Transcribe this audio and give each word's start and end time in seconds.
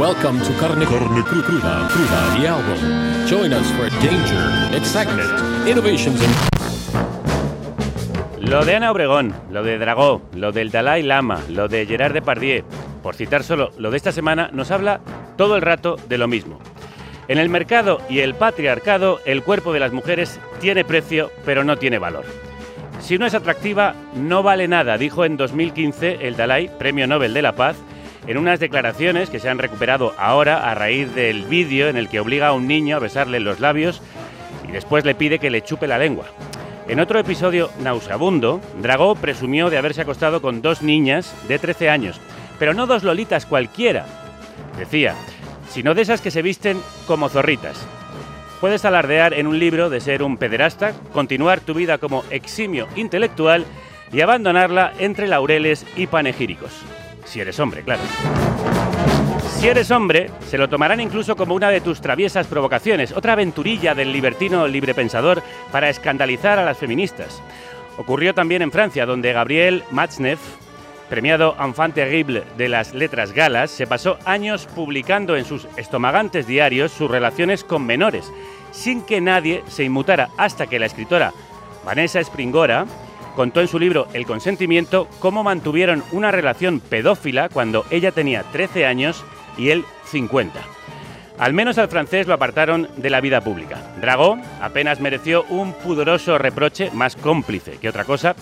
Welcome 0.00 0.40
to 0.40 0.52
Carne, 0.58 0.86
Carne 0.86 1.22
Cru- 1.24 1.42
Cruda, 1.42 1.86
Cruda, 1.90 2.40
the 2.40 2.46
album. 2.48 3.26
Join 3.26 3.52
us 3.52 3.70
for 3.72 3.90
danger, 4.00 4.74
excitement, 4.74 5.28
innovations, 5.68 6.22
and 6.22 6.34
Lo 8.48 8.64
de 8.64 8.76
Ana 8.76 8.92
Obregón, 8.92 9.34
lo 9.50 9.62
de 9.62 9.76
Dragó, 9.76 10.22
lo 10.34 10.52
del 10.52 10.70
Dalai 10.70 11.02
Lama, 11.02 11.42
lo 11.50 11.68
de 11.68 11.84
Gerard 11.84 12.14
Depardieu, 12.14 12.64
por 13.02 13.14
citar 13.14 13.42
solo 13.44 13.72
lo 13.76 13.90
de 13.90 13.98
esta 13.98 14.10
semana, 14.10 14.48
nos 14.54 14.70
habla 14.70 15.02
todo 15.36 15.56
el 15.56 15.60
rato 15.60 15.96
de 16.08 16.16
lo 16.16 16.28
mismo. 16.28 16.58
En 17.28 17.36
el 17.36 17.50
mercado 17.50 18.00
y 18.08 18.20
el 18.20 18.34
patriarcado, 18.34 19.20
el 19.26 19.42
cuerpo 19.42 19.74
de 19.74 19.80
las 19.80 19.92
mujeres 19.92 20.40
tiene 20.60 20.82
precio, 20.82 21.30
pero 21.44 21.62
no 21.62 21.76
tiene 21.76 21.98
valor. 21.98 22.24
Si 23.00 23.18
no 23.18 23.26
es 23.26 23.34
atractiva, 23.34 23.94
no 24.14 24.42
vale 24.42 24.66
nada, 24.66 24.96
dijo 24.96 25.26
en 25.26 25.36
2015 25.36 26.26
el 26.26 26.38
Dalai, 26.38 26.70
Premio 26.78 27.06
Nobel 27.06 27.34
de 27.34 27.42
la 27.42 27.52
Paz, 27.52 27.76
en 28.26 28.38
unas 28.38 28.60
declaraciones 28.60 29.30
que 29.30 29.40
se 29.40 29.48
han 29.48 29.58
recuperado 29.58 30.14
ahora 30.18 30.70
a 30.70 30.74
raíz 30.74 31.14
del 31.14 31.44
vídeo 31.44 31.88
en 31.88 31.96
el 31.96 32.08
que 32.08 32.20
obliga 32.20 32.48
a 32.48 32.52
un 32.52 32.66
niño 32.66 32.96
a 32.96 33.00
besarle 33.00 33.40
los 33.40 33.60
labios 33.60 34.02
y 34.68 34.72
después 34.72 35.04
le 35.04 35.14
pide 35.14 35.38
que 35.38 35.50
le 35.50 35.62
chupe 35.62 35.86
la 35.86 35.98
lengua. 35.98 36.26
En 36.88 37.00
otro 37.00 37.18
episodio 37.18 37.70
nauseabundo, 37.80 38.60
Dragó 38.82 39.14
presumió 39.14 39.70
de 39.70 39.78
haberse 39.78 40.02
acostado 40.02 40.42
con 40.42 40.60
dos 40.60 40.82
niñas 40.82 41.34
de 41.46 41.58
13 41.58 41.88
años, 41.88 42.20
pero 42.58 42.74
no 42.74 42.86
dos 42.86 43.04
lolitas 43.04 43.46
cualquiera, 43.46 44.06
decía, 44.76 45.14
sino 45.68 45.94
de 45.94 46.02
esas 46.02 46.20
que 46.20 46.30
se 46.30 46.42
visten 46.42 46.80
como 47.06 47.28
zorritas. 47.28 47.86
Puedes 48.60 48.84
alardear 48.84 49.34
en 49.34 49.46
un 49.46 49.58
libro 49.58 49.88
de 49.88 50.00
ser 50.00 50.22
un 50.22 50.36
pederasta, 50.36 50.92
continuar 51.12 51.60
tu 51.60 51.74
vida 51.74 51.98
como 51.98 52.24
eximio 52.30 52.88
intelectual 52.96 53.64
y 54.12 54.20
abandonarla 54.20 54.92
entre 54.98 55.28
laureles 55.28 55.86
y 55.96 56.08
panegíricos. 56.08 56.72
Si 57.30 57.40
eres 57.40 57.60
hombre, 57.60 57.84
claro. 57.84 58.02
Si 59.60 59.68
eres 59.68 59.92
hombre, 59.92 60.32
se 60.48 60.58
lo 60.58 60.68
tomarán 60.68 60.98
incluso 60.98 61.36
como 61.36 61.54
una 61.54 61.70
de 61.70 61.80
tus 61.80 62.00
traviesas 62.00 62.48
provocaciones, 62.48 63.12
otra 63.12 63.34
aventurilla 63.34 63.94
del 63.94 64.12
libertino 64.12 64.66
librepensador 64.66 65.40
para 65.70 65.88
escandalizar 65.88 66.58
a 66.58 66.64
las 66.64 66.78
feministas. 66.78 67.40
Ocurrió 67.98 68.34
también 68.34 68.62
en 68.62 68.72
Francia, 68.72 69.06
donde 69.06 69.32
Gabriel 69.32 69.84
Matzneff, 69.92 70.40
premiado 71.08 71.54
enfant 71.60 71.94
terrible 71.94 72.42
de 72.58 72.68
las 72.68 72.94
letras 72.94 73.30
galas, 73.30 73.70
se 73.70 73.86
pasó 73.86 74.18
años 74.24 74.66
publicando 74.74 75.36
en 75.36 75.44
sus 75.44 75.68
estomagantes 75.76 76.48
diarios 76.48 76.90
sus 76.90 77.08
relaciones 77.08 77.62
con 77.62 77.86
menores, 77.86 78.32
sin 78.72 79.02
que 79.02 79.20
nadie 79.20 79.62
se 79.68 79.84
inmutara 79.84 80.30
hasta 80.36 80.66
que 80.66 80.80
la 80.80 80.86
escritora 80.86 81.32
Vanessa 81.84 82.18
Springora 82.18 82.86
contó 83.36 83.60
en 83.60 83.68
su 83.68 83.78
libro 83.78 84.06
El 84.12 84.26
consentimiento 84.26 85.08
cómo 85.18 85.42
mantuvieron 85.42 86.02
una 86.12 86.30
relación 86.30 86.80
pedófila 86.80 87.48
cuando 87.48 87.84
ella 87.90 88.12
tenía 88.12 88.42
13 88.44 88.86
años 88.86 89.24
y 89.56 89.70
él 89.70 89.84
50. 90.06 90.60
Al 91.38 91.54
menos 91.54 91.78
al 91.78 91.88
francés 91.88 92.26
lo 92.26 92.34
apartaron 92.34 92.88
de 92.96 93.08
la 93.08 93.22
vida 93.22 93.40
pública. 93.40 93.78
Dragó 94.00 94.38
apenas 94.60 95.00
mereció 95.00 95.44
un 95.44 95.72
pudoroso 95.72 96.36
reproche, 96.36 96.90
más 96.92 97.16
cómplice 97.16 97.78
que 97.78 97.88
otra 97.88 98.04
cosa, 98.04 98.36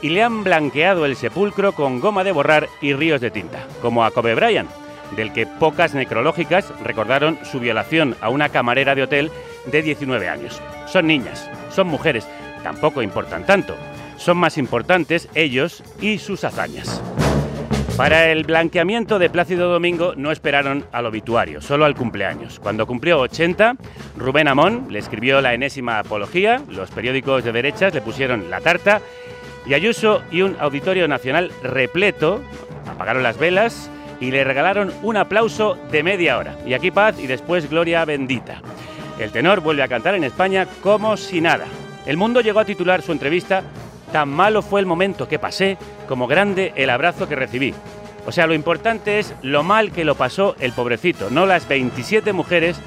y 0.00 0.08
le 0.08 0.22
han 0.22 0.44
blanqueado 0.44 1.04
el 1.04 1.16
sepulcro 1.16 1.72
con 1.72 2.00
goma 2.00 2.24
de 2.24 2.32
borrar 2.32 2.68
y 2.80 2.94
ríos 2.94 3.20
de 3.20 3.30
tinta, 3.30 3.66
como 3.82 4.02
a 4.02 4.12
Kobe 4.12 4.34
Bryant, 4.34 4.70
del 5.14 5.32
que 5.32 5.46
pocas 5.46 5.94
necrológicas 5.94 6.72
recordaron 6.82 7.38
su 7.44 7.60
violación 7.60 8.16
a 8.20 8.30
una 8.30 8.48
camarera 8.48 8.94
de 8.94 9.02
hotel 9.02 9.30
de 9.66 9.82
19 9.82 10.28
años. 10.28 10.60
Son 10.86 11.06
niñas, 11.06 11.50
son 11.70 11.88
mujeres, 11.88 12.26
tampoco 12.62 13.02
importan 13.02 13.44
tanto. 13.44 13.76
Son 14.18 14.36
más 14.36 14.58
importantes 14.58 15.28
ellos 15.34 15.82
y 16.00 16.18
sus 16.18 16.44
hazañas. 16.44 17.00
Para 17.96 18.30
el 18.30 18.44
blanqueamiento 18.44 19.18
de 19.18 19.30
Plácido 19.30 19.72
Domingo 19.72 20.14
no 20.16 20.30
esperaron 20.30 20.84
al 20.92 21.06
obituario, 21.06 21.60
solo 21.60 21.84
al 21.84 21.96
cumpleaños. 21.96 22.60
Cuando 22.60 22.86
cumplió 22.86 23.18
80, 23.20 23.76
Rubén 24.16 24.46
Amón 24.46 24.86
le 24.90 24.98
escribió 24.98 25.40
la 25.40 25.54
enésima 25.54 25.98
apología, 25.98 26.62
los 26.68 26.90
periódicos 26.90 27.42
de 27.42 27.52
derechas 27.52 27.94
le 27.94 28.02
pusieron 28.02 28.50
la 28.50 28.60
tarta 28.60 29.00
y 29.66 29.74
Ayuso 29.74 30.22
y 30.30 30.42
un 30.42 30.56
auditorio 30.60 31.08
nacional 31.08 31.50
repleto 31.62 32.40
apagaron 32.88 33.22
las 33.22 33.38
velas 33.38 33.90
y 34.20 34.30
le 34.30 34.44
regalaron 34.44 34.92
un 35.02 35.16
aplauso 35.16 35.78
de 35.90 36.02
media 36.02 36.38
hora. 36.38 36.56
Y 36.66 36.74
aquí 36.74 36.90
paz 36.90 37.18
y 37.20 37.26
después 37.26 37.68
gloria 37.68 38.04
bendita. 38.04 38.62
El 39.18 39.30
tenor 39.30 39.60
vuelve 39.60 39.82
a 39.82 39.88
cantar 39.88 40.14
en 40.14 40.24
España 40.24 40.66
como 40.82 41.16
si 41.16 41.40
nada. 41.40 41.66
El 42.06 42.16
mundo 42.16 42.40
llegó 42.40 42.60
a 42.60 42.64
titular 42.64 43.02
su 43.02 43.12
entrevista 43.12 43.62
Tan 44.12 44.28
malo 44.28 44.62
fue 44.62 44.80
el 44.80 44.86
momento 44.86 45.28
que 45.28 45.38
pasé 45.38 45.76
como 46.06 46.26
grande 46.26 46.72
el 46.76 46.90
abrazo 46.90 47.28
que 47.28 47.36
recibí. 47.36 47.74
O 48.26 48.32
sea, 48.32 48.46
lo 48.46 48.54
importante 48.54 49.18
es 49.18 49.34
lo 49.42 49.62
mal 49.62 49.92
que 49.92 50.04
lo 50.04 50.14
pasó 50.14 50.54
el 50.60 50.72
pobrecito, 50.72 51.30
no 51.30 51.46
las 51.46 51.66
27 51.68 52.32
mujeres 52.32 52.78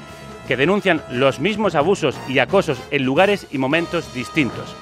que 0.46 0.56
denuncian 0.56 1.02
los 1.10 1.40
mismos 1.40 1.74
abusos 1.74 2.16
y 2.28 2.38
acosos 2.38 2.80
en 2.90 3.04
lugares 3.04 3.46
y 3.50 3.58
momentos 3.58 4.12
distintos. 4.14 4.74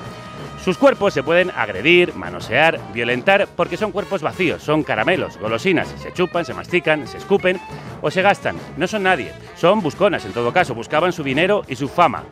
Sus 0.65 0.77
cuerpos 0.77 1.15
se 1.15 1.23
pueden 1.23 1.51
agredir, 1.57 2.15
manosear, 2.15 2.79
violentar 2.93 3.49
porque 3.57 3.79
son 3.79 3.93
cuerpos 3.93 4.21
vacíos, 4.21 4.63
son 4.63 4.83
caramelos, 4.83 5.39
golosinas, 5.39 5.89
se 5.97 6.13
chupan, 6.13 6.45
se 6.45 6.53
mastican, 6.53 7.09
se 7.09 7.17
escupen 7.17 7.59
o 8.03 8.11
se 8.11 8.21
gastan. 8.21 8.57
No 8.77 8.87
son 8.87 9.05
nadie, 9.05 9.33
son 9.57 9.81
busconas 9.81 10.27
en 10.27 10.33
todo 10.33 10.53
caso, 10.53 10.75
buscaban 10.75 11.13
su 11.13 11.23
dinero 11.23 11.63
y 11.67 11.77
su 11.77 11.89
fama. 11.89 12.25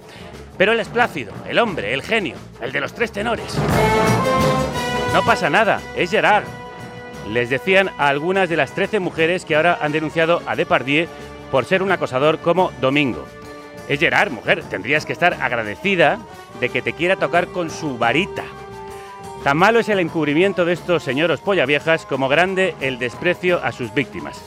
Pero 0.58 0.72
él 0.72 0.80
es 0.80 0.88
Plácido, 0.88 1.32
el 1.48 1.58
hombre, 1.60 1.94
el 1.94 2.02
genio, 2.02 2.34
el 2.60 2.72
de 2.72 2.80
los 2.80 2.92
tres 2.92 3.12
tenores. 3.12 3.56
No 5.14 5.24
pasa 5.24 5.48
nada, 5.48 5.80
es 5.96 6.10
Gerard. 6.10 6.44
Les 7.30 7.48
decían 7.48 7.90
a 7.96 8.08
algunas 8.08 8.48
de 8.48 8.56
las 8.56 8.72
13 8.72 8.98
mujeres 8.98 9.44
que 9.44 9.54
ahora 9.54 9.78
han 9.80 9.92
denunciado 9.92 10.42
a 10.46 10.56
Depardieu 10.56 11.06
por 11.52 11.64
ser 11.64 11.82
un 11.82 11.92
acosador 11.92 12.40
como 12.40 12.72
Domingo. 12.80 13.24
Es 13.88 14.00
Gerard, 14.00 14.32
mujer, 14.32 14.64
tendrías 14.64 15.06
que 15.06 15.12
estar 15.12 15.34
agradecida 15.34 16.18
de 16.60 16.68
que 16.68 16.82
te 16.82 16.92
quiera 16.92 17.16
tocar 17.16 17.46
con 17.46 17.70
su 17.70 17.96
varita. 17.96 18.44
Tan 19.44 19.56
malo 19.56 19.78
es 19.78 19.88
el 19.88 20.00
encubrimiento 20.00 20.64
de 20.64 20.72
estos 20.72 21.04
señoros 21.04 21.40
polla 21.40 21.64
viejas 21.66 22.04
como 22.04 22.28
grande 22.28 22.74
el 22.80 22.98
desprecio 22.98 23.64
a 23.64 23.70
sus 23.70 23.94
víctimas. 23.94 24.42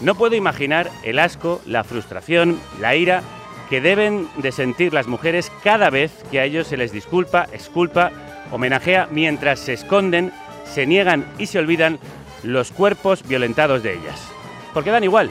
No 0.00 0.14
puedo 0.14 0.34
imaginar 0.34 0.90
el 1.04 1.18
asco, 1.18 1.60
la 1.66 1.84
frustración, 1.84 2.58
la 2.80 2.96
ira 2.96 3.22
que 3.72 3.80
deben 3.80 4.28
de 4.36 4.52
sentir 4.52 4.92
las 4.92 5.06
mujeres 5.06 5.50
cada 5.64 5.88
vez 5.88 6.12
que 6.30 6.38
a 6.38 6.44
ellos 6.44 6.66
se 6.66 6.76
les 6.76 6.92
disculpa, 6.92 7.46
exculpa, 7.54 8.12
homenajea 8.50 9.08
mientras 9.10 9.60
se 9.60 9.72
esconden, 9.72 10.30
se 10.66 10.86
niegan 10.86 11.24
y 11.38 11.46
se 11.46 11.58
olvidan 11.58 11.98
los 12.42 12.70
cuerpos 12.70 13.26
violentados 13.26 13.82
de 13.82 13.94
ellas. 13.94 14.30
Porque 14.74 14.90
dan 14.90 15.04
igual. 15.04 15.30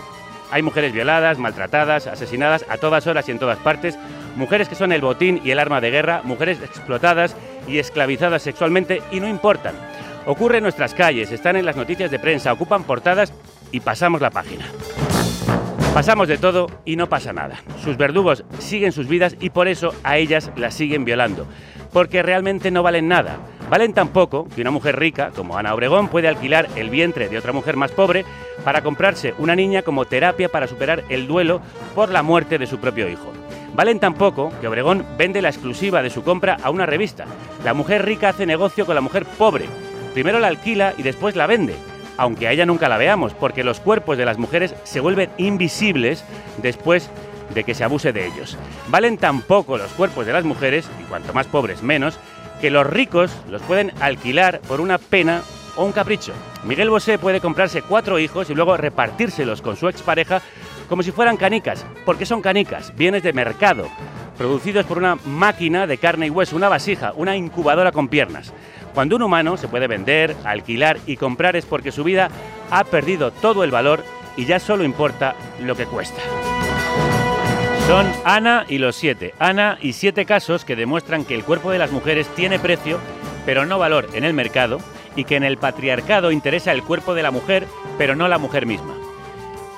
Hay 0.49 0.63
mujeres 0.63 0.91
violadas, 0.91 1.37
maltratadas, 1.37 2.07
asesinadas 2.07 2.65
a 2.67 2.77
todas 2.77 3.05
horas 3.05 3.29
y 3.29 3.31
en 3.31 3.37
todas 3.37 3.59
partes, 3.59 3.95
mujeres 4.35 4.67
que 4.67 4.73
son 4.73 4.91
el 4.91 5.01
botín 5.01 5.39
y 5.43 5.51
el 5.51 5.59
arma 5.59 5.79
de 5.79 5.91
guerra, 5.91 6.21
mujeres 6.23 6.57
explotadas 6.63 7.35
y 7.67 7.77
esclavizadas 7.77 8.41
sexualmente 8.41 9.03
y 9.11 9.19
no 9.19 9.27
importan. 9.27 9.75
Ocurre 10.25 10.57
en 10.57 10.63
nuestras 10.63 10.95
calles, 10.95 11.31
están 11.31 11.57
en 11.57 11.65
las 11.67 11.75
noticias 11.75 12.09
de 12.09 12.17
prensa, 12.17 12.53
ocupan 12.53 12.85
portadas 12.85 13.33
y 13.71 13.81
pasamos 13.81 14.19
la 14.19 14.31
página. 14.31 14.65
Pasamos 15.93 16.29
de 16.29 16.37
todo 16.37 16.67
y 16.85 16.95
no 16.95 17.09
pasa 17.09 17.33
nada. 17.33 17.57
Sus 17.83 17.97
verdugos 17.97 18.45
siguen 18.59 18.93
sus 18.93 19.09
vidas 19.09 19.35
y 19.41 19.49
por 19.49 19.67
eso 19.67 19.93
a 20.03 20.17
ellas 20.17 20.49
las 20.55 20.73
siguen 20.73 21.03
violando. 21.03 21.45
Porque 21.91 22.23
realmente 22.23 22.71
no 22.71 22.81
valen 22.81 23.09
nada. 23.09 23.39
Valen 23.69 23.91
tan 23.91 24.07
poco 24.07 24.47
que 24.55 24.61
una 24.61 24.71
mujer 24.71 24.97
rica, 24.97 25.31
como 25.35 25.57
Ana 25.57 25.73
Obregón, 25.73 26.07
puede 26.07 26.29
alquilar 26.29 26.69
el 26.77 26.89
vientre 26.89 27.27
de 27.27 27.37
otra 27.37 27.51
mujer 27.51 27.75
más 27.75 27.91
pobre 27.91 28.23
para 28.63 28.81
comprarse 28.81 29.33
una 29.37 29.53
niña 29.53 29.81
como 29.81 30.05
terapia 30.05 30.47
para 30.47 30.65
superar 30.65 31.03
el 31.09 31.27
duelo 31.27 31.59
por 31.93 32.09
la 32.09 32.23
muerte 32.23 32.57
de 32.57 32.67
su 32.67 32.79
propio 32.79 33.09
hijo. 33.09 33.33
Valen 33.75 33.99
tan 33.99 34.13
poco 34.13 34.49
que 34.61 34.69
Obregón 34.69 35.05
vende 35.17 35.41
la 35.41 35.49
exclusiva 35.49 36.01
de 36.01 36.09
su 36.09 36.23
compra 36.23 36.57
a 36.63 36.69
una 36.69 36.85
revista. 36.85 37.25
La 37.65 37.73
mujer 37.73 38.05
rica 38.05 38.29
hace 38.29 38.45
negocio 38.45 38.85
con 38.85 38.95
la 38.95 39.01
mujer 39.01 39.25
pobre. 39.25 39.65
Primero 40.13 40.39
la 40.39 40.47
alquila 40.47 40.93
y 40.97 41.03
después 41.03 41.35
la 41.35 41.47
vende 41.47 41.75
aunque 42.17 42.47
a 42.47 42.51
ella 42.51 42.65
nunca 42.65 42.89
la 42.89 42.97
veamos, 42.97 43.33
porque 43.33 43.63
los 43.63 43.79
cuerpos 43.79 44.17
de 44.17 44.25
las 44.25 44.37
mujeres 44.37 44.75
se 44.83 44.99
vuelven 44.99 45.29
invisibles 45.37 46.23
después 46.61 47.09
de 47.53 47.63
que 47.63 47.73
se 47.73 47.83
abuse 47.83 48.13
de 48.13 48.27
ellos. 48.27 48.57
Valen 48.87 49.17
tan 49.17 49.41
poco 49.41 49.77
los 49.77 49.91
cuerpos 49.91 50.25
de 50.25 50.33
las 50.33 50.45
mujeres, 50.45 50.89
y 51.01 51.03
cuanto 51.05 51.33
más 51.33 51.47
pobres 51.47 51.83
menos, 51.83 52.17
que 52.61 52.69
los 52.69 52.85
ricos 52.85 53.31
los 53.49 53.61
pueden 53.63 53.91
alquilar 53.99 54.61
por 54.61 54.81
una 54.81 54.97
pena 54.97 55.41
o 55.75 55.85
un 55.85 55.91
capricho. 55.91 56.33
Miguel 56.63 56.89
Bosé 56.89 57.17
puede 57.17 57.41
comprarse 57.41 57.81
cuatro 57.81 58.19
hijos 58.19 58.49
y 58.49 58.53
luego 58.53 58.77
repartírselos 58.77 59.61
con 59.61 59.77
su 59.77 59.89
expareja 59.89 60.41
como 60.87 61.03
si 61.03 61.11
fueran 61.11 61.37
canicas, 61.37 61.85
porque 62.05 62.25
son 62.25 62.41
canicas, 62.41 62.95
bienes 62.95 63.23
de 63.23 63.33
mercado. 63.33 63.87
producidos 64.37 64.85
por 64.85 64.97
una 64.97 65.15
máquina 65.25 65.85
de 65.85 65.97
carne 65.97 66.27
y 66.27 66.29
hueso, 66.29 66.55
una 66.55 66.67
vasija, 66.67 67.13
una 67.15 67.35
incubadora 67.35 67.91
con 67.91 68.07
piernas. 68.07 68.51
Cuando 68.93 69.15
un 69.15 69.23
humano 69.23 69.57
se 69.57 69.67
puede 69.67 69.87
vender, 69.87 70.35
alquilar 70.43 70.97
y 71.05 71.17
comprar 71.17 71.55
es 71.55 71.65
porque 71.65 71.91
su 71.91 72.03
vida 72.03 72.29
ha 72.69 72.83
perdido 72.83 73.31
todo 73.31 73.63
el 73.63 73.71
valor 73.71 74.03
y 74.35 74.45
ya 74.45 74.59
solo 74.59 74.83
importa 74.83 75.35
lo 75.61 75.75
que 75.75 75.85
cuesta. 75.85 76.21
Son 77.87 78.05
Ana 78.25 78.65
y 78.67 78.77
los 78.77 78.95
siete. 78.95 79.33
Ana 79.39 79.77
y 79.81 79.93
siete 79.93 80.25
casos 80.25 80.65
que 80.65 80.75
demuestran 80.75 81.25
que 81.25 81.35
el 81.35 81.43
cuerpo 81.43 81.71
de 81.71 81.79
las 81.79 81.91
mujeres 81.91 82.27
tiene 82.35 82.59
precio, 82.59 82.99
pero 83.45 83.65
no 83.65 83.79
valor 83.79 84.07
en 84.13 84.23
el 84.23 84.33
mercado, 84.33 84.79
y 85.15 85.25
que 85.25 85.35
en 85.35 85.43
el 85.43 85.57
patriarcado 85.57 86.31
interesa 86.31 86.71
el 86.71 86.83
cuerpo 86.83 87.13
de 87.13 87.23
la 87.23 87.31
mujer, 87.31 87.67
pero 87.97 88.15
no 88.15 88.27
la 88.27 88.37
mujer 88.37 88.65
misma. 88.65 88.95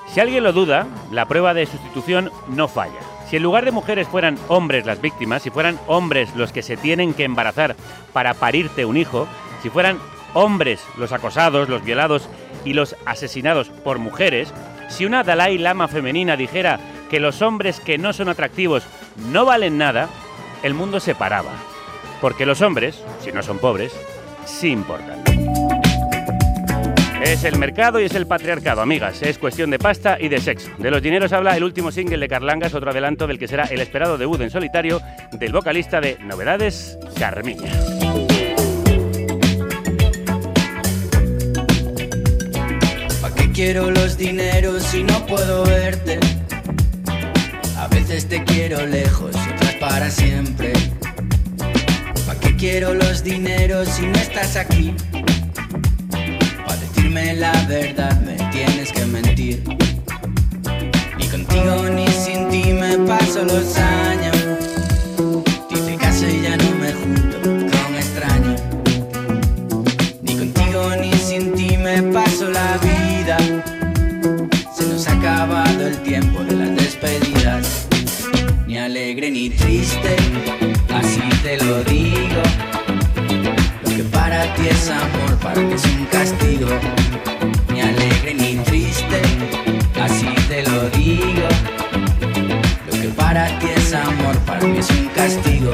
Si 0.07 0.19
alguien 0.19 0.43
lo 0.43 0.53
duda, 0.53 0.85
la 1.11 1.27
prueba 1.27 1.53
de 1.53 1.65
sustitución 1.65 2.31
no 2.49 2.67
falla. 2.67 2.99
Si 3.33 3.37
en 3.37 3.41
lugar 3.41 3.65
de 3.65 3.71
mujeres 3.71 4.07
fueran 4.07 4.37
hombres 4.47 4.85
las 4.85 5.01
víctimas, 5.01 5.41
si 5.41 5.49
fueran 5.49 5.79
hombres 5.87 6.29
los 6.35 6.51
que 6.51 6.61
se 6.61 6.77
tienen 6.77 7.15
que 7.15 7.23
embarazar 7.23 7.75
para 8.13 8.35
parirte 8.35 8.85
un 8.85 8.95
hijo, 8.95 9.27
si 9.63 9.71
fueran 9.71 9.97
hombres 10.35 10.85
los 10.99 11.11
acosados, 11.13 11.67
los 11.67 11.83
violados 11.83 12.29
y 12.63 12.73
los 12.73 12.95
asesinados 13.07 13.69
por 13.69 13.97
mujeres, 13.97 14.53
si 14.87 15.05
una 15.07 15.23
Dalai 15.23 15.57
Lama 15.57 15.87
femenina 15.87 16.37
dijera 16.37 16.79
que 17.09 17.19
los 17.19 17.41
hombres 17.41 17.79
que 17.79 17.97
no 17.97 18.13
son 18.13 18.29
atractivos 18.29 18.83
no 19.31 19.45
valen 19.45 19.79
nada, 19.79 20.09
el 20.61 20.75
mundo 20.75 20.99
se 20.99 21.15
paraba. 21.15 21.53
Porque 22.21 22.45
los 22.45 22.61
hombres, 22.61 23.03
si 23.19 23.31
no 23.31 23.41
son 23.41 23.57
pobres, 23.57 23.93
sí 24.45 24.69
importan. 24.69 25.23
Es 27.23 27.45
el 27.45 27.57
mercado 27.57 28.01
y 28.01 28.03
es 28.03 28.15
el 28.15 28.27
patriarcado, 28.27 28.81
amigas. 28.81 29.21
Es 29.21 29.37
cuestión 29.37 29.69
de 29.71 29.79
pasta 29.79 30.17
y 30.19 30.27
de 30.27 30.41
sexo. 30.41 30.69
De 30.77 30.91
los 30.91 31.01
dineros 31.01 31.31
habla 31.31 31.55
el 31.55 31.63
último 31.63 31.89
single 31.89 32.17
de 32.17 32.27
Carlangas, 32.27 32.73
otro 32.73 32.91
adelanto 32.91 33.27
del 33.27 33.39
que 33.39 33.47
será 33.47 33.63
el 33.63 33.79
esperado 33.79 34.17
debut 34.17 34.41
en 34.41 34.49
solitario 34.49 35.01
del 35.31 35.53
vocalista 35.53 36.01
de 36.01 36.17
Novedades, 36.19 36.97
Carmiña. 37.17 37.71
¿Pa' 43.21 43.33
qué 43.33 43.51
quiero 43.53 43.89
los 43.89 44.17
dineros 44.17 44.83
si 44.83 45.03
no 45.03 45.25
puedo 45.25 45.63
verte? 45.63 46.19
A 47.77 47.87
veces 47.87 48.27
te 48.27 48.43
quiero 48.43 48.85
lejos 48.85 49.33
otras 49.55 49.75
para 49.75 50.11
siempre. 50.11 50.73
¿Pa' 52.27 52.35
qué 52.41 52.53
quiero 52.57 52.93
los 52.93 53.23
dineros 53.23 53.87
si 53.87 54.07
no 54.07 54.15
estás 54.15 54.57
aquí? 54.57 54.93
La 57.13 57.51
verdad 57.67 58.19
me 58.21 58.33
tienes 58.51 58.91
que 58.91 59.05
mentir. 59.05 59.63
Ni 61.19 61.27
contigo 61.27 61.87
ni 61.93 62.07
sin 62.07 62.49
ti 62.49 62.73
me 62.73 62.97
paso 63.07 63.43
los 63.43 63.77
años. 63.77 64.35
Dice 65.69 65.95
caso 65.97 66.27
y 66.27 66.41
ya 66.41 66.57
no 66.57 66.71
me 66.79 66.91
junto 66.91 67.39
con 67.41 67.95
extraños. 67.95 68.61
Ni 70.23 70.37
contigo 70.37 70.95
ni 70.99 71.13
sin 71.13 71.53
ti 71.53 71.77
me 71.77 72.01
paso 72.01 72.49
la 72.49 72.79
vida. 72.79 73.37
Se 74.75 74.87
nos 74.87 75.07
ha 75.07 75.11
acabado 75.13 75.87
el 75.87 75.97
tiempo 76.01 76.43
de 76.43 76.55
las 76.55 76.75
despedidas. 76.75 77.87
Ni 78.65 78.79
alegre 78.79 79.29
ni 79.29 79.51
triste, 79.51 80.15
amor, 85.03 85.37
para 85.39 85.61
mí 85.61 85.73
es 85.73 85.85
un 85.85 86.05
castigo. 86.05 86.67
Ni 87.71 87.81
alegre 87.81 88.33
ni 88.33 88.55
triste, 88.63 89.21
así 90.01 90.27
te 90.47 90.63
lo 90.63 90.89
digo. 90.89 91.47
Lo 92.87 93.01
que 93.01 93.09
para 93.09 93.47
ti 93.59 93.67
es 93.75 93.93
amor, 93.93 94.37
para 94.45 94.65
mí 94.65 94.77
es 94.79 94.89
un 94.91 95.07
castigo. 95.09 95.71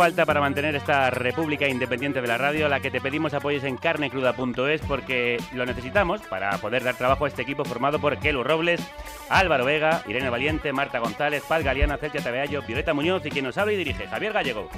Falta 0.00 0.24
para 0.24 0.40
mantener 0.40 0.74
esta 0.76 1.10
república 1.10 1.68
independiente 1.68 2.22
de 2.22 2.26
la 2.26 2.38
radio, 2.38 2.64
a 2.64 2.68
la 2.70 2.80
que 2.80 2.90
te 2.90 3.02
pedimos 3.02 3.34
apoyes 3.34 3.64
en 3.64 3.76
carnecruda.es 3.76 4.80
porque 4.88 5.36
lo 5.52 5.66
necesitamos 5.66 6.22
para 6.22 6.56
poder 6.56 6.82
dar 6.82 6.94
trabajo 6.94 7.26
a 7.26 7.28
este 7.28 7.42
equipo 7.42 7.66
formado 7.66 7.98
por 7.98 8.18
Kelu 8.18 8.42
Robles, 8.42 8.80
Álvaro 9.28 9.66
Vega, 9.66 10.02
Irene 10.08 10.30
Valiente, 10.30 10.72
Marta 10.72 11.00
González, 11.00 11.42
Paz 11.46 11.62
Galeana, 11.62 11.98
Celtia 11.98 12.22
Tabeallo, 12.22 12.62
Violeta 12.62 12.94
Muñoz 12.94 13.26
y 13.26 13.30
quien 13.30 13.44
nos 13.44 13.58
habla 13.58 13.74
y 13.74 13.76
dirige, 13.76 14.06
Javier 14.06 14.32
Gallego. 14.32 14.70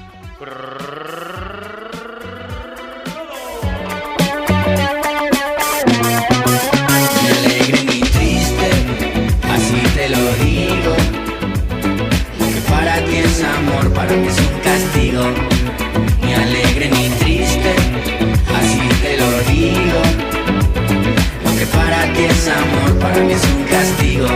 Que 13.13 13.23
ti 13.23 13.29
es 13.29 13.45
amor, 13.45 13.93
para 13.93 14.13
mí 14.17 14.27
es 14.27 14.39
un 14.39 14.59
castigo. 14.61 15.25
Ni 16.25 16.33
alegre 16.33 16.91
ni 16.91 17.09
triste, 17.21 17.75
así 18.59 18.81
te 19.03 19.19
lo 19.19 19.31
digo. 19.53 20.01
Lo 21.45 21.59
que 21.59 21.67
para 21.67 22.01
ti 22.15 22.23
es 22.25 22.49
amor, 22.49 22.99
para 22.99 23.19
mí 23.19 23.33
es 23.33 23.45
un 23.45 23.65
castigo. 23.65 24.29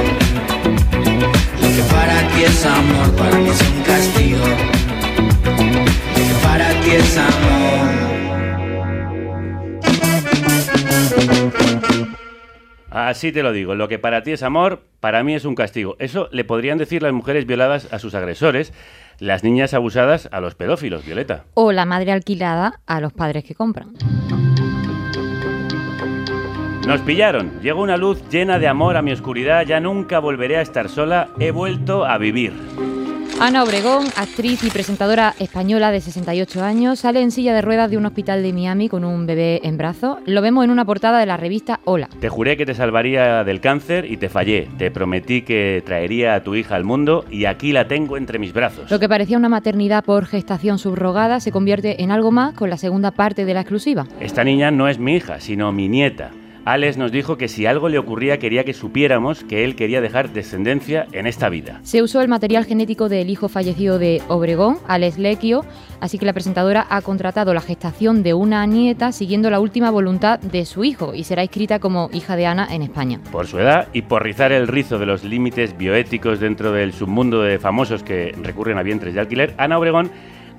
Lo 1.63 1.69
que 1.77 1.83
para 1.95 2.29
ti 2.31 2.45
es 2.45 2.67
amor, 2.67 3.17
para 3.17 3.39
mí 3.39 3.49
es 3.49 3.63
un 3.63 3.83
castigo. 3.83 4.47
Lo 6.17 6.23
que 6.29 6.37
para 6.43 6.69
ti 6.81 6.91
es 6.91 7.17
amor. 7.17 7.66
Así 12.97 13.31
te 13.31 13.43
lo 13.43 13.53
digo, 13.53 13.75
lo 13.75 13.89
que 13.89 13.99
para 13.99 14.23
ti 14.23 14.33
es 14.33 14.43
amor, 14.43 14.85
para 15.01 15.23
mí 15.23 15.35
es 15.35 15.45
un 15.45 15.55
castigo. 15.55 15.97
Eso 15.99 16.31
le 16.33 16.45
podrían 16.45 16.79
decir 16.79 17.03
las 17.03 17.13
mujeres 17.13 17.45
violadas 17.45 17.93
a 17.93 17.99
sus 17.99 18.15
agresores, 18.15 18.73
las 19.19 19.45
niñas 19.45 19.75
abusadas 19.75 20.31
a 20.33 20.41
los 20.41 20.55
pedófilos, 20.55 21.05
Violeta. 21.05 21.45
O 21.53 21.73
la 21.73 21.85
madre 21.85 22.13
alquilada 22.13 22.81
a 22.87 23.03
los 23.03 23.13
padres 23.13 23.45
que 23.45 23.55
compran. 23.55 23.93
Nos 26.87 27.03
pillaron, 27.03 27.61
llegó 27.61 27.83
una 27.83 27.99
luz 27.99 28.27
llena 28.31 28.59
de 28.59 28.67
amor 28.67 28.97
a 28.97 29.03
mi 29.03 29.13
oscuridad, 29.13 29.67
ya 29.67 29.79
nunca 29.79 30.19
volveré 30.19 30.57
a 30.57 30.63
estar 30.63 30.89
sola, 30.89 31.29
he 31.39 31.51
vuelto 31.51 32.07
a 32.07 32.17
vivir. 32.17 32.55
Ana 33.39 33.65
Obregón, 33.65 34.07
actriz 34.17 34.65
y 34.65 34.71
presentadora 34.71 35.35
española 35.39 35.93
de 35.93 36.01
68 36.01 36.65
años, 36.65 37.01
sale 37.01 37.21
en 37.21 37.31
silla 37.31 37.53
de 37.53 37.61
ruedas 37.61 37.91
de 37.91 37.99
un 37.99 38.07
hospital 38.07 38.43
de 38.43 38.51
Miami 38.55 38.89
con 38.89 39.05
un 39.05 39.27
bebé 39.27 39.61
en 39.63 39.77
brazos. 39.77 40.21
Lo 40.25 40.41
vemos 40.41 40.65
en 40.65 40.71
una 40.71 40.87
portada 40.87 41.21
de 41.21 41.27
la 41.27 41.37
revista 41.37 41.81
Hola. 41.85 42.09
Te 42.19 42.31
juré 42.31 42.57
que 42.57 42.65
te 42.65 42.73
salvaría 42.73 43.45
del 43.45 43.61
cáncer 43.61 44.11
y 44.11 44.17
te 44.17 44.31
fallé. 44.31 44.69
Te 44.79 44.91
prometí 44.91 45.43
que 45.43 45.83
traería 45.85 46.35
a 46.35 46.43
tu 46.43 46.55
hija 46.55 46.77
al 46.77 46.85
mundo 46.85 47.27
y 47.31 47.45
aquí 47.45 47.73
la 47.73 47.87
tengo 47.87 48.17
entre 48.17 48.39
mis 48.39 48.55
brazos. 48.55 48.91
Lo 48.91 48.99
que 48.99 49.09
parecía 49.09 49.37
una 49.37 49.51
maternidad 49.51 50.03
por 50.03 50.25
gestación 50.25 50.79
subrogada 50.79 51.39
se 51.39 51.53
convierte 51.53 52.03
en 52.03 52.13
algo 52.13 52.33
más 52.33 52.55
con 52.55 52.71
la 52.71 52.79
segunda 52.79 53.11
parte 53.11 53.45
de 53.45 53.53
la 53.53 53.61
exclusiva. 53.61 54.07
Esta 54.19 54.45
niña 54.45 54.71
no 54.71 54.89
es 54.89 54.99
mi 54.99 55.15
hija, 55.15 55.41
sino 55.41 55.73
mi 55.73 55.91
nieta. 55.91 56.31
Alex 56.67 56.97
nos 56.97 57.13
dijo 57.13 57.39
que 57.39 57.47
si 57.47 57.65
algo 57.65 57.89
le 57.89 57.97
ocurría 57.97 58.39
quería 58.39 58.65
que 58.65 58.75
supiéramos 58.75 59.45
que 59.45 59.63
él 59.63 59.77
quería 59.77 60.01
dejar 60.01 60.33
descendencia 60.33 61.07
en 61.13 61.29
esta 61.29 61.49
vida. 61.49 61.79
Se 61.85 62.03
usó 62.03 62.21
el 62.23 62.29
material 62.29 62.65
genético 62.65 63.09
del 63.09 63.31
hijo 63.31 63.49
fallecido 63.49 64.01
de 64.01 64.21
Obregón, 64.27 64.79
Alex 64.89 65.17
Lequio, 65.17 65.65
así 66.01 66.19
que 66.19 66.27
la 66.27 66.33
presentadora 66.33 66.85
ha 66.91 67.03
contratado 67.03 67.55
la 67.55 67.61
gestación 67.61 68.25
de 68.25 68.35
una 68.35 68.67
nieta 68.67 69.13
siguiendo 69.13 69.49
la 69.49 69.61
última 69.61 69.93
voluntad 69.93 70.41
de 70.41 70.65
su 70.65 70.83
hijo 70.83 71.15
y 71.15 71.23
será 71.23 71.45
inscrita 71.45 71.79
como 71.79 72.11
hija 72.13 72.35
de 72.35 72.47
Ana 72.47 72.67
en 72.69 72.83
España. 72.83 73.21
Por 73.31 73.47
su 73.47 73.61
edad 73.61 73.87
y 73.93 74.03
por 74.03 74.25
rizar 74.25 74.51
el 74.51 74.67
rizo 74.67 74.99
de 74.99 75.07
los 75.07 75.23
límites 75.23 75.79
bioéticos 75.79 76.41
dentro 76.41 76.73
del 76.73 76.93
submundo 76.93 77.43
de 77.43 77.61
famosos 77.61 78.03
que 78.03 78.35
recurren 78.43 78.77
a 78.77 78.83
vientres 78.83 79.15
de 79.15 79.21
alquiler, 79.21 79.55
Ana 79.57 79.79
Obregón 79.79 80.11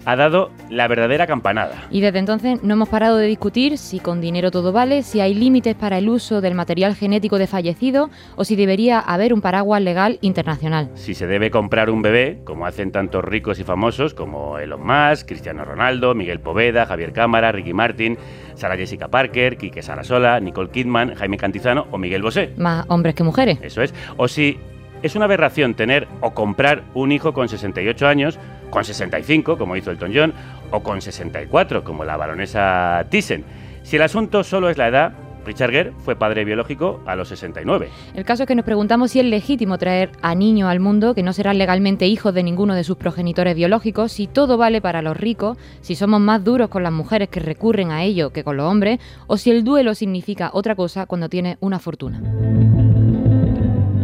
ha 0.08 0.16
dado 0.16 0.52
la 0.70 0.88
verdadera 0.88 1.28
campanada. 1.28 1.84
Y 1.92 2.00
desde 2.00 2.20
entonces 2.20 2.64
no 2.64 2.76
hemos 2.76 2.88
parado 2.88 3.18
de 3.18 3.28
discutir 3.28 3.78
si 3.78 4.00
con 4.00 4.22
dinero 4.22 4.52
todo 4.52 4.72
vale, 4.72 5.04
si 5.04 5.20
hay 5.20 5.34
límites 5.34 5.76
para 5.76 5.98
el 5.98 6.08
uso 6.08 6.40
del 6.40 6.56
material 6.56 6.96
genético 6.96 7.38
de 7.38 7.46
fallecido 7.46 8.10
o 8.38 8.46
si 8.46 8.56
debería 8.56 9.02
haber 9.02 9.34
un 9.34 9.42
paraguas 9.42 9.82
legal 9.82 10.18
internacional. 10.22 10.90
Si 10.94 11.14
se 11.14 11.28
debe 11.28 11.52
comprar 11.52 11.90
un 11.90 12.02
bebé, 12.02 12.40
como 12.46 12.66
hacen 12.66 12.94
tantos 12.94 13.22
ricos 13.22 13.60
y 13.60 13.66
famosos 13.66 14.14
como 14.14 14.60
Elon 14.60 14.88
Musk, 14.88 15.28
Cristiano 15.28 15.66
Ronaldo, 15.66 16.16
Miguel 16.16 16.40
Poveda, 16.40 16.86
Javier 16.86 17.12
Cámara, 17.12 17.52
Ricky 17.52 17.74
Martin, 17.74 18.18
Sara 18.56 18.78
Jessica 18.78 19.10
Parker, 19.10 19.58
Quique 19.58 19.82
Sarasola, 19.82 20.40
Nicole 20.40 20.70
Kidman, 20.70 21.16
Jaime 21.16 21.36
Cantizano 21.36 21.86
o 21.92 21.98
Miguel 21.98 22.22
Bosé. 22.22 22.54
Más 22.56 22.86
hombres 22.88 23.14
que 23.14 23.26
mujeres. 23.26 23.60
Eso 23.62 23.82
es. 23.82 23.94
O 24.16 24.30
si 24.30 24.58
es 25.04 25.16
una 25.16 25.26
aberración 25.26 25.74
tener 25.74 26.08
o 26.22 26.32
comprar 26.32 26.84
un 26.94 27.12
hijo 27.12 27.34
con 27.34 27.50
68 27.50 28.08
años, 28.08 28.40
con 28.70 28.84
65, 28.84 29.58
como 29.58 29.76
hizo 29.76 29.92
Elton 29.92 30.12
John, 30.14 30.34
o 30.72 30.82
con 30.82 31.02
64, 31.02 31.84
como 31.84 32.04
la 32.04 32.18
baronesa 32.18 33.06
Thyssen. 33.10 33.44
Si 33.84 33.96
el 33.96 34.02
asunto 34.02 34.44
solo 34.44 34.70
es 34.70 34.78
la 34.78 34.88
edad, 34.88 35.14
Richard 35.48 35.72
Gere 35.72 35.94
fue 36.00 36.16
padre 36.18 36.44
biológico 36.44 37.00
a 37.06 37.16
los 37.16 37.30
69. 37.30 37.90
El 38.14 38.26
caso 38.26 38.44
es 38.44 38.48
que 38.48 38.56
nos 38.56 38.66
preguntamos 38.66 39.12
si 39.12 39.20
es 39.20 39.26
legítimo 39.26 39.78
traer 39.78 40.12
a 40.22 40.36
niños 40.36 40.70
al 40.70 40.82
mundo 40.82 41.16
que 41.16 41.24
no 41.24 41.32
serán 41.32 41.58
legalmente 41.58 42.06
hijos 42.06 42.34
de 42.34 42.44
ninguno 42.44 42.76
de 42.76 42.84
sus 42.84 42.98
progenitores 42.98 43.56
biológicos, 43.56 44.12
si 44.12 44.28
todo 44.28 44.58
vale 44.58 44.82
para 44.82 45.02
los 45.02 45.16
ricos, 45.16 45.58
si 45.82 45.96
somos 45.96 46.20
más 46.20 46.44
duros 46.44 46.70
con 46.70 46.84
las 46.84 46.92
mujeres 46.92 47.30
que 47.30 47.40
recurren 47.40 47.92
a 47.92 48.04
ello 48.04 48.32
que 48.32 48.44
con 48.44 48.58
los 48.58 48.70
hombres, 48.70 49.00
o 49.28 49.38
si 49.38 49.50
el 49.50 49.64
duelo 49.64 49.96
significa 49.96 50.50
otra 50.54 50.76
cosa 50.76 51.06
cuando 51.06 51.30
tiene 51.30 51.58
una 51.62 51.80
fortuna. 51.80 52.22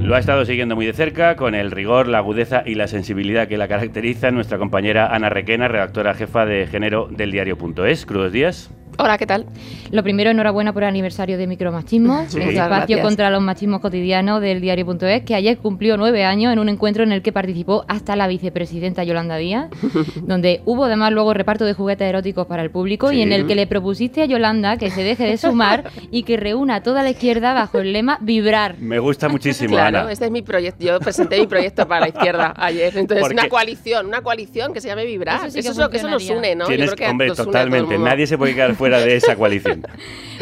Lo 0.03 0.15
ha 0.15 0.19
estado 0.19 0.43
siguiendo 0.43 0.75
muy 0.75 0.85
de 0.85 0.91
cerca, 0.91 1.37
con 1.37 1.55
el 1.55 1.71
rigor, 1.71 2.09
la 2.09 2.17
agudeza 2.17 2.61
y 2.65 2.75
la 2.75 2.87
sensibilidad 2.87 3.47
que 3.47 3.57
la 3.57 3.69
caracteriza 3.69 4.31
nuestra 4.31 4.57
compañera 4.57 5.07
Ana 5.07 5.29
Requena, 5.29 5.69
redactora 5.69 6.13
jefa 6.13 6.45
de 6.45 6.67
género 6.67 7.07
del 7.09 7.31
diario.es. 7.31 8.05
Crudos 8.05 8.33
días. 8.33 8.69
Hola, 8.99 9.17
¿qué 9.17 9.25
tal? 9.25 9.45
Lo 9.91 10.03
primero, 10.03 10.29
enhorabuena 10.29 10.71
por 10.71 10.83
el 10.83 10.89
aniversario 10.89 11.37
de 11.37 11.47
Micromachismo, 11.47 12.25
Sí. 12.27 12.37
el 12.37 12.49
espacio 12.49 12.67
gracias. 12.69 13.01
contra 13.01 13.29
los 13.31 13.41
machismos 13.41 13.81
cotidianos 13.81 14.39
del 14.39 14.61
diario.es, 14.61 15.23
que 15.23 15.33
ayer 15.35 15.57
cumplió 15.57 15.97
nueve 15.97 16.23
años 16.23 16.53
en 16.53 16.59
un 16.59 16.69
encuentro 16.69 17.03
en 17.03 17.11
el 17.11 17.21
que 17.23 17.31
participó 17.31 17.85
hasta 17.87 18.15
la 18.15 18.27
vicepresidenta 18.27 19.03
Yolanda 19.03 19.37
Díaz, 19.37 19.69
donde 20.21 20.61
hubo 20.65 20.85
además 20.85 21.11
luego 21.11 21.33
reparto 21.33 21.65
de 21.65 21.73
juguetes 21.73 22.07
eróticos 22.07 22.45
para 22.45 22.61
el 22.61 22.69
público 22.69 23.11
y 23.11 23.21
en 23.21 23.33
el 23.33 23.47
que 23.47 23.55
le 23.55 23.65
propusiste 23.67 24.21
a 24.21 24.25
Yolanda 24.25 24.77
que 24.77 24.91
se 24.91 25.03
deje 25.03 25.25
de 25.25 25.37
sumar 25.37 25.85
y 26.11 26.23
que 26.23 26.37
reúna 26.37 26.75
a 26.75 26.83
toda 26.83 27.01
la 27.03 27.09
izquierda 27.09 27.53
bajo 27.53 27.79
el 27.79 27.93
lema 27.93 28.19
vibrar. 28.21 28.75
Me 28.79 28.99
gusta 28.99 29.27
muchísimo, 29.27 29.73
Claro, 29.73 29.99
Ana. 30.01 30.11
este 30.11 30.25
es 30.25 30.31
mi 30.31 30.43
proyecto. 30.43 30.85
Yo 30.85 30.99
presenté 30.99 31.39
mi 31.39 31.47
proyecto 31.47 31.87
para 31.87 32.01
la 32.01 32.07
izquierda 32.09 32.53
ayer. 32.57 32.95
Entonces, 32.95 33.21
Porque- 33.21 33.33
una 33.33 33.49
coalición, 33.49 34.05
una 34.05 34.21
coalición 34.21 34.71
que 34.71 34.81
se 34.81 34.87
llame 34.87 35.05
Vibrar. 35.05 35.37
Eso 35.37 35.45
Eso, 35.47 35.73
sí 35.73 35.89
que 35.89 35.97
eso, 35.97 36.07
eso 36.07 36.09
nos 36.09 36.29
une, 36.29 36.55
¿no? 36.55 36.69
Yo 36.69 36.75
creo 36.75 36.95
que 36.95 37.07
hombre, 37.07 37.27
nos 37.27 37.39
une 37.39 37.41
a 37.41 37.45
todo 37.45 37.57
el 37.57 37.63
totalmente. 37.69 37.93
mundo. 37.97 38.09
Nadie 38.09 38.27
se 38.27 38.37
puede 38.37 38.53
quedar 38.53 38.75
fuera 38.83 38.99
de 38.99 39.15
esa 39.15 39.35
coalición. 39.37 39.83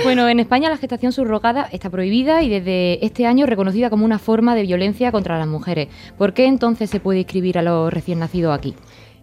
Bueno, 0.03 0.27
en 0.27 0.39
España 0.39 0.69
la 0.69 0.77
gestación 0.77 1.11
subrogada 1.11 1.67
está 1.71 1.89
prohibida 1.91 2.41
y 2.41 2.49
desde 2.49 3.05
este 3.05 3.27
año 3.27 3.45
reconocida 3.45 3.91
como 3.91 4.03
una 4.03 4.17
forma 4.17 4.55
de 4.55 4.63
violencia 4.63 5.11
contra 5.11 5.37
las 5.37 5.47
mujeres. 5.47 5.89
¿Por 6.17 6.33
qué 6.33 6.45
entonces 6.45 6.89
se 6.89 6.99
puede 6.99 7.19
inscribir 7.19 7.59
a 7.59 7.61
los 7.61 7.93
recién 7.93 8.17
nacidos 8.17 8.57
aquí? 8.57 8.73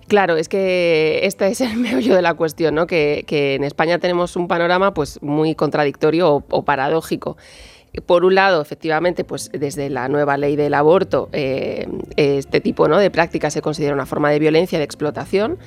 Claro, 0.08 0.36
es 0.36 0.48
que 0.48 1.20
este 1.24 1.48
es 1.48 1.62
el 1.62 1.76
meollo 1.78 2.14
de 2.14 2.22
la 2.22 2.34
cuestión, 2.34 2.74
¿no? 2.76 2.86
Que, 2.86 3.24
que 3.26 3.56
en 3.56 3.64
España 3.64 3.98
tenemos 3.98 4.36
un 4.36 4.46
panorama 4.46 4.94
pues 4.94 5.20
muy 5.20 5.54
contradictorio 5.54 6.32
o, 6.32 6.44
o 6.50 6.64
paradójico. 6.64 7.36
Por 8.06 8.24
un 8.24 8.34
lado, 8.34 8.60
efectivamente, 8.60 9.24
pues 9.24 9.50
desde 9.52 9.90
la 9.90 10.08
nueva 10.08 10.36
ley 10.36 10.56
del 10.56 10.74
aborto, 10.74 11.28
eh, 11.32 11.88
este 12.16 12.60
tipo 12.60 12.86
¿no? 12.86 12.98
de 12.98 13.10
práctica 13.10 13.50
se 13.50 13.62
considera 13.62 13.94
una 13.94 14.06
forma 14.06 14.30
de 14.30 14.38
violencia, 14.38 14.78
de 14.78 14.84
explotación, 14.84 15.58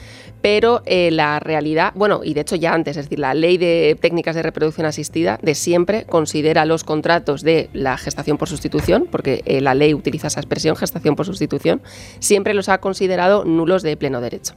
pero 0.41 0.81
eh, 0.85 1.11
la 1.11 1.39
realidad, 1.39 1.93
bueno, 1.95 2.21
y 2.23 2.33
de 2.33 2.41
hecho 2.41 2.55
ya 2.55 2.73
antes, 2.73 2.97
es 2.97 3.05
decir, 3.05 3.19
la 3.19 3.33
ley 3.33 3.57
de 3.57 3.97
técnicas 3.99 4.35
de 4.35 4.43
reproducción 4.43 4.85
asistida 4.85 5.39
de 5.41 5.55
siempre 5.55 6.05
considera 6.05 6.65
los 6.65 6.83
contratos 6.83 7.41
de 7.41 7.69
la 7.73 7.97
gestación 7.97 8.37
por 8.37 8.47
sustitución, 8.47 9.07
porque 9.09 9.43
eh, 9.45 9.61
la 9.61 9.75
ley 9.75 9.93
utiliza 9.93 10.27
esa 10.27 10.39
expresión, 10.39 10.75
gestación 10.75 11.15
por 11.15 11.25
sustitución, 11.25 11.81
siempre 12.19 12.53
los 12.53 12.69
ha 12.69 12.79
considerado 12.79 13.45
nulos 13.45 13.83
de 13.83 13.97
pleno 13.97 14.21
derecho. 14.21 14.53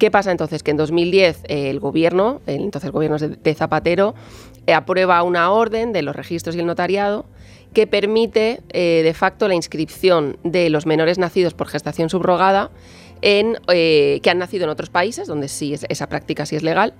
¿Qué 0.00 0.10
pasa 0.10 0.30
entonces? 0.30 0.62
Que 0.62 0.70
en 0.70 0.78
2010 0.78 1.42
eh, 1.44 1.68
el 1.68 1.78
gobierno, 1.78 2.40
el 2.46 2.62
entonces 2.62 2.90
gobierno 2.90 3.18
de, 3.18 3.54
Zapatero, 3.54 4.14
aprueba 4.74 5.22
una 5.22 5.50
orden 5.50 5.92
de 5.92 6.02
los 6.02 6.14
registros 6.16 6.54
y 6.56 6.60
el 6.60 6.66
notariado 6.66 7.26
que 7.72 7.86
permite 7.86 8.60
eh, 8.70 9.02
de 9.04 9.14
facto 9.14 9.46
la 9.46 9.54
inscripción 9.54 10.36
de 10.42 10.70
los 10.70 10.86
menores 10.86 11.18
nacidos 11.18 11.54
por 11.54 11.68
gestación 11.68 12.10
subrogada 12.10 12.70
en, 13.22 13.58
eh, 13.68 14.20
que 14.22 14.30
han 14.30 14.38
nacido 14.38 14.64
en 14.64 14.70
otros 14.70 14.90
países, 14.90 15.28
donde 15.28 15.48
sí 15.48 15.74
es- 15.74 15.86
esa 15.88 16.08
práctica 16.08 16.46
sí 16.46 16.56
es 16.56 16.62
legal, 16.62 16.94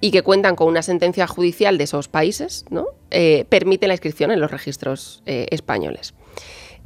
y 0.00 0.10
que 0.10 0.22
cuentan 0.22 0.54
con 0.54 0.68
una 0.68 0.82
sentencia 0.82 1.26
judicial 1.26 1.78
de 1.78 1.84
esos 1.84 2.08
países, 2.08 2.64
¿no? 2.70 2.86
Eh, 3.10 3.46
permite 3.48 3.86
la 3.88 3.94
inscripción 3.94 4.30
en 4.30 4.40
los 4.40 4.50
registros 4.50 5.22
eh, 5.26 5.46
españoles. 5.50 6.14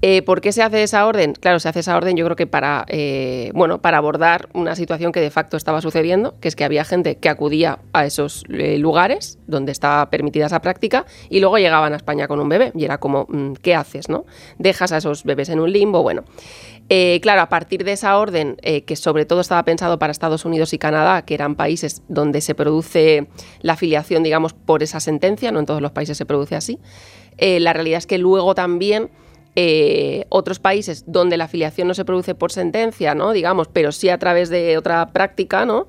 Eh, 0.02 0.20
¿Por 0.22 0.42
qué 0.42 0.52
se 0.52 0.62
hace 0.62 0.82
esa 0.82 1.06
orden? 1.06 1.32
Claro, 1.32 1.58
se 1.58 1.68
hace 1.68 1.80
esa 1.80 1.96
orden 1.96 2.16
yo 2.16 2.24
creo 2.26 2.36
que 2.36 2.46
para, 2.46 2.84
eh, 2.88 3.50
bueno, 3.54 3.80
para 3.80 3.96
abordar 3.96 4.48
una 4.52 4.76
situación 4.76 5.10
que 5.10 5.20
de 5.20 5.30
facto 5.30 5.56
estaba 5.56 5.80
sucediendo, 5.80 6.38
que 6.38 6.48
es 6.48 6.56
que 6.56 6.64
había 6.64 6.84
gente 6.84 7.16
que 7.16 7.30
acudía 7.30 7.78
a 7.94 8.04
esos 8.04 8.44
eh, 8.50 8.76
lugares 8.76 9.38
donde 9.46 9.72
estaba 9.72 10.10
permitida 10.10 10.46
esa 10.46 10.60
práctica 10.60 11.06
y 11.30 11.40
luego 11.40 11.56
llegaban 11.56 11.94
a 11.94 11.96
España 11.96 12.28
con 12.28 12.40
un 12.40 12.48
bebé 12.48 12.72
y 12.74 12.84
era 12.84 12.98
como, 12.98 13.26
mm, 13.28 13.54
¿qué 13.62 13.74
haces? 13.74 14.10
no? 14.10 14.26
¿Dejas 14.58 14.92
a 14.92 14.98
esos 14.98 15.24
bebés 15.24 15.48
en 15.48 15.60
un 15.60 15.72
limbo? 15.72 16.02
Bueno, 16.02 16.24
claro, 17.22 17.40
a 17.40 17.48
partir 17.48 17.82
de 17.82 17.92
esa 17.92 18.16
orden, 18.18 18.56
que 18.56 18.96
sobre 18.96 19.24
todo 19.24 19.40
estaba 19.40 19.64
pensado 19.64 19.98
para 19.98 20.12
Estados 20.12 20.44
Unidos 20.44 20.72
y 20.72 20.78
Canadá, 20.78 21.22
que 21.22 21.34
eran 21.34 21.56
países 21.56 22.02
donde 22.08 22.40
se 22.40 22.54
produce 22.54 23.26
la 23.60 23.72
afiliación, 23.72 24.22
digamos, 24.22 24.52
por 24.52 24.84
esa 24.84 25.00
sentencia, 25.00 25.50
no 25.50 25.58
en 25.58 25.66
todos 25.66 25.82
los 25.82 25.90
países 25.90 26.16
se 26.16 26.26
produce 26.26 26.54
así, 26.54 26.78
la 27.38 27.72
realidad 27.72 27.98
es 27.98 28.06
que 28.06 28.18
luego 28.18 28.54
también 28.54 29.10
eh, 29.58 30.26
otros 30.28 30.58
países 30.58 31.04
donde 31.06 31.38
la 31.38 31.44
afiliación 31.44 31.88
no 31.88 31.94
se 31.94 32.04
produce 32.04 32.34
por 32.34 32.52
sentencia, 32.52 33.14
¿no? 33.14 33.32
digamos, 33.32 33.68
pero 33.68 33.90
sí 33.90 34.10
a 34.10 34.18
través 34.18 34.50
de 34.50 34.76
otra 34.76 35.14
práctica, 35.14 35.64
¿no? 35.64 35.88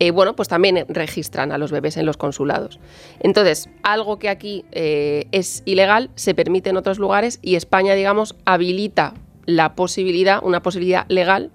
Eh, 0.00 0.10
bueno, 0.10 0.34
pues 0.34 0.48
también 0.48 0.84
registran 0.88 1.52
a 1.52 1.58
los 1.58 1.70
bebés 1.70 1.96
en 1.96 2.06
los 2.06 2.16
consulados. 2.16 2.80
Entonces, 3.20 3.70
algo 3.84 4.18
que 4.18 4.28
aquí 4.28 4.64
eh, 4.72 5.26
es 5.30 5.62
ilegal 5.64 6.10
se 6.16 6.34
permite 6.34 6.70
en 6.70 6.76
otros 6.76 6.98
lugares 6.98 7.38
y 7.40 7.54
España, 7.54 7.94
digamos, 7.94 8.34
habilita 8.44 9.14
la 9.46 9.76
posibilidad, 9.76 10.40
una 10.42 10.60
posibilidad 10.60 11.06
legal 11.08 11.52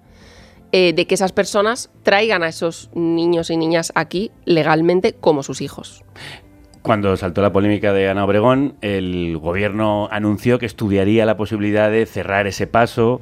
de 0.72 1.04
que 1.08 1.16
esas 1.16 1.32
personas 1.32 1.90
traigan 2.04 2.44
a 2.44 2.48
esos 2.48 2.90
niños 2.94 3.50
y 3.50 3.56
niñas 3.56 3.90
aquí 3.96 4.30
legalmente 4.44 5.14
como 5.14 5.42
sus 5.42 5.62
hijos. 5.62 6.04
Cuando 6.82 7.14
saltó 7.16 7.42
la 7.42 7.52
polémica 7.52 7.92
de 7.92 8.08
Ana 8.08 8.24
Obregón, 8.24 8.74
el 8.80 9.36
gobierno 9.36 10.08
anunció 10.10 10.58
que 10.58 10.64
estudiaría 10.66 11.26
la 11.26 11.36
posibilidad 11.36 11.90
de 11.90 12.06
cerrar 12.06 12.46
ese 12.46 12.66
paso, 12.66 13.20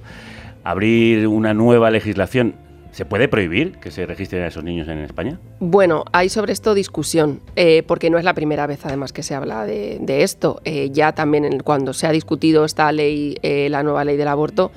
abrir 0.63 1.27
una 1.27 1.55
nueva 1.55 1.91
legislación. 1.91 2.55
¿Se 2.93 3.05
puede 3.05 3.29
prohibir 3.29 3.79
que 3.79 3.91
se 3.91 4.07
registren 4.07 4.43
a 4.45 4.47
esos 4.47 4.65
niños 4.65 4.89
en 4.89 4.99
España? 4.99 5.39
Bueno, 5.61 6.05
hay 6.13 6.29
sobre 6.29 6.53
esto 6.53 6.73
discusión, 6.75 7.41
eh, 7.55 7.83
porque 7.87 8.11
no 8.11 8.19
es 8.19 8.25
la 8.25 8.33
primera 8.33 8.67
vez 8.67 8.85
además 8.87 9.13
que 9.13 9.23
se 9.23 9.35
habla 9.35 9.67
de, 9.67 10.23
esto. 10.23 10.61
Eh, 10.65 10.91
ya 10.93 11.13
también 11.13 11.45
en- 11.45 11.61
cuando 11.61 11.93
se 11.93 12.07
ha 12.07 12.13
discutido 12.13 12.65
esta 12.65 12.91
ley, 12.93 13.37
eh, 13.43 13.69
la 13.71 13.83
nueva 13.83 14.05
ley 14.05 14.17
del 14.17 14.29
aborto, 14.29 14.73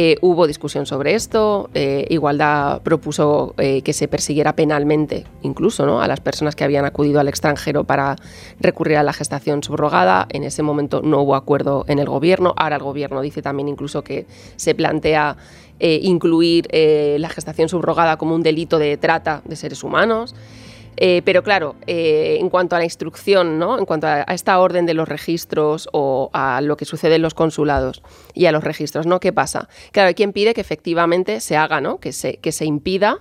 eh, 0.00 0.16
hubo 0.20 0.46
discusión 0.46 0.86
sobre 0.86 1.16
esto. 1.16 1.70
eh, 1.74 2.06
Igualdad 2.08 2.82
propuso 2.82 3.56
eh, 3.58 3.82
que 3.82 3.92
se 3.92 4.06
persiguiera 4.06 4.54
penalmente, 4.54 5.24
incluso 5.42 5.86
¿no? 5.86 6.00
a 6.00 6.06
las 6.06 6.20
personas 6.20 6.54
que 6.54 6.62
habían 6.62 6.84
acudido 6.84 7.18
al 7.18 7.26
extranjero 7.26 7.82
para 7.82 8.14
recurrir 8.60 8.98
a 8.98 9.02
la 9.02 9.12
gestación 9.12 9.60
subrogada. 9.64 10.28
En 10.30 10.44
ese 10.44 10.62
momento 10.62 11.02
no 11.02 11.22
hubo 11.22 11.34
acuerdo 11.34 11.84
en 11.88 11.98
el 11.98 12.06
gobierno. 12.06 12.54
Ahora 12.56 12.76
el 12.76 12.82
gobierno 12.84 13.20
dice 13.22 13.42
también 13.42 13.66
incluso 13.66 14.04
que 14.04 14.26
se 14.54 14.72
plantea 14.76 15.36
incluir 15.80 16.68
la 16.72 17.28
gestación 17.28 17.68
subrogada 17.68 18.18
como 18.18 18.36
un 18.36 18.42
delito 18.42 18.78
de 18.78 18.96
trata 18.98 19.42
de 19.44 19.56
seres 19.56 19.82
humanos. 19.82 20.34
Eh, 21.00 21.22
pero 21.24 21.44
claro, 21.44 21.76
eh, 21.86 22.38
en 22.40 22.50
cuanto 22.50 22.74
a 22.74 22.80
la 22.80 22.84
instrucción, 22.84 23.56
¿no? 23.58 23.78
en 23.78 23.86
cuanto 23.86 24.08
a, 24.08 24.24
a 24.26 24.34
esta 24.34 24.58
orden 24.58 24.84
de 24.84 24.94
los 24.94 25.08
registros 25.08 25.88
o 25.92 26.28
a 26.32 26.60
lo 26.60 26.76
que 26.76 26.84
sucede 26.84 27.14
en 27.14 27.22
los 27.22 27.34
consulados 27.34 28.02
y 28.34 28.46
a 28.46 28.52
los 28.52 28.64
registros, 28.64 29.06
¿no? 29.06 29.20
¿Qué 29.20 29.32
pasa? 29.32 29.68
Claro, 29.92 30.08
hay 30.08 30.14
quien 30.14 30.32
pide 30.32 30.54
que 30.54 30.60
efectivamente 30.60 31.38
se 31.38 31.56
haga, 31.56 31.80
¿no? 31.80 32.00
que, 32.00 32.12
se, 32.12 32.38
que 32.38 32.50
se 32.50 32.64
impida 32.64 33.20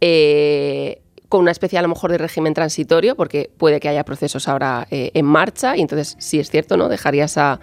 eh, 0.00 1.02
con 1.28 1.40
una 1.40 1.50
especie 1.50 1.76
a 1.80 1.82
lo 1.82 1.88
mejor 1.88 2.12
de 2.12 2.18
régimen 2.18 2.54
transitorio, 2.54 3.16
porque 3.16 3.50
puede 3.58 3.80
que 3.80 3.88
haya 3.88 4.04
procesos 4.04 4.46
ahora 4.46 4.86
en 4.90 5.24
marcha, 5.24 5.76
y 5.76 5.80
entonces, 5.80 6.14
si 6.20 6.38
es 6.38 6.50
cierto, 6.50 6.76
¿no? 6.76 6.88
Dejarías 6.88 7.36
a, 7.36 7.58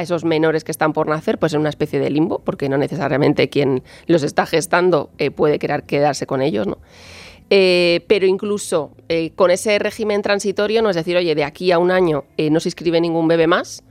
esos 0.00 0.24
menores 0.24 0.62
que 0.62 0.70
están 0.70 0.92
por 0.92 1.08
nacer 1.08 1.36
pues 1.36 1.52
en 1.52 1.58
una 1.58 1.68
especie 1.68 1.98
de 1.98 2.10
limbo, 2.10 2.38
porque 2.44 2.68
no 2.68 2.78
necesariamente 2.78 3.48
quien 3.48 3.82
los 4.06 4.22
está 4.22 4.46
gestando 4.46 5.10
puede 5.34 5.58
querer 5.58 5.82
quedarse 5.82 6.28
con 6.28 6.42
ellos, 6.42 6.68
¿no? 6.68 6.78
Eh, 7.50 8.04
pero 8.08 8.26
incluso 8.26 8.94
con 9.34 9.50
ese 9.50 9.78
régimen 9.78 10.20
transitorio, 10.20 10.82
no 10.82 10.90
es 10.90 10.96
decir, 10.96 11.16
oye, 11.16 11.34
de 11.34 11.44
aquí 11.44 11.72
a 11.72 11.78
un 11.78 11.90
año 11.90 12.24
no 12.36 12.60
se 12.60 12.68
inscribe 12.68 13.00
ningún 13.00 13.26
bebé 13.26 13.46
más, 13.46 13.82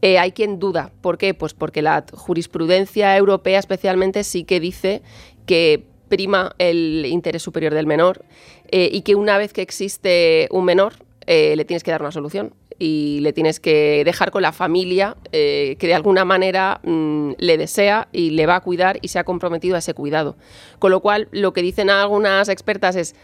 hay 0.00 0.32
quien 0.32 0.58
duda. 0.58 0.90
¿Por 1.02 1.18
qué? 1.18 1.34
Pues 1.34 1.52
porque 1.52 1.82
la 1.82 2.06
jurisprudencia 2.12 3.14
europea 3.16 3.58
especialmente 3.58 4.24
sí 4.24 4.44
que 4.44 4.58
dice 4.58 5.02
que 5.44 5.84
prima 6.08 6.54
el 6.58 7.06
interés 7.06 7.42
superior 7.42 7.74
del 7.74 7.86
menor 7.86 8.24
eh, 8.70 8.88
y 8.92 9.02
que 9.02 9.14
una 9.14 9.38
vez 9.38 9.52
que 9.52 9.62
existe 9.62 10.48
un 10.50 10.64
menor 10.64 10.94
eh, 11.26 11.54
le 11.56 11.64
tienes 11.64 11.84
que 11.84 11.90
dar 11.90 12.00
una 12.00 12.12
solución 12.12 12.54
y 12.78 13.20
le 13.20 13.32
tienes 13.32 13.60
que 13.60 14.02
dejar 14.04 14.30
con 14.30 14.42
la 14.42 14.52
familia 14.52 15.16
eh, 15.32 15.76
que 15.78 15.86
de 15.86 15.94
alguna 15.94 16.24
manera 16.24 16.80
mm, 16.84 17.32
le 17.38 17.58
desea 17.58 18.08
y 18.12 18.30
le 18.30 18.46
va 18.46 18.56
a 18.56 18.60
cuidar 18.60 18.98
y 19.02 19.08
se 19.08 19.18
ha 19.18 19.24
comprometido 19.24 19.76
a 19.76 19.80
ese 19.80 19.94
cuidado. 19.94 20.36
Con 20.78 20.90
lo 20.90 21.00
cual, 21.00 21.28
lo 21.32 21.52
que 21.52 21.62
dicen 21.62 21.90
algunas 21.90 22.48
expertas 22.48 22.96
es 22.96 23.14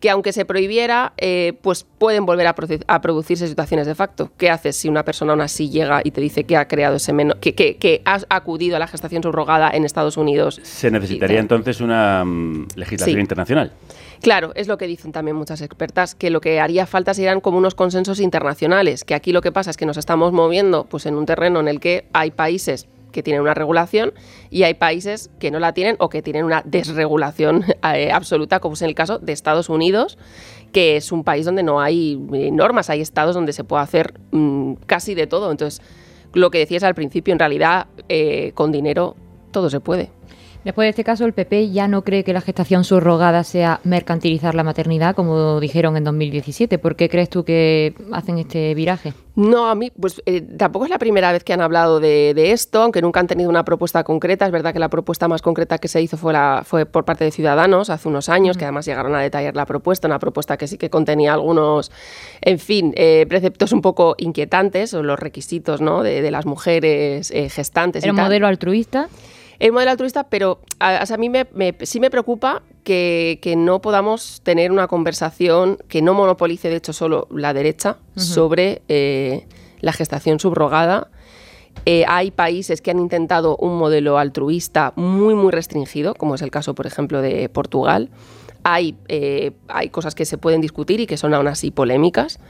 que 0.00 0.10
aunque 0.10 0.32
se 0.32 0.44
prohibiera, 0.44 1.12
eh, 1.18 1.52
pues 1.60 1.86
pueden 1.98 2.24
volver 2.24 2.46
a, 2.46 3.00
producirse 3.00 3.46
situaciones 3.46 3.86
de 3.86 3.94
facto. 3.94 4.32
¿Qué 4.38 4.50
haces 4.50 4.76
si 4.76 4.88
una 4.88 5.04
persona 5.04 5.32
aún 5.32 5.42
así 5.42 5.68
llega 5.68 6.00
y 6.02 6.10
te 6.10 6.20
dice 6.20 6.44
que 6.44 6.56
ha 6.56 6.66
creado 6.66 6.96
ese 6.96 7.14
que, 7.40 7.54
que, 7.54 8.02
ha 8.06 8.20
acudido 8.30 8.76
a 8.76 8.78
la 8.78 8.86
gestación 8.86 9.22
subrogada 9.22 9.70
en 9.70 9.84
Estados 9.84 10.16
Unidos? 10.16 10.58
Se 10.62 10.90
necesitaría 10.90 11.38
entonces 11.38 11.80
una 11.80 12.24
mm, 12.24 12.68
legislación 12.76 13.20
internacional. 13.20 13.72
Claro, 14.20 14.52
es 14.54 14.68
lo 14.68 14.76
que 14.76 14.86
dicen 14.86 15.12
también 15.12 15.36
muchas 15.36 15.62
expertas, 15.62 16.14
que 16.14 16.28
lo 16.28 16.42
que 16.42 16.60
haría 16.60 16.86
falta 16.86 17.14
serían 17.14 17.40
como 17.40 17.56
unos 17.56 17.74
consensos 17.74 18.20
internacionales, 18.20 19.04
que 19.04 19.14
aquí 19.14 19.32
lo 19.32 19.40
que 19.40 19.50
pasa 19.50 19.70
es 19.70 19.78
que 19.78 19.86
nos 19.86 19.96
estamos 19.96 20.32
moviendo 20.32 20.84
pues 20.84 21.06
en 21.06 21.14
un 21.14 21.24
terreno 21.24 21.58
en 21.60 21.68
el 21.68 21.80
que 21.80 22.06
hay 22.12 22.30
países 22.30 22.86
que 23.12 23.22
tienen 23.22 23.42
una 23.42 23.54
regulación 23.54 24.12
y 24.50 24.62
hay 24.64 24.74
países 24.74 25.30
que 25.38 25.50
no 25.50 25.58
la 25.58 25.72
tienen 25.72 25.96
o 25.98 26.10
que 26.10 26.22
tienen 26.22 26.44
una 26.44 26.62
desregulación 26.64 27.64
eh, 27.94 28.12
absoluta, 28.12 28.60
como 28.60 28.74
es 28.74 28.82
en 28.82 28.88
el 28.88 28.94
caso 28.94 29.18
de 29.18 29.32
Estados 29.32 29.68
Unidos, 29.68 30.18
que 30.72 30.96
es 30.96 31.12
un 31.12 31.24
país 31.24 31.46
donde 31.46 31.62
no 31.62 31.80
hay 31.80 32.20
eh, 32.34 32.50
normas, 32.50 32.90
hay 32.90 33.00
estados 33.00 33.34
donde 33.34 33.52
se 33.52 33.64
puede 33.64 33.82
hacer 33.82 34.14
mm, 34.32 34.74
casi 34.86 35.14
de 35.14 35.26
todo. 35.26 35.50
Entonces, 35.50 35.82
lo 36.34 36.50
que 36.50 36.58
decías 36.58 36.82
al 36.82 36.94
principio, 36.94 37.32
en 37.32 37.38
realidad, 37.38 37.86
eh, 38.08 38.52
con 38.54 38.70
dinero 38.70 39.16
todo 39.50 39.70
se 39.70 39.80
puede. 39.80 40.10
Después 40.64 40.84
de 40.84 40.90
este 40.90 41.04
caso, 41.04 41.24
el 41.24 41.32
PP 41.32 41.70
ya 41.70 41.88
no 41.88 42.02
cree 42.02 42.22
que 42.22 42.34
la 42.34 42.42
gestación 42.42 42.84
subrogada 42.84 43.44
sea 43.44 43.80
mercantilizar 43.84 44.54
la 44.54 44.62
maternidad, 44.62 45.14
como 45.14 45.58
dijeron 45.58 45.96
en 45.96 46.04
2017. 46.04 46.78
¿Por 46.78 46.96
qué 46.96 47.08
crees 47.08 47.30
tú 47.30 47.44
que 47.44 47.94
hacen 48.12 48.38
este 48.38 48.74
viraje? 48.74 49.14
No, 49.36 49.68
a 49.70 49.74
mí, 49.74 49.90
pues 49.98 50.20
eh, 50.26 50.42
tampoco 50.42 50.84
es 50.84 50.90
la 50.90 50.98
primera 50.98 51.32
vez 51.32 51.44
que 51.44 51.54
han 51.54 51.62
hablado 51.62 51.98
de, 51.98 52.52
esto, 52.52 52.82
aunque 52.82 53.00
nunca 53.00 53.20
han 53.20 53.26
tenido 53.26 53.48
una 53.48 53.64
propuesta 53.64 54.04
concreta. 54.04 54.44
Es 54.44 54.52
verdad 54.52 54.74
que 54.74 54.78
la 54.78 54.90
propuesta 54.90 55.28
más 55.28 55.40
concreta 55.40 55.78
que 55.78 55.88
se 55.88 56.02
hizo 56.02 56.18
fue, 56.18 56.34
fue 56.64 56.84
por 56.84 57.06
parte 57.06 57.24
de 57.24 57.30
Ciudadanos 57.30 57.88
hace 57.88 58.08
unos 58.08 58.28
años, 58.28 58.58
que 58.58 58.64
además 58.64 58.84
llegaron 58.84 59.14
a 59.14 59.20
detallar 59.20 59.56
la 59.56 59.64
propuesta, 59.64 60.08
una 60.08 60.18
propuesta 60.18 60.58
que 60.58 60.66
sí 60.66 60.76
que 60.76 60.90
contenía 60.90 61.32
algunos, 61.32 61.90
en 62.42 62.58
fin, 62.58 62.92
eh, 62.96 63.24
preceptos 63.30 63.72
un 63.72 63.80
poco 63.80 64.14
inquietantes, 64.18 64.92
o 64.92 65.02
los 65.02 65.18
requisitos 65.18 65.80
¿no? 65.80 66.02
de, 66.02 66.30
las 66.30 66.44
mujeres 66.44 67.30
eh, 67.30 67.48
gestantes. 67.48 68.04
¿Era 68.04 68.12
un 68.12 68.20
modelo 68.20 68.46
altruista? 68.46 69.08
El 69.60 69.72
modelo 69.72 69.90
altruista, 69.90 70.24
pero 70.24 70.58
a, 70.78 71.04
mí 71.18 71.28
me, 71.28 71.46
sí 71.82 72.00
me 72.00 72.10
preocupa 72.10 72.62
que, 72.82 73.54
no 73.58 73.80
podamos 73.82 74.40
tener 74.42 74.72
una 74.72 74.88
conversación 74.88 75.76
que 75.86 76.00
no 76.00 76.14
monopolice, 76.14 76.70
de 76.70 76.76
hecho, 76.76 76.94
solo 76.94 77.28
la 77.30 77.52
derecha 77.52 77.98
sobre 78.16 78.82
eh, 78.88 79.46
la 79.80 79.92
gestación 79.92 80.40
subrogada. 80.40 81.08
Eh, 81.84 82.04
hay 82.08 82.30
países 82.30 82.80
que 82.80 82.90
han 82.90 82.98
intentado 82.98 83.56
un 83.58 83.76
modelo 83.78 84.18
altruista 84.18 84.94
muy, 84.96 85.34
muy 85.34 85.52
restringido, 85.52 86.14
como 86.14 86.34
es 86.34 86.42
el 86.42 86.50
caso, 86.50 86.74
por 86.74 86.86
ejemplo, 86.86 87.20
de 87.20 87.48
Portugal. 87.50 88.08
Hay, 88.64 88.96
eh, 89.08 89.52
hay 89.68 89.90
cosas 89.90 90.14
que 90.14 90.24
se 90.24 90.38
pueden 90.38 90.62
discutir 90.62 91.00
y 91.00 91.06
que 91.06 91.18
son 91.18 91.34
aún 91.34 91.48
así 91.48 91.70
polémicas 91.70 92.40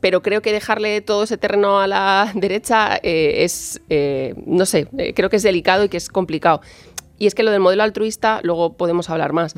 pero 0.00 0.22
creo 0.22 0.42
que 0.42 0.52
dejarle 0.52 1.00
todo 1.00 1.24
ese 1.24 1.36
terreno 1.36 1.78
a 1.78 1.86
la 1.86 2.32
derecha 2.34 2.96
eh, 3.02 3.44
es, 3.44 3.80
eh, 3.90 4.34
no 4.46 4.66
sé, 4.66 4.88
eh, 4.98 5.14
creo 5.14 5.30
que 5.30 5.36
es 5.36 5.42
delicado 5.42 5.84
y 5.84 5.88
que 5.88 5.96
es 5.96 6.08
complicado. 6.08 6.60
Y 7.18 7.26
es 7.26 7.34
que 7.34 7.42
lo 7.42 7.50
del 7.50 7.60
modelo 7.60 7.82
altruista, 7.82 8.40
luego 8.42 8.74
podemos 8.74 9.10
hablar 9.10 9.34
más, 9.34 9.54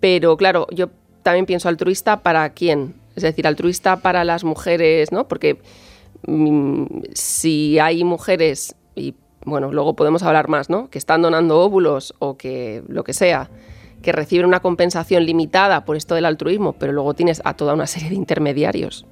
pero 0.00 0.36
claro, 0.36 0.66
yo 0.70 0.90
también 1.22 1.46
pienso 1.46 1.68
altruista 1.68 2.22
para 2.22 2.50
quién, 2.50 2.94
es 3.16 3.22
decir, 3.22 3.46
altruista 3.46 3.96
para 4.00 4.22
las 4.22 4.44
mujeres, 4.44 5.12
¿no? 5.12 5.26
Porque 5.26 5.58
mm, 6.26 6.84
si 7.14 7.78
hay 7.78 8.04
mujeres, 8.04 8.76
y 8.94 9.14
bueno, 9.46 9.72
luego 9.72 9.96
podemos 9.96 10.22
hablar 10.24 10.48
más, 10.48 10.68
¿no? 10.68 10.90
Que 10.90 10.98
están 10.98 11.22
donando 11.22 11.58
óvulos 11.58 12.14
o 12.18 12.36
que 12.36 12.82
lo 12.86 13.02
que 13.02 13.14
sea, 13.14 13.48
que 14.02 14.12
reciben 14.12 14.44
una 14.44 14.60
compensación 14.60 15.24
limitada 15.24 15.86
por 15.86 15.96
esto 15.96 16.14
del 16.14 16.26
altruismo, 16.26 16.74
pero 16.74 16.92
luego 16.92 17.14
tienes 17.14 17.40
a 17.46 17.54
toda 17.54 17.72
una 17.72 17.86
serie 17.86 18.10
de 18.10 18.14
intermediarios 18.14 19.06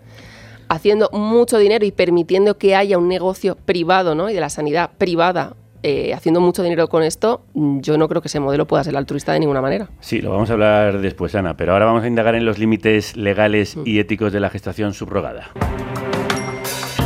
haciendo 0.68 1.11
mucho 1.12 1.59
dinero 1.59 1.85
y 1.85 1.92
permitiendo 1.92 2.59
que 2.59 2.74
haya 2.74 2.98
un 2.98 3.09
negocio 3.09 3.57
privado 3.64 4.14
¿no? 4.14 4.31
y 4.31 4.35
de 4.35 4.40
la 4.40 4.50
sanidad 4.50 4.90
privada 4.98 5.55
eh, 5.87 6.14
haciendo 6.14 6.40
mucho 6.40 6.62
dinero 6.62 6.88
con 6.88 7.03
esto, 7.03 7.44
yo 7.53 7.98
no 7.98 8.09
creo 8.09 8.22
que 8.22 8.29
ese 8.29 8.40
modelo 8.40 8.66
pueda 8.66 8.83
ser 8.83 8.96
altruista 8.96 9.35
de 9.35 9.40
ninguna 9.40 9.61
manera. 9.61 9.90
Sí, 10.00 10.22
lo 10.22 10.31
vamos 10.31 10.48
a 10.48 10.55
hablar 10.55 10.98
después, 11.00 11.35
Ana, 11.35 11.59
pero 11.59 11.72
ahora 11.72 11.85
vamos 11.85 12.05
a 12.05 12.09
indagar 12.09 12.35
en 12.35 12.46
los 12.46 12.59
límites 12.59 13.18
legales 13.18 13.77
y 13.85 13.98
éticos 13.98 14.33
de 14.33 14.40
la 14.40 14.48
gestación 14.48 14.94
subrogada. 14.94 15.50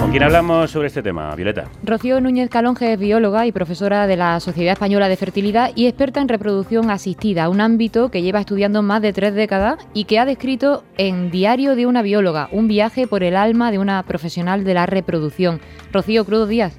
¿Con 0.01 0.13
quién 0.13 0.23
hablamos 0.23 0.71
sobre 0.71 0.87
este 0.87 1.03
tema, 1.03 1.35
Violeta? 1.35 1.65
Rocío 1.83 2.21
Núñez 2.21 2.49
Calonge 2.49 2.93
es 2.93 2.99
bióloga 2.99 3.47
y 3.47 3.53
profesora 3.53 4.07
de 4.07 4.17
la 4.17 4.39
Sociedad 4.39 4.75
Española 4.75 5.09
de 5.09 5.17
Fertilidad 5.17 5.73
y 5.75 5.87
experta 5.87 6.21
en 6.21 6.29
reproducción 6.29 6.91
asistida, 6.91 7.49
un 7.49 7.61
ámbito 7.61 8.11
que 8.11 8.23
lleva 8.23 8.39
estudiando 8.41 8.83
más 8.83 9.03
de 9.03 9.13
tres 9.13 9.35
décadas 9.35 9.79
y 9.95 10.05
que 10.05 10.21
ha 10.21 10.25
descrito 10.25 10.85
en 10.99 11.33
Diario 11.33 11.75
de 11.75 11.87
una 11.87 12.03
bióloga, 12.03 12.49
un 12.53 12.69
viaje 12.69 13.09
por 13.09 13.25
el 13.25 13.37
alma 13.37 13.73
de 13.73 13.81
una 13.81 14.03
profesional 14.05 14.63
de 14.63 14.75
la 14.75 14.87
reproducción. 14.87 15.61
Rocío 15.93 16.25
Crudo 16.25 16.47
Díaz. 16.47 16.79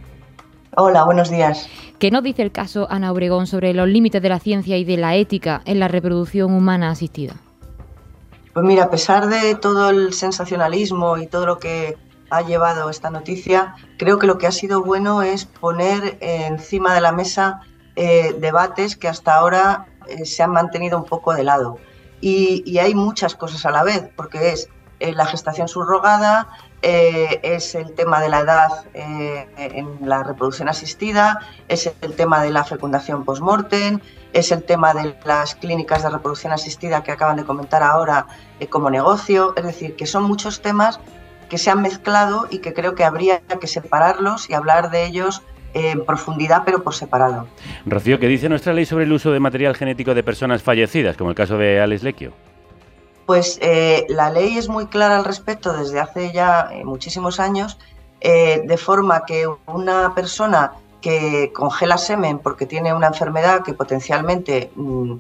Hola, 0.77 1.03
buenos 1.03 1.29
días. 1.29 1.67
¿Qué 1.99 2.11
nos 2.11 2.23
dice 2.23 2.41
el 2.41 2.53
caso 2.53 2.87
Ana 2.89 3.11
Obregón 3.11 3.47
sobre 3.47 3.73
los 3.73 3.89
límites 3.89 4.21
de 4.21 4.29
la 4.29 4.39
ciencia 4.39 4.77
y 4.77 4.85
de 4.85 4.95
la 4.95 5.17
ética 5.17 5.61
en 5.65 5.79
la 5.79 5.89
reproducción 5.89 6.53
humana 6.53 6.91
asistida? 6.91 7.33
Pues 8.53 8.65
mira, 8.65 8.85
a 8.85 8.89
pesar 8.89 9.27
de 9.27 9.55
todo 9.55 9.89
el 9.89 10.13
sensacionalismo 10.13 11.17
y 11.17 11.27
todo 11.27 11.45
lo 11.45 11.59
que 11.59 11.97
ha 12.29 12.41
llevado 12.41 12.89
esta 12.89 13.09
noticia, 13.09 13.75
creo 13.97 14.19
que 14.19 14.27
lo 14.27 14.37
que 14.37 14.47
ha 14.47 14.51
sido 14.51 14.83
bueno 14.83 15.21
es 15.21 15.45
poner 15.45 16.17
encima 16.21 16.93
de 16.93 17.01
la 17.01 17.11
mesa 17.11 17.61
eh, 18.01 18.33
debates 18.39 18.95
que 18.95 19.09
hasta 19.09 19.35
ahora 19.35 19.87
eh, 20.07 20.23
se 20.23 20.41
han 20.41 20.51
mantenido 20.51 20.97
un 20.97 21.03
poco 21.03 21.33
de 21.33 21.43
lado. 21.43 21.79
Y, 22.21 22.77
hay 22.77 22.95
muchas 22.95 23.35
cosas 23.35 23.65
a 23.65 23.71
la 23.71 23.83
vez, 23.83 24.09
porque 24.15 24.51
es 24.51 24.69
eh, 25.01 25.11
la 25.11 25.25
gestación 25.25 25.67
subrogada, 25.67 26.47
es 26.81 27.75
el 27.75 27.93
tema 27.95 28.21
de 28.21 28.29
la 28.29 28.39
edad 28.39 28.69
en 28.93 29.99
la 30.07 30.23
reproducción 30.23 30.69
asistida, 30.69 31.37
es 31.67 31.91
el 31.99 32.15
tema 32.15 32.41
de 32.41 32.51
la 32.51 32.63
fecundación 32.63 33.25
post-mortem, 33.25 33.99
es 34.31 34.53
el 34.53 34.63
tema 34.63 34.93
de 34.93 35.13
las 35.25 35.55
clínicas 35.55 36.03
de 36.03 36.09
reproducción 36.09 36.53
asistida 36.53 37.03
que 37.03 37.11
acaban 37.11 37.35
de 37.35 37.43
comentar 37.43 37.83
ahora 37.83 38.27
como 38.69 38.89
negocio, 38.89 39.53
es 39.57 39.65
decir, 39.65 39.97
que 39.97 40.05
son 40.05 40.23
muchos 40.23 40.61
temas 40.61 41.01
que 41.49 41.57
se 41.57 41.69
han 41.69 41.81
mezclado 41.81 42.47
y 42.49 42.59
que 42.59 42.73
creo 42.73 42.95
que 42.95 43.03
habría 43.03 43.41
que 43.41 43.67
separarlos 43.67 44.49
y 44.49 44.53
hablar 44.53 44.91
de 44.91 45.05
ellos 45.05 45.41
en 45.73 46.05
profundidad, 46.05 46.63
pero 46.65 46.83
por 46.83 46.95
separado. 46.95 47.47
Rocío, 47.85 48.19
¿qué 48.19 48.27
dice 48.27 48.49
nuestra 48.49 48.73
ley 48.73 48.85
sobre 48.85 49.03
el 49.03 49.11
uso 49.11 49.31
de 49.31 49.39
material 49.39 49.75
genético 49.75 50.13
de 50.13 50.23
personas 50.23 50.63
fallecidas, 50.63 51.17
como 51.17 51.29
el 51.29 51.35
caso 51.35 51.57
de 51.57 51.79
Alex 51.79 52.03
Lequio? 52.03 52.33
Pues 53.25 53.59
eh, 53.61 54.05
la 54.09 54.31
ley 54.31 54.57
es 54.57 54.69
muy 54.69 54.87
clara 54.87 55.17
al 55.17 55.25
respecto 55.25 55.73
desde 55.73 55.99
hace 55.99 56.31
ya 56.31 56.69
eh, 56.71 56.83
muchísimos 56.83 57.39
años, 57.39 57.77
eh, 58.21 58.63
de 58.65 58.77
forma 58.77 59.23
que 59.25 59.47
una 59.67 60.15
persona 60.15 60.71
que 60.99 61.51
congela 61.53 61.97
semen 61.97 62.39
porque 62.39 62.65
tiene 62.65 62.93
una 62.93 63.07
enfermedad 63.07 63.63
que 63.63 63.73
potencialmente 63.73 64.71
mm, 64.75 65.13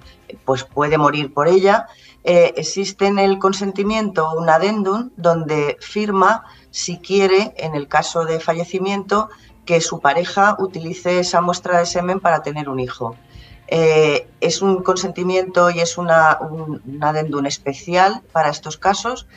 pues 0.43 0.63
puede 0.63 0.97
morir 0.97 1.33
por 1.33 1.47
ella, 1.47 1.87
eh, 2.23 2.53
existe 2.57 3.07
en 3.07 3.17
el 3.17 3.39
consentimiento 3.39 4.31
un 4.37 4.49
adendum 4.49 5.11
donde 5.15 5.77
firma 5.79 6.43
si 6.69 6.97
quiere, 6.99 7.53
en 7.57 7.75
el 7.75 7.87
caso 7.87 8.25
de 8.25 8.39
fallecimiento, 8.39 9.29
que 9.65 9.81
su 9.81 9.99
pareja 9.99 10.55
utilice 10.59 11.19
esa 11.19 11.41
muestra 11.41 11.79
de 11.79 11.85
semen 11.85 12.19
para 12.19 12.41
tener 12.41 12.69
un 12.69 12.79
hijo. 12.79 13.15
Eh, 13.67 14.27
es 14.41 14.61
un 14.61 14.83
consentimiento 14.83 15.69
y 15.69 15.79
es 15.79 15.97
un, 15.97 16.09
adendum 16.09 17.45
especial 17.45 18.21
para 18.31 18.49
estos 18.49 18.77
casos 18.77 19.27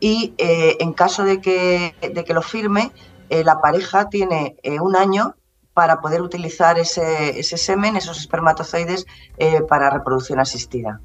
y 0.00 0.34
eh, 0.38 0.78
en 0.80 0.94
caso 0.94 1.24
de 1.24 1.40
que, 1.40 1.94
de 2.00 2.24
que 2.24 2.34
lo 2.34 2.42
firme, 2.42 2.90
la 3.30 3.62
pareja 3.62 4.10
tiene 4.10 4.56
un 4.82 4.94
año 4.94 5.36
para 5.72 6.02
poder 6.02 6.20
utilizar 6.20 6.78
ese, 6.78 7.40
ese 7.40 7.56
semen, 7.56 7.96
esos 7.96 8.18
espermatozoides, 8.20 9.06
para 9.70 9.88
reproducción 9.88 10.38
asistida. 10.38 11.00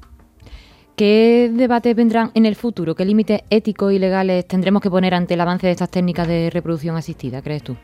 ¿Qué 0.98 1.48
debates 1.54 1.94
vendrán 1.94 2.32
en 2.34 2.44
el 2.44 2.56
futuro? 2.56 2.96
¿Qué 2.96 3.04
límites 3.04 3.42
éticos 3.50 3.92
y 3.92 4.00
legales 4.00 4.48
tendremos 4.48 4.82
que 4.82 4.90
poner 4.90 5.14
ante 5.14 5.34
el 5.34 5.40
avance 5.40 5.64
de 5.64 5.70
estas 5.70 5.90
técnicas 5.90 6.26
de 6.26 6.50
reproducción 6.52 6.96
asistida, 6.96 7.40
crees 7.40 7.62
tú? 7.62 7.76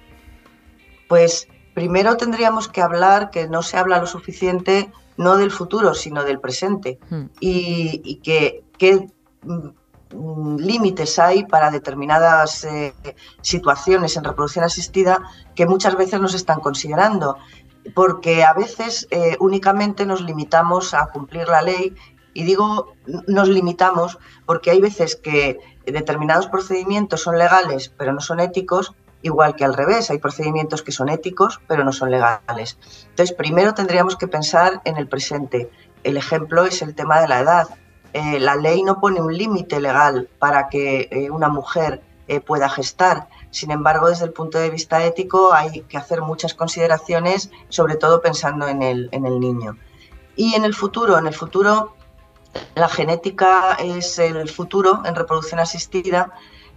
Pues 1.09 1.46
primero 1.74 2.16
tendríamos 2.16 2.66
que 2.66 2.83
hablar, 2.83 3.31
que 3.31 3.46
no 3.46 3.62
se 3.62 3.77
habla 3.77 4.00
lo 4.00 4.09
suficiente, 4.09 4.90
no 5.16 5.37
del 5.37 5.53
futuro, 5.53 5.94
sino 5.94 6.24
del 6.24 6.40
presente. 6.40 6.98
Hmm. 7.09 7.27
Y, 7.38 8.16
que 8.24 8.64
qué 8.79 9.07
mm, 9.42 10.57
límites 10.57 11.16
hay 11.20 11.44
para 11.44 11.70
determinadas 11.70 12.64
eh, 12.64 12.94
situaciones 13.42 14.16
en 14.16 14.24
reproducción 14.24 14.64
asistida 14.64 15.22
que 15.55 15.66
muchas 15.66 15.96
veces 15.96 16.20
nos 16.20 16.35
están 16.35 16.59
considerando. 16.59 17.37
Porque 17.94 18.42
a 18.42 18.55
veces 18.55 19.07
eh, 19.12 19.37
únicamente 19.38 20.05
nos 20.05 20.20
limitamos 20.20 20.94
a 20.94 21.07
cumplir 21.12 21.46
la 21.46 21.62
ley 21.62 21.94
y 22.35 22.44
digo 22.44 22.92
nos 23.27 23.49
limitamos 23.49 24.18
porque 24.44 24.70
hay 24.70 24.81
veces 24.81 25.16
que 25.16 25.59
determinados 25.87 26.49
procedimientos 26.49 27.23
son 27.23 27.38
legales 27.38 27.92
pero 27.97 28.12
no 28.12 28.20
son 28.20 28.40
éticos, 28.40 28.94
igual 29.25 29.57
que 29.57 29.64
al 29.64 29.75
revés, 29.75 30.11
hay 30.11 30.18
procedimientos 30.18 30.83
que 30.83 30.92
son 30.92 31.09
éticos 31.09 31.61
pero 31.66 31.83
no 31.83 31.92
son 31.92 32.11
legales. 32.11 32.79
Entonces, 33.09 33.35
primero 33.35 33.75
tendríamos 33.75 34.16
que 34.16 34.29
pensar 34.29 34.83
en 34.85 34.99
el 34.99 35.09
presente. 35.09 35.70
El 36.05 36.16
ejemplo 36.18 36.64
es 36.66 36.83
el 36.83 36.94
tema 36.94 37.20
de 37.20 37.29
la 37.29 37.40
edad. 37.40 37.68
Eh, 38.12 38.38
la 38.38 38.55
ley 38.55 38.83
no 38.83 39.01
pone 39.01 39.20
un 39.20 39.37
límite 39.37 39.81
legal 39.81 40.29
para 40.38 40.68
que 40.68 41.09
eh, 41.11 41.31
una 41.31 41.49
mujer 41.49 42.03
eh, 42.29 42.40
pueda 42.40 42.68
gestar. 42.68 43.29
Sin 43.51 43.70
embargo, 43.70 44.09
desde 44.09 44.27
el 44.27 44.33
punto 44.33 44.59
de 44.59 44.70
vista 44.70 45.03
ético 45.03 45.55
hay 45.55 45.81
que 45.83 45.97
hacer 45.97 46.20
muchas 46.20 46.55
consideraciones, 46.55 47.51
sobre 47.70 47.97
todo 47.97 48.20
pensando 48.20 48.68
en 48.68 48.83
el, 48.83 49.09
en 49.12 49.25
el 49.25 49.40
niño. 49.40 49.79
Y 50.37 50.55
en 50.55 50.64
el 50.64 50.75
futuro, 50.75 51.16
en 51.16 51.27
el 51.27 51.35
futuro 51.35 51.94
la 52.75 52.88
genética 52.88 53.77
es 53.79 54.19
el 54.19 54.49
futuro 54.49 55.03
en 55.05 55.14
reproducción 55.14 55.61
asistida 55.61 56.33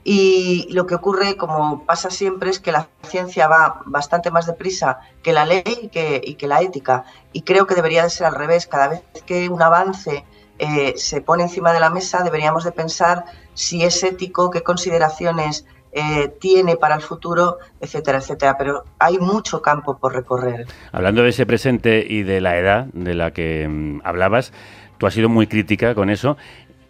y 0.09 0.67
lo 0.71 0.87
que 0.87 0.95
ocurre, 0.95 1.35
como 1.35 1.83
pasa 1.83 2.09
siempre, 2.09 2.49
es 2.49 2.61
que 2.61 2.71
la 2.71 2.87
ciencia 3.03 3.49
va 3.49 3.81
bastante 3.87 4.31
más 4.31 4.45
deprisa 4.45 5.01
que 5.21 5.33
la 5.33 5.45
ley 5.45 5.63
y 5.81 6.35
que, 6.35 6.47
la 6.47 6.61
ética. 6.61 7.03
Y 7.33 7.41
creo 7.41 7.67
que 7.67 7.75
debería 7.75 8.03
de 8.03 8.09
ser 8.09 8.25
al 8.27 8.35
revés. 8.35 8.67
Cada 8.67 8.87
vez 8.87 9.01
que 9.25 9.49
un 9.49 9.61
avance 9.61 10.23
eh, 10.59 10.93
se 10.95 11.19
pone 11.19 11.43
encima 11.43 11.73
de 11.73 11.81
la 11.81 11.89
mesa, 11.89 12.23
deberíamos 12.23 12.63
de 12.63 12.71
pensar 12.71 13.25
si 13.53 13.83
es 13.83 14.01
ético, 14.01 14.49
qué 14.49 14.63
consideraciones 14.63 15.65
eh, 15.91 16.29
tiene 16.39 16.77
para 16.77 16.95
el 16.95 17.01
futuro, 17.01 17.57
etcétera, 17.81 18.19
etcétera. 18.19 18.57
Pero 18.57 18.85
hay 18.99 19.17
mucho 19.17 19.61
campo 19.61 19.97
por 19.97 20.13
recorrer. 20.13 20.67
Hablando 20.93 21.23
de 21.23 21.31
ese 21.31 21.45
presente 21.45 22.05
y 22.07 22.23
de 22.23 22.39
la 22.39 22.57
edad 22.57 22.85
de 22.93 23.13
la 23.13 23.31
que 23.31 23.67
mm, 23.67 24.03
hablabas, 24.05 24.53
Tú 24.97 25.07
has 25.07 25.13
sido 25.13 25.29
muy 25.29 25.47
crítica 25.47 25.95
con 25.95 26.09
eso. 26.09 26.37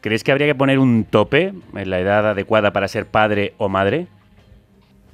¿Crees 0.01 0.23
que 0.23 0.31
habría 0.31 0.47
que 0.47 0.55
poner 0.55 0.79
un 0.79 1.05
tope 1.05 1.53
en 1.73 1.89
la 1.89 1.99
edad 1.99 2.29
adecuada 2.29 2.71
para 2.71 2.87
ser 2.87 3.07
padre 3.07 3.53
o 3.57 3.67
madre? 3.67 4.07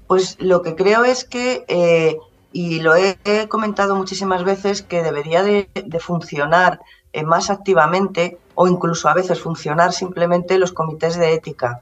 Pues 0.07 0.37
lo 0.39 0.61
que 0.61 0.75
creo 0.75 1.05
es 1.05 1.23
que, 1.23 1.65
eh, 1.67 2.17
y 2.51 2.81
lo 2.81 2.95
he, 2.95 3.17
comentado 3.47 3.95
muchísimas 3.95 4.43
veces, 4.43 4.81
que 4.81 5.01
debería 5.01 5.41
de, 5.41 5.67
funcionar 5.99 6.81
eh, 7.13 7.23
más 7.23 7.49
activamente 7.49 8.37
o 8.55 8.67
incluso 8.67 9.09
a 9.09 9.13
veces 9.13 9.39
funcionar 9.39 9.93
simplemente 9.93 10.59
los 10.59 10.73
comités 10.73 11.15
de 11.15 11.33
ética. 11.33 11.81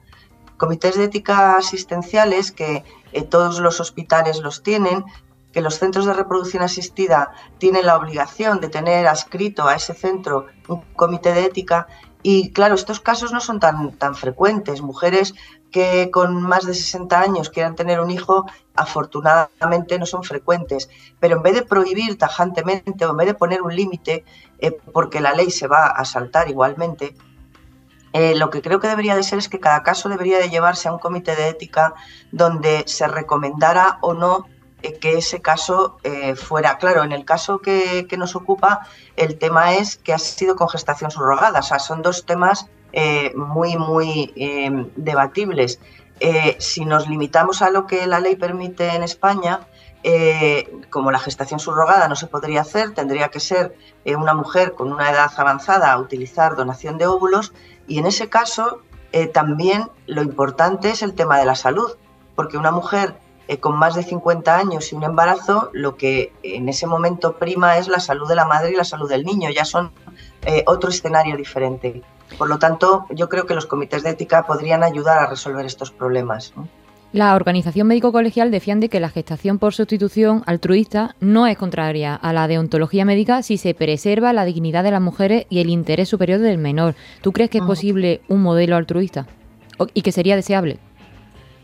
Comités 0.57 0.95
de 0.95 1.05
ética 1.05 1.57
asistenciales 1.57 2.51
que 2.51 2.83
eh, 3.11 3.23
todos 3.23 3.59
los 3.59 3.79
hospitales 3.79 4.39
los 4.41 4.63
tienen, 4.63 5.03
que 5.51 5.61
los 5.61 5.79
centros 5.79 6.05
de 6.05 6.13
reproducción 6.13 6.63
asistida 6.63 7.31
tienen 7.57 7.85
la 7.85 7.97
obligación 7.97 8.59
de 8.61 8.69
tener 8.69 9.07
adscrito 9.07 9.67
a 9.67 9.75
ese 9.75 9.93
centro 9.93 10.47
un 10.67 10.81
comité 10.95 11.33
de 11.33 11.45
ética 11.45 11.87
y 12.23 12.51
claro, 12.51 12.75
estos 12.75 12.99
casos 12.99 13.31
no 13.31 13.39
son 13.39 13.59
tan, 13.59 13.93
tan 13.93 14.15
frecuentes. 14.15 14.81
Mujeres 14.81 15.33
que 15.71 16.11
con 16.11 16.41
más 16.41 16.65
de 16.65 16.73
60 16.73 17.19
años 17.19 17.49
quieran 17.49 17.75
tener 17.75 17.99
un 17.99 18.11
hijo, 18.11 18.45
afortunadamente 18.75 19.97
no 19.97 20.05
son 20.05 20.23
frecuentes. 20.23 20.89
Pero 21.19 21.37
en 21.37 21.43
vez 21.43 21.55
de 21.55 21.63
prohibir 21.63 22.17
tajantemente 22.17 23.05
o 23.05 23.11
en 23.11 23.17
vez 23.17 23.27
de 23.27 23.33
poner 23.33 23.61
un 23.61 23.75
límite, 23.75 24.23
eh, 24.59 24.71
porque 24.93 25.21
la 25.21 25.33
ley 25.33 25.49
se 25.49 25.67
va 25.67 25.87
a 25.87 26.05
saltar 26.05 26.49
igualmente, 26.49 27.15
eh, 28.13 28.35
lo 28.35 28.49
que 28.49 28.61
creo 28.61 28.79
que 28.79 28.89
debería 28.89 29.15
de 29.15 29.23
ser 29.23 29.39
es 29.39 29.47
que 29.47 29.59
cada 29.59 29.83
caso 29.83 30.09
debería 30.09 30.37
de 30.37 30.49
llevarse 30.49 30.89
a 30.89 30.93
un 30.93 30.99
comité 30.99 31.35
de 31.35 31.47
ética 31.47 31.93
donde 32.31 32.83
se 32.85 33.07
recomendara 33.07 33.99
o 34.01 34.13
no 34.13 34.47
que 34.81 35.17
ese 35.17 35.41
caso 35.41 35.97
eh, 36.03 36.35
fuera. 36.35 36.77
Claro, 36.77 37.03
en 37.03 37.11
el 37.11 37.25
caso 37.25 37.59
que, 37.59 38.07
nos 38.17 38.35
ocupa, 38.35 38.87
el 39.15 39.37
tema 39.37 39.73
es 39.75 39.97
que 39.97 40.13
ha 40.13 40.19
sido 40.19 40.55
con 40.55 40.69
gestación 40.69 41.11
subrogada. 41.11 41.59
O 41.59 41.63
sea, 41.63 41.79
son 41.79 42.01
dos 42.01 42.25
temas 42.25 42.67
eh, 42.93 43.31
muy, 43.35 43.77
muy 43.77 44.33
em, 44.35 44.89
debatibles. 44.95 45.79
si 46.59 46.85
nos 46.85 47.07
limitamos 47.07 47.61
a 47.61 47.71
lo 47.71 47.87
que 47.87 48.05
la 48.05 48.19
ley 48.19 48.35
permite 48.35 48.95
en 48.95 49.01
España, 49.01 49.61
como 50.89 51.11
la 51.11 51.19
gestación 51.19 51.59
subrogada 51.59 52.07
no 52.07 52.15
se 52.15 52.27
podría 52.27 52.61
hacer, 52.61 52.93
tendría 52.93 53.29
que 53.29 53.39
ser 53.39 53.75
una 54.05 54.33
mujer 54.33 54.73
con 54.73 54.91
una 54.91 55.09
edad 55.09 55.31
avanzada 55.35 55.91
a 55.91 55.99
utilizar 55.99 56.55
donación 56.55 56.99
de 56.99 57.07
óvulos 57.07 57.53
y 57.87 57.97
en 57.97 58.05
ese 58.05 58.29
caso 58.29 58.81
también 59.33 59.89
lo 60.05 60.21
importante 60.21 60.91
es 60.91 61.01
el 61.01 61.15
tema 61.15 61.39
de 61.39 61.45
la 61.45 61.55
salud, 61.55 61.91
porque 62.35 62.57
una 62.57 62.71
mujer 62.71 63.15
eh, 63.51 63.57
con 63.57 63.77
más 63.77 63.95
de 63.95 64.03
50 64.03 64.57
años 64.57 64.93
y 64.93 64.95
un 64.95 65.03
embarazo, 65.03 65.71
lo 65.73 65.97
que 65.97 66.31
en 66.41 66.69
ese 66.69 66.87
momento 66.87 67.33
prima 67.33 67.77
es 67.77 67.89
la 67.89 67.99
salud 67.99 68.25
de 68.29 68.35
la 68.35 68.45
madre 68.45 68.71
y 68.71 68.77
la 68.77 68.85
salud 68.85 69.09
del 69.09 69.25
niño. 69.25 69.49
Ya 69.49 69.65
son 69.65 69.91
eh, 70.45 70.63
otro 70.67 70.89
escenario 70.89 71.35
diferente. 71.35 72.01
Por 72.37 72.47
lo 72.47 72.59
tanto, 72.59 73.07
yo 73.09 73.27
creo 73.27 73.45
que 73.45 73.53
los 73.53 73.65
comités 73.65 74.03
de 74.03 74.11
ética 74.11 74.47
podrían 74.47 74.83
ayudar 74.83 75.19
a 75.19 75.27
resolver 75.27 75.65
estos 75.65 75.91
problemas. 75.91 76.53
La 77.11 77.35
Organización 77.35 77.87
Médico 77.87 78.13
Colegial 78.13 78.51
defiende 78.51 78.87
que 78.87 79.01
la 79.01 79.09
gestación 79.09 79.59
por 79.59 79.73
sustitución 79.73 80.43
altruista 80.45 81.17
no 81.19 81.45
es 81.45 81.57
contraria 81.57 82.15
a 82.15 82.31
la 82.31 82.47
deontología 82.47 83.03
médica 83.03 83.43
si 83.43 83.57
se 83.57 83.73
preserva 83.73 84.31
la 84.31 84.45
dignidad 84.45 84.85
de 84.85 84.91
las 84.91 85.01
mujeres 85.01 85.45
y 85.49 85.59
el 85.59 85.69
interés 85.69 86.07
superior 86.07 86.39
del 86.39 86.57
menor. 86.57 86.95
¿Tú 87.19 87.33
crees 87.33 87.49
que 87.49 87.57
es 87.57 87.65
posible 87.65 88.21
un 88.29 88.41
modelo 88.43 88.77
altruista 88.77 89.27
y 89.93 90.03
que 90.03 90.13
sería 90.13 90.37
deseable? 90.37 90.79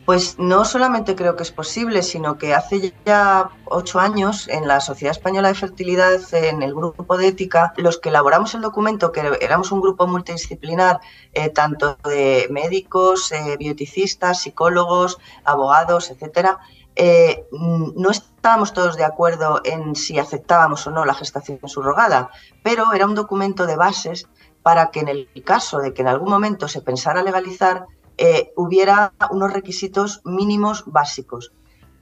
Pues 0.07 0.39
no 0.39 0.63
solamente 0.63 1.17
creo 1.17 1.35
que 1.35 1.43
es 1.43 1.51
posible, 1.51 2.01
sino 2.01 2.37
que 2.37 2.53
hace 2.53 2.93
ya 3.05 3.49
ocho 3.65 3.99
años 3.99 4.47
en 4.47 4.65
la 4.65 4.79
Sociedad 4.79 5.11
Española 5.11 5.49
de 5.49 5.55
Fertilidad, 5.55 6.21
en 6.33 6.61
el 6.63 6.73
grupo 6.73 7.17
de 7.17 7.27
ética, 7.27 7.73
los 7.75 7.97
que 7.97 8.07
elaboramos 8.07 8.55
el 8.55 8.61
documento, 8.61 9.11
que 9.11 9.37
éramos 9.41 9.69
un 9.73 9.81
grupo 9.81 10.07
multidisciplinar, 10.07 11.01
eh, 11.33 11.49
tanto 11.49 11.97
de 12.05 12.47
médicos, 12.49 13.33
eh, 13.33 13.57
bioticistas, 13.59 14.43
psicólogos, 14.43 15.17
abogados, 15.43 16.09
etcétera, 16.09 16.59
eh, 16.95 17.45
no 17.51 18.09
estábamos 18.09 18.71
todos 18.71 18.95
de 18.95 19.03
acuerdo 19.03 19.59
en 19.65 19.93
si 19.93 20.19
aceptábamos 20.19 20.87
o 20.87 20.91
no 20.91 21.03
la 21.03 21.15
gestación 21.15 21.59
subrogada, 21.65 22.29
pero 22.63 22.93
era 22.93 23.05
un 23.05 23.13
documento 23.13 23.65
de 23.65 23.75
bases 23.75 24.29
para 24.63 24.89
que 24.89 25.01
en 25.01 25.09
el 25.09 25.29
caso 25.45 25.79
de 25.79 25.93
que 25.93 26.01
en 26.01 26.07
algún 26.07 26.29
momento 26.29 26.69
se 26.69 26.81
pensara 26.81 27.23
legalizar, 27.23 27.87
eh, 28.17 28.51
hubiera 28.55 29.13
unos 29.31 29.53
requisitos 29.53 30.21
mínimos 30.25 30.83
básicos. 30.85 31.51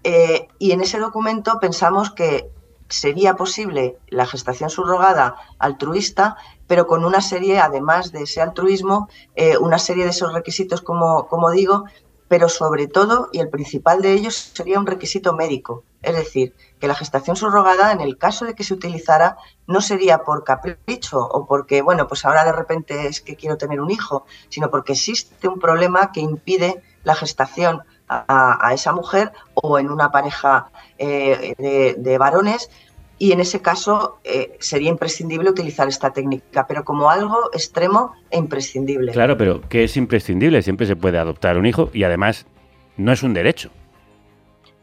Eh, 0.03 0.47
y 0.59 0.71
en 0.71 0.81
ese 0.81 0.99
documento 0.99 1.59
pensamos 1.59 2.11
que 2.11 2.49
sería 2.89 3.35
posible 3.35 3.97
la 4.07 4.25
gestación 4.25 4.69
subrogada 4.69 5.35
altruista, 5.59 6.37
pero 6.67 6.87
con 6.87 7.03
una 7.03 7.21
serie, 7.21 7.59
además 7.59 8.11
de 8.11 8.23
ese 8.23 8.41
altruismo, 8.41 9.09
eh, 9.35 9.57
una 9.57 9.79
serie 9.79 10.03
de 10.03 10.11
esos 10.11 10.33
requisitos, 10.33 10.81
como, 10.81 11.27
como 11.27 11.51
digo, 11.51 11.85
pero 12.27 12.49
sobre 12.49 12.87
todo, 12.87 13.29
y 13.31 13.39
el 13.39 13.49
principal 13.49 14.01
de 14.01 14.13
ellos, 14.13 14.35
sería 14.53 14.79
un 14.79 14.85
requisito 14.85 15.33
médico. 15.33 15.83
Es 16.01 16.15
decir, 16.15 16.53
que 16.85 16.89
la 16.89 16.93
gestación 16.93 17.35
subrogada, 17.35 17.91
en 17.91 17.99
el 17.99 18.15
caso 18.15 18.45
de 18.45 18.53
que 18.53 18.63
se 18.63 18.75
utilizara, 18.75 19.37
no 19.65 19.81
sería 19.81 20.19
por 20.19 20.43
capricho 20.43 21.17
o 21.19 21.47
porque, 21.47 21.81
bueno, 21.81 22.07
pues 22.07 22.23
ahora 22.25 22.45
de 22.45 22.51
repente 22.51 23.07
es 23.07 23.21
que 23.21 23.35
quiero 23.35 23.57
tener 23.57 23.81
un 23.81 23.89
hijo, 23.89 24.27
sino 24.49 24.69
porque 24.69 24.93
existe 24.93 25.47
un 25.47 25.57
problema 25.57 26.11
que 26.11 26.19
impide 26.19 26.83
la 27.03 27.15
gestación 27.15 27.81
a, 28.07 28.69
esa 28.71 28.93
mujer 28.93 29.31
o 29.55 29.79
en 29.79 29.89
una 29.89 30.11
pareja 30.11 30.69
eh, 30.99 31.95
de 31.97 32.17
varones 32.19 32.69
y 33.17 33.31
en 33.31 33.39
ese 33.39 33.63
caso 33.63 34.19
eh, 34.23 34.55
sería 34.59 34.91
imprescindible 34.91 35.49
utilizar 35.49 35.87
esta 35.87 36.13
técnica, 36.13 36.67
pero 36.67 36.83
como 36.83 37.09
algo 37.09 37.49
extremo 37.51 38.13
e 38.29 38.37
imprescindible. 38.37 39.11
Claro, 39.11 39.37
pero 39.37 39.61
¿qué 39.69 39.85
es 39.85 39.97
imprescindible? 39.97 40.61
Siempre 40.61 40.85
se 40.85 40.95
puede 40.95 41.17
adoptar 41.17 41.57
un 41.57 41.65
hijo 41.65 41.89
y 41.93 42.03
además 42.03 42.45
no 42.95 43.11
es 43.11 43.23
un 43.23 43.33
derecho. 43.33 43.71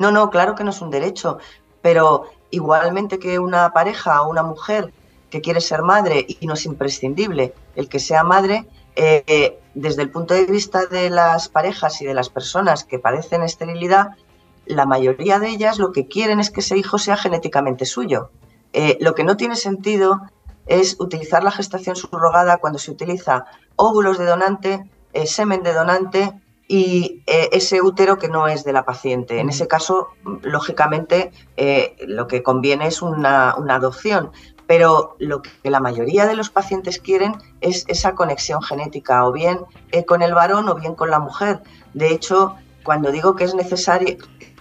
No, 0.02 0.10
no, 0.10 0.30
claro 0.30 0.56
que 0.56 0.64
no 0.64 0.70
es 0.70 0.80
un 0.80 0.90
derecho, 0.90 1.38
pero 1.82 2.30
igualmente 2.50 3.18
que 3.18 3.38
una 3.38 3.72
pareja 3.72 4.22
o 4.22 4.30
una 4.30 4.42
mujer 4.42 4.92
que 5.30 5.40
quiere 5.40 5.60
ser 5.60 5.82
madre 5.82 6.24
y 6.26 6.46
no 6.46 6.54
es 6.54 6.64
imprescindible 6.66 7.54
el 7.76 7.88
que 7.88 7.98
sea 7.98 8.22
madre, 8.22 8.66
eh, 8.96 9.58
desde 9.74 10.02
el 10.02 10.10
punto 10.10 10.34
de 10.34 10.44
vista 10.46 10.86
de 10.86 11.10
las 11.10 11.48
parejas 11.48 12.00
y 12.02 12.04
de 12.04 12.14
las 12.14 12.28
personas 12.28 12.84
que 12.84 12.98
padecen 12.98 13.42
esterilidad, 13.42 14.10
la 14.66 14.86
mayoría 14.86 15.38
de 15.38 15.48
ellas 15.48 15.78
lo 15.78 15.92
que 15.92 16.06
quieren 16.06 16.40
es 16.40 16.50
que 16.50 16.60
ese 16.60 16.76
hijo 16.76 16.98
sea 16.98 17.16
genéticamente 17.16 17.86
suyo. 17.86 18.30
Eh, 18.72 18.98
lo 19.00 19.14
que 19.14 19.24
no 19.24 19.36
tiene 19.36 19.56
sentido 19.56 20.20
es 20.66 20.96
utilizar 21.00 21.42
la 21.42 21.50
gestación 21.50 21.96
subrogada 21.96 22.58
cuando 22.58 22.78
se 22.78 22.90
utiliza 22.90 23.46
óvulos 23.76 24.18
de 24.18 24.26
donante, 24.26 24.90
eh, 25.12 25.26
semen 25.26 25.62
de 25.62 25.74
donante 25.74 26.32
y 26.68 27.22
eh, 27.26 27.50
ese 27.52 27.82
útero 27.82 28.18
que 28.18 28.28
no 28.28 28.48
es 28.48 28.64
de 28.64 28.72
la 28.72 28.84
paciente. 28.84 29.40
En 29.40 29.48
ese 29.48 29.66
caso, 29.66 30.08
lógicamente, 30.42 31.32
eh, 31.56 31.96
lo 32.06 32.26
que 32.26 32.42
conviene 32.42 32.86
es 32.86 33.02
una, 33.02 33.54
una, 33.56 33.74
adopción, 33.74 34.30
pero 34.66 35.16
lo 35.18 35.42
que 35.42 35.70
la 35.70 35.80
mayoría 35.80 36.26
de 36.26 36.34
los 36.34 36.50
pacientes 36.50 36.98
quieren 36.98 37.34
es 37.60 37.84
esa 37.88 38.14
conexión 38.14 38.62
genética, 38.62 39.26
o 39.26 39.32
bien 39.32 39.60
con 40.06 40.22
el 40.22 40.34
varón 40.34 40.68
o 40.68 40.74
bien 40.74 40.94
con 40.94 41.10
la 41.10 41.18
mujer. 41.18 41.60
De 41.92 42.08
hecho, 42.08 42.54
cuando 42.84 43.12
digo 43.12 43.36
que 43.36 43.44
es 43.44 43.54
necesario 43.54 44.16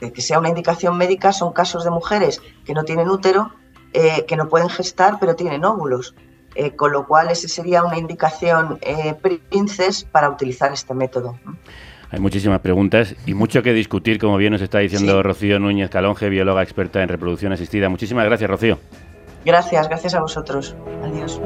que 0.09 0.21
sea 0.21 0.39
una 0.39 0.49
indicación 0.49 0.97
médica, 0.97 1.31
son 1.31 1.53
casos 1.53 1.83
de 1.83 1.91
mujeres 1.91 2.41
que 2.65 2.73
no 2.73 2.83
tienen 2.83 3.09
útero, 3.09 3.51
eh, 3.93 4.25
que 4.25 4.35
no 4.35 4.49
pueden 4.49 4.69
gestar, 4.69 5.17
pero 5.19 5.35
tienen 5.35 5.63
óvulos. 5.63 6.15
Eh, 6.55 6.75
con 6.75 6.91
lo 6.91 7.07
cual, 7.07 7.29
esa 7.29 7.47
sería 7.47 7.83
una 7.83 7.97
indicación 7.97 8.77
eh, 8.81 9.13
princes 9.13 10.03
para 10.03 10.29
utilizar 10.29 10.73
este 10.73 10.93
método. 10.93 11.39
Hay 12.11 12.19
muchísimas 12.19 12.59
preguntas 12.59 13.15
y 13.25 13.33
mucho 13.33 13.63
que 13.63 13.71
discutir, 13.71 14.19
como 14.19 14.35
bien 14.35 14.51
nos 14.51 14.61
está 14.61 14.79
diciendo 14.79 15.23
Rocío 15.23 15.59
Núñez 15.59 15.89
Calonge, 15.89 16.27
bióloga 16.27 16.61
experta 16.61 17.01
en 17.01 17.07
reproducción 17.07 17.53
asistida. 17.53 17.87
Muchísimas 17.87 18.25
gracias, 18.25 18.49
Rocío. 18.49 18.79
Gracias, 19.45 19.87
gracias 19.87 20.13
a 20.15 20.19
vosotros. 20.19 20.75
Adiós. 21.03 21.39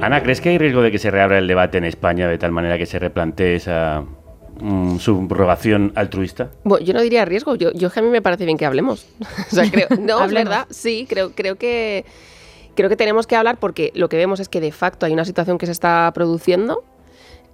Ana, 0.00 0.22
¿crees 0.22 0.40
que 0.40 0.48
hay 0.48 0.56
riesgo 0.56 0.80
de 0.80 0.90
que 0.90 0.98
se 0.98 1.10
reabra 1.10 1.36
el 1.36 1.46
debate 1.46 1.76
en 1.76 1.84
España 1.84 2.26
de 2.26 2.38
tal 2.38 2.52
manera 2.52 2.78
que 2.78 2.86
se 2.86 2.98
replantee 2.98 3.56
esa 3.56 4.02
mm, 4.60 4.96
subrogación 4.96 5.92
altruista? 5.94 6.48
Bueno, 6.64 6.82
yo 6.82 6.94
no 6.94 7.02
diría 7.02 7.26
riesgo, 7.26 7.56
yo, 7.56 7.72
yo 7.72 7.90
que 7.90 8.00
a 8.00 8.02
mí 8.02 8.08
me 8.08 8.22
parece 8.22 8.46
bien 8.46 8.56
que 8.56 8.64
hablemos. 8.64 9.06
o 9.52 9.54
sea, 9.54 9.70
creo, 9.70 9.88
no, 10.00 10.24
es 10.24 10.32
verdad, 10.32 10.66
sí, 10.70 11.06
creo, 11.06 11.32
creo 11.32 11.56
que 11.56 12.06
creo 12.74 12.88
que 12.88 12.96
tenemos 12.96 13.26
que 13.26 13.36
hablar 13.36 13.58
porque 13.58 13.92
lo 13.94 14.08
que 14.08 14.16
vemos 14.16 14.40
es 14.40 14.48
que 14.48 14.60
de 14.60 14.72
facto 14.72 15.04
hay 15.04 15.12
una 15.12 15.26
situación 15.26 15.58
que 15.58 15.66
se 15.66 15.72
está 15.72 16.10
produciendo 16.14 16.82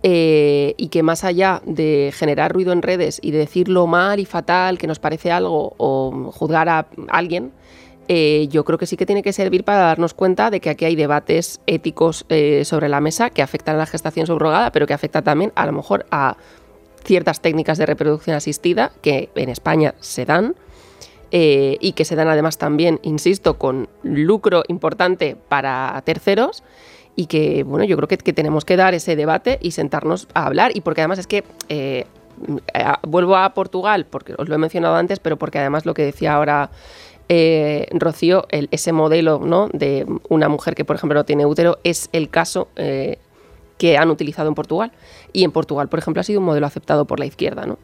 eh, 0.09 0.75
y 0.77 0.87
que 0.87 1.03
más 1.03 1.25
allá 1.25 1.61
de 1.67 2.13
generar 2.15 2.53
ruido 2.53 2.71
en 2.73 2.81
redes 2.81 3.19
y 3.21 3.33
de 3.33 3.39
decirlo 3.39 3.89
mal 3.89 4.21
y 4.21 4.25
fatal, 4.25 4.79
que 4.79 4.87
nos 4.87 5.01
parece 5.01 5.33
algo 5.33 5.75
o 5.79 6.31
juzgar 6.33 6.69
a 6.69 6.87
alguien, 7.09 7.51
eh, 8.07 8.47
yo 8.49 8.65
creo 8.65 8.79
que 8.79 8.87
sí 8.87 8.97
que 8.97 9.05
tiene 9.05 9.25
que 9.25 9.33
servir 9.33 9.65
para 9.65 9.81
darnos 9.81 10.15
cuenta 10.15 10.49
de 10.53 10.61
que 10.61 10.71
aquí 10.71 10.85
hay 10.85 10.95
debates 10.95 11.61
éticos 11.67 12.25
eh, 12.29 12.65
sobre 12.65 12.89
la 12.89 13.01
mesa 13.01 13.31
que 13.31 13.43
afectan 13.43 13.75
a 13.75 13.79
la 13.79 13.87
gestación 13.87 14.29
subrogada, 14.29 14.71
pero 14.71 14.87
que 14.87 14.95
afecta 14.95 15.23
también 15.23 15.51
a 15.57 15.67
lo 15.67 15.73
mejor 15.73 16.07
a 16.13 16.37
ciertas 17.05 17.41
técnicas 17.41 17.77
de 17.77 17.87
reproducción 17.87 18.37
asistida 18.37 18.93
que 19.03 19.31
en 19.35 19.49
España 19.49 19.97
se 19.99 20.25
dan 20.25 20.55
y 21.33 21.93
que 21.93 22.05
se 22.07 22.15
dan 22.15 22.29
además 22.29 22.57
también, 22.57 22.99
insisto, 23.03 23.59
con 23.59 23.89
lucro 24.05 24.63
importante 24.69 25.37
para 25.49 26.01
terceros 26.07 26.63
y 27.17 27.27
que, 27.27 27.65
bueno, 27.65 27.85
yo 27.85 27.97
creo 27.97 28.09
que, 28.09 28.19
que 28.19 28.33
tenemos 28.33 28.65
que 28.65 28.77
dar 28.77 28.95
ese 28.95 29.17
debate 29.17 29.59
y 29.61 29.73
sentarnos 29.73 30.29
a 30.35 30.47
hablar 30.47 30.77
y 30.77 30.81
porque 30.83 31.01
además 31.01 31.19
es 31.19 31.27
que... 31.27 31.45
vuelvo 33.03 33.35
a 33.35 33.55
Portugal, 33.55 34.05
porque 34.05 34.35
os 34.37 34.47
lo 34.47 34.55
he 34.55 34.59
mencionado 34.59 34.97
antes, 34.97 35.21
pero 35.21 35.39
porque 35.39 35.59
además 35.59 35.87
lo 35.87 35.95
que 35.95 36.05
decía 36.05 36.35
ahora 36.35 36.71
eh, 37.29 37.89
Rocío, 37.93 38.47
ese 38.51 38.93
modelo 38.93 39.41
¿no? 39.41 39.69
de 39.73 40.07
una 40.29 40.49
mujer 40.49 40.75
que, 40.75 40.85
por 40.85 40.97
ejemplo, 40.97 41.19
no 41.19 41.25
tiene 41.25 41.45
útero, 41.45 41.79
es 41.83 42.09
el 42.13 42.29
caso 42.29 42.69
eh, 42.77 43.19
que 43.79 43.99
han 43.99 44.11
utilizado 44.11 44.49
en 44.49 44.55
Portugal. 44.55 44.93
Y 45.33 45.45
en 45.45 45.51
Portugal, 45.51 45.89
por 45.89 45.99
ejemplo, 45.99 46.21
ha 46.21 46.25
sido 46.25 46.41
un 46.41 46.47
modelo 46.47 46.67
aceptado 46.67 47.05
por 47.05 47.19
la 47.19 47.27
izquierda. 47.27 47.67
¿no? 47.67 47.79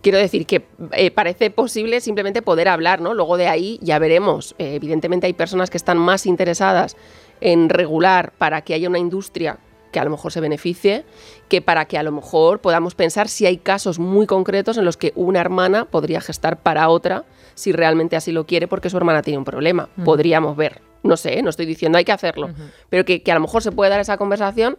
Quiero 0.00 0.18
decir 0.18 0.46
que 0.46 0.64
eh, 0.92 1.10
parece 1.10 1.50
posible 1.50 2.00
simplemente 2.00 2.40
poder 2.40 2.68
hablar, 2.68 3.00
¿no? 3.00 3.12
Luego 3.12 3.36
de 3.36 3.48
ahí 3.48 3.78
ya 3.82 3.98
veremos. 3.98 4.54
evidentemente 4.58 5.26
hay 5.26 5.34
personas 5.34 5.68
que 5.68 5.76
están 5.76 5.98
más 5.98 6.26
interesadas 6.26 6.96
en 7.40 7.68
regular 7.68 8.32
para 8.38 8.62
que 8.62 8.74
haya 8.74 8.88
una 8.88 8.98
industria 8.98 9.58
que 9.92 10.00
a 10.00 10.04
lo 10.04 10.10
mejor 10.10 10.30
se 10.30 10.40
beneficie, 10.40 11.04
que 11.48 11.62
para 11.62 11.86
que 11.86 11.96
a 11.96 12.02
lo 12.02 12.12
mejor 12.12 12.60
podamos 12.60 12.94
pensar 12.94 13.28
si 13.28 13.46
hay 13.46 13.56
casos 13.56 13.98
muy 13.98 14.26
concretos 14.26 14.76
en 14.76 14.84
los 14.84 14.96
que 14.96 15.12
una 15.14 15.40
hermana 15.40 15.86
podría 15.86 16.20
gestar 16.20 16.58
para 16.58 16.88
otra 16.90 17.24
si 17.54 17.72
realmente 17.72 18.14
así 18.14 18.30
lo 18.30 18.46
quiere 18.46 18.68
porque 18.68 18.90
su 18.90 18.98
hermana 18.98 19.22
tiene 19.22 19.38
un 19.38 19.44
problema. 19.44 19.88
Podríamos 20.04 20.56
ver. 20.56 20.82
No 21.02 21.16
sé, 21.16 21.40
no 21.40 21.50
estoy 21.50 21.66
diciendo 21.66 21.96
hay 21.96 22.04
que 22.04 22.12
hacerlo, 22.12 22.50
pero 22.90 23.04
que, 23.04 23.22
a 23.26 23.34
lo 23.34 23.40
mejor 23.40 23.62
se 23.62 23.72
puede 23.72 23.90
dar 23.90 24.00
esa 24.00 24.18
conversación 24.18 24.76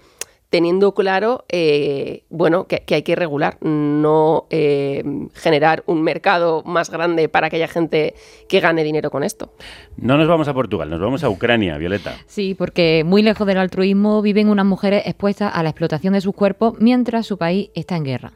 teniendo 0.50 0.94
claro, 0.94 1.46
eh, 1.50 2.24
bueno, 2.30 2.68
que, 2.68 2.84
hay 2.94 3.04
que 3.04 3.16
regular, 3.16 3.58
no 3.62 4.46
eh, 4.50 5.04
generar 5.34 5.84
un 5.86 6.02
mercado 6.04 6.64
más 6.66 6.90
grande 6.90 7.30
para 7.30 7.50
que 7.50 7.58
haya 7.58 7.68
gente 7.68 8.16
que 8.48 8.60
gane 8.60 8.84
dinero 8.84 9.12
con 9.12 9.24
esto. 9.24 9.54
No 9.98 10.18
nos 10.18 10.28
vamos 10.28 10.48
a 10.48 10.54
Portugal, 10.54 10.90
nos 10.90 11.00
vamos 11.00 11.24
a 11.24 11.30
Ucrania, 11.30 11.78
Violeta. 11.78 12.16
Sí, 12.28 12.56
porque 12.56 13.04
muy 13.06 13.22
lejos 13.24 13.46
del 13.46 13.58
altruismo 13.58 14.22
viven 14.22 14.50
unas 14.50 14.66
mujeres 14.66 15.04
expuestas 15.06 15.52
a 15.54 15.64
la 15.64 15.70
explotación 15.70 16.14
de 16.14 16.22
sus 16.22 16.34
cuerpos 16.34 16.76
mientras 16.80 17.26
su 17.26 17.38
país 17.38 17.70
está 17.74 17.98
en 17.98 18.04
guerra. 18.04 18.34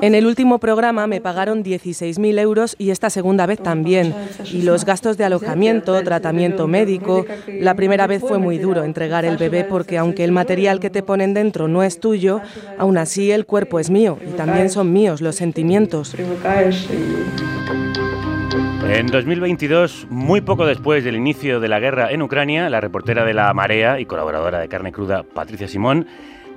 En 0.00 0.14
el 0.14 0.26
último 0.26 0.58
programa 0.58 1.06
me 1.06 1.20
pagaron 1.20 1.62
16.000 1.62 2.38
euros 2.38 2.76
y 2.78 2.90
esta 2.90 3.10
segunda 3.10 3.46
vez 3.46 3.62
también. 3.62 4.14
Y 4.52 4.62
los 4.62 4.84
gastos 4.84 5.16
de 5.18 5.24
alojamiento, 5.24 6.02
tratamiento 6.02 6.66
médico. 6.66 7.26
La 7.48 7.74
primera 7.74 8.06
vez 8.06 8.22
fue 8.22 8.38
muy 8.38 8.58
duro 8.58 8.84
entregar 8.84 9.24
el 9.24 9.36
bebé 9.36 9.64
porque 9.64 9.98
aunque 9.98 10.24
el 10.24 10.32
material 10.32 10.80
que 10.80 10.90
te 10.90 11.02
ponen 11.02 11.34
dentro 11.34 11.68
no 11.68 11.82
es 11.82 12.00
tuyo, 12.00 12.40
aún 12.78 12.98
así 12.98 13.30
el 13.30 13.46
cuerpo 13.46 13.78
es 13.78 13.90
mío 13.90 14.18
y 14.26 14.36
también 14.36 14.70
son 14.70 14.92
míos 14.92 15.20
los 15.20 15.36
sentimientos. 15.36 16.14
En 18.90 19.06
2022, 19.06 20.06
muy 20.08 20.40
poco 20.40 20.64
después 20.64 21.04
del 21.04 21.14
inicio 21.14 21.60
de 21.60 21.68
la 21.68 21.78
guerra 21.78 22.10
en 22.10 22.22
Ucrania, 22.22 22.70
la 22.70 22.80
reportera 22.80 23.24
de 23.24 23.34
La 23.34 23.52
Marea 23.52 24.00
y 24.00 24.06
colaboradora 24.06 24.60
de 24.60 24.68
Carne 24.68 24.92
Cruda, 24.92 25.24
Patricia 25.24 25.68
Simón, 25.68 26.06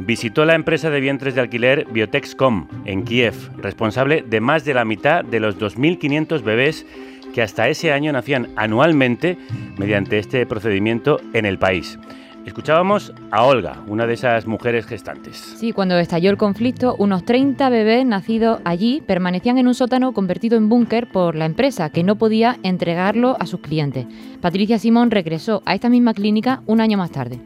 visitó 0.05 0.45
la 0.45 0.55
empresa 0.55 0.89
de 0.89 0.99
vientres 0.99 1.35
de 1.35 1.41
alquiler 1.41 1.87
Biotexcom 1.91 2.67
en 2.85 3.03
Kiev, 3.03 3.33
responsable 3.57 4.23
de 4.27 4.41
más 4.41 4.65
de 4.65 4.73
la 4.73 4.85
mitad 4.85 5.23
de 5.23 5.39
los 5.39 5.57
2.500 5.57 6.43
bebés 6.43 6.85
que 7.33 7.41
hasta 7.41 7.69
ese 7.69 7.91
año 7.91 8.11
nacían 8.11 8.49
anualmente 8.55 9.37
mediante 9.77 10.19
este 10.19 10.45
procedimiento 10.45 11.19
en 11.33 11.45
el 11.45 11.57
país. 11.57 11.97
Escuchábamos 12.45 13.13
a 13.29 13.43
Olga, 13.43 13.77
una 13.87 14.07
de 14.07 14.15
esas 14.15 14.47
mujeres 14.47 14.87
gestantes. 14.87 15.37
Sí, 15.37 15.73
cuando 15.73 15.99
estalló 15.99 16.31
el 16.31 16.37
conflicto, 16.37 16.95
unos 16.97 17.23
30 17.23 17.69
bebés 17.69 18.03
nacidos 18.03 18.59
allí 18.65 19.03
permanecían 19.05 19.59
en 19.59 19.67
un 19.67 19.75
sótano 19.75 20.11
convertido 20.11 20.57
en 20.57 20.67
búnker 20.67 21.07
por 21.07 21.35
la 21.35 21.45
empresa, 21.45 21.91
que 21.91 22.03
no 22.03 22.15
podía 22.15 22.57
entregarlo 22.63 23.37
a 23.39 23.45
sus 23.45 23.59
clientes. 23.59 24.07
Patricia 24.41 24.79
Simón 24.79 25.11
regresó 25.11 25.61
a 25.65 25.75
esta 25.75 25.89
misma 25.89 26.15
clínica 26.15 26.63
un 26.65 26.81
año 26.81 26.97
más 26.97 27.11
tarde. 27.11 27.39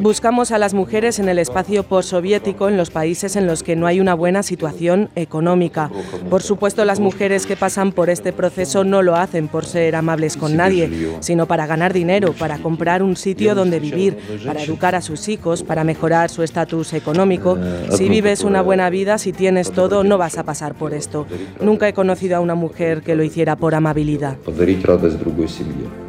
Buscamos 0.00 0.50
a 0.52 0.58
las 0.58 0.74
mujeres 0.74 1.18
en 1.18 1.28
el 1.28 1.38
espacio 1.38 1.82
postsoviético 1.82 2.68
en 2.68 2.76
los 2.76 2.90
países 2.90 3.36
en 3.36 3.46
los 3.46 3.62
que 3.62 3.76
no 3.76 3.86
hay 3.86 4.00
una 4.00 4.14
buena 4.14 4.42
situación 4.42 5.08
económica. 5.14 5.90
Por 6.28 6.42
supuesto, 6.42 6.84
las 6.84 7.00
mujeres 7.00 7.46
que 7.46 7.56
pasan 7.56 7.92
por 7.92 8.10
este 8.10 8.32
proceso 8.32 8.84
no 8.84 9.02
lo 9.02 9.16
hacen 9.16 9.48
por 9.48 9.64
ser 9.64 9.96
amables 9.96 10.36
con 10.36 10.56
nadie, 10.56 11.16
sino 11.20 11.46
para 11.46 11.66
ganar 11.66 11.92
dinero, 11.92 12.32
para 12.32 12.58
comprar 12.58 13.02
un 13.02 13.16
sitio 13.16 13.54
donde 13.54 13.80
vivir, 13.80 14.18
para 14.44 14.62
educar 14.62 14.94
a 14.94 15.00
sus 15.00 15.28
hijos, 15.28 15.62
para 15.62 15.84
mejorar 15.84 16.30
su 16.30 16.42
estatus 16.42 16.92
económico. 16.92 17.58
Si 17.90 18.08
vives 18.08 18.44
una 18.44 18.62
buena 18.62 18.90
vida, 18.90 19.18
si 19.18 19.32
tienes 19.32 19.72
todo, 19.72 20.04
no 20.04 20.18
vas 20.18 20.38
a 20.38 20.44
pasar 20.44 20.74
por 20.74 20.94
esto. 20.94 21.26
Nunca 21.60 21.88
he 21.88 21.92
conocido 21.92 22.36
a 22.36 22.40
una 22.40 22.54
mujer 22.54 23.02
que 23.02 23.14
lo 23.14 23.24
hiciera 23.24 23.56
por 23.56 23.74
amabilidad. 23.74 24.36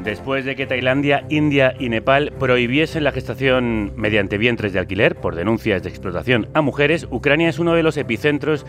Después 0.04 0.46
de 0.46 0.56
que 0.56 0.66
Tailandia, 0.66 1.26
India 1.30 1.76
y 1.78 1.88
Nepal 1.90 2.34
prohibiesen 2.40 3.04
la 3.04 3.12
gestación 3.12 3.94
mediante 3.96 4.40
vientres 4.40 4.74
de 4.74 4.80
alquiler 4.80 5.16
por 5.16 5.36
denuncias 5.36 5.84
de 5.84 5.90
explotación 5.90 6.48
a 6.56 6.62
mujeres, 6.62 7.08
Ucrania 7.12 7.50
es 7.50 7.60
uno 7.60 7.76
de 7.76 7.84
los 7.84 7.98
epicentros 7.98 8.66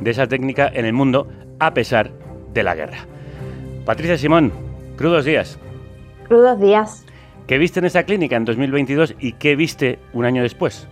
de 0.00 0.10
esa 0.12 0.28
técnica 0.28 0.70
en 0.72 0.84
el 0.84 0.92
mundo, 0.92 1.26
a 1.58 1.74
pesar 1.74 2.12
de 2.54 2.62
la 2.62 2.76
guerra. 2.76 2.98
Patricia 3.84 4.16
Simón, 4.16 4.52
crudos 4.96 5.24
días. 5.24 5.58
Crudos 6.28 6.60
días. 6.60 7.04
¿Qué 7.48 7.58
viste 7.58 7.80
en 7.80 7.86
esa 7.86 8.04
clínica 8.04 8.36
en 8.36 8.44
2022 8.44 9.16
y 9.18 9.32
qué 9.32 9.56
viste 9.56 9.98
un 10.12 10.24
año 10.24 10.42
después? 10.42 10.88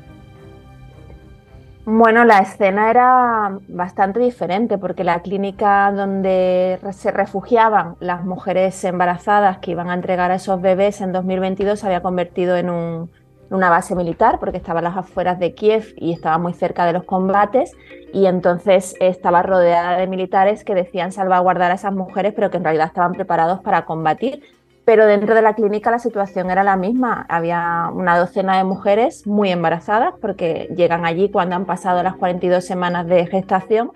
Bueno, 1.86 2.24
la 2.24 2.38
escena 2.38 2.88
era 2.90 3.58
bastante 3.68 4.18
diferente 4.18 4.78
porque 4.78 5.04
la 5.04 5.20
clínica 5.20 5.92
donde 5.92 6.78
se 6.92 7.10
refugiaban 7.10 7.96
las 8.00 8.24
mujeres 8.24 8.82
embarazadas 8.84 9.58
que 9.58 9.72
iban 9.72 9.90
a 9.90 9.94
entregar 9.94 10.30
a 10.30 10.36
esos 10.36 10.62
bebés 10.62 11.02
en 11.02 11.12
2022 11.12 11.78
se 11.78 11.84
había 11.86 12.00
convertido 12.00 12.56
en 12.56 12.70
una 12.70 13.68
base 13.68 13.94
militar 13.94 14.38
porque 14.40 14.56
estaba 14.56 14.78
a 14.78 14.82
las 14.82 14.96
afueras 14.96 15.38
de 15.38 15.52
Kiev 15.54 15.92
y 15.98 16.12
estaba 16.12 16.38
muy 16.38 16.54
cerca 16.54 16.86
de 16.86 16.94
los 16.94 17.04
combates 17.04 17.72
y 18.14 18.24
entonces 18.24 18.94
estaba 18.98 19.42
rodeada 19.42 19.98
de 19.98 20.06
militares 20.06 20.64
que 20.64 20.74
decían 20.74 21.12
salvaguardar 21.12 21.70
a 21.70 21.74
esas 21.74 21.92
mujeres 21.92 22.32
pero 22.34 22.50
que 22.50 22.56
en 22.56 22.64
realidad 22.64 22.86
estaban 22.86 23.12
preparados 23.12 23.60
para 23.60 23.84
combatir 23.84 24.42
pero 24.84 25.06
dentro 25.06 25.34
de 25.34 25.42
la 25.42 25.54
clínica 25.54 25.90
la 25.90 25.98
situación 25.98 26.50
era 26.50 26.62
la 26.64 26.76
misma. 26.76 27.26
Había 27.28 27.90
una 27.92 28.18
docena 28.18 28.58
de 28.58 28.64
mujeres 28.64 29.26
muy 29.26 29.50
embarazadas 29.50 30.14
porque 30.20 30.68
llegan 30.76 31.06
allí 31.06 31.30
cuando 31.30 31.56
han 31.56 31.64
pasado 31.64 32.02
las 32.02 32.16
42 32.16 32.64
semanas 32.64 33.06
de 33.06 33.26
gestación 33.26 33.92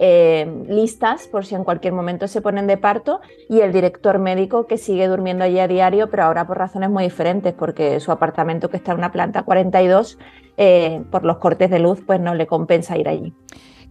eh, 0.00 0.64
listas 0.68 1.28
por 1.28 1.46
si 1.46 1.54
en 1.54 1.62
cualquier 1.62 1.92
momento 1.92 2.26
se 2.26 2.40
ponen 2.40 2.66
de 2.66 2.76
parto 2.76 3.20
y 3.48 3.60
el 3.60 3.72
director 3.72 4.18
médico 4.18 4.66
que 4.66 4.76
sigue 4.76 5.06
durmiendo 5.06 5.44
allí 5.44 5.60
a 5.60 5.68
diario, 5.68 6.10
pero 6.10 6.24
ahora 6.24 6.46
por 6.46 6.58
razones 6.58 6.90
muy 6.90 7.04
diferentes, 7.04 7.52
porque 7.52 8.00
su 8.00 8.10
apartamento 8.10 8.70
que 8.70 8.76
está 8.76 8.92
en 8.92 8.98
una 8.98 9.12
planta 9.12 9.44
42, 9.44 10.18
eh, 10.56 11.02
por 11.10 11.24
los 11.24 11.38
cortes 11.38 11.70
de 11.70 11.78
luz, 11.78 12.00
pues 12.04 12.20
no 12.20 12.34
le 12.34 12.46
compensa 12.46 12.98
ir 12.98 13.08
allí. 13.08 13.32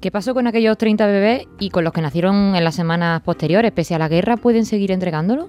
¿Qué 0.02 0.12
pasó 0.12 0.34
con 0.34 0.48
aquellos 0.48 0.78
30 0.78 1.08
bebés 1.08 1.48
y 1.60 1.70
con 1.70 1.86
los 1.86 1.94
que 1.94 2.02
nacieron 2.02 2.56
en 2.56 2.64
las 2.66 2.76
semanas 2.76 3.22
posteriores? 3.22 3.72
Pese 3.72 3.96
a 3.96 4.00
la 4.00 4.10
guerra, 4.10 4.36
¿pueden 4.36 4.66
seguir 4.66 4.92
entregándolo? 4.92 5.48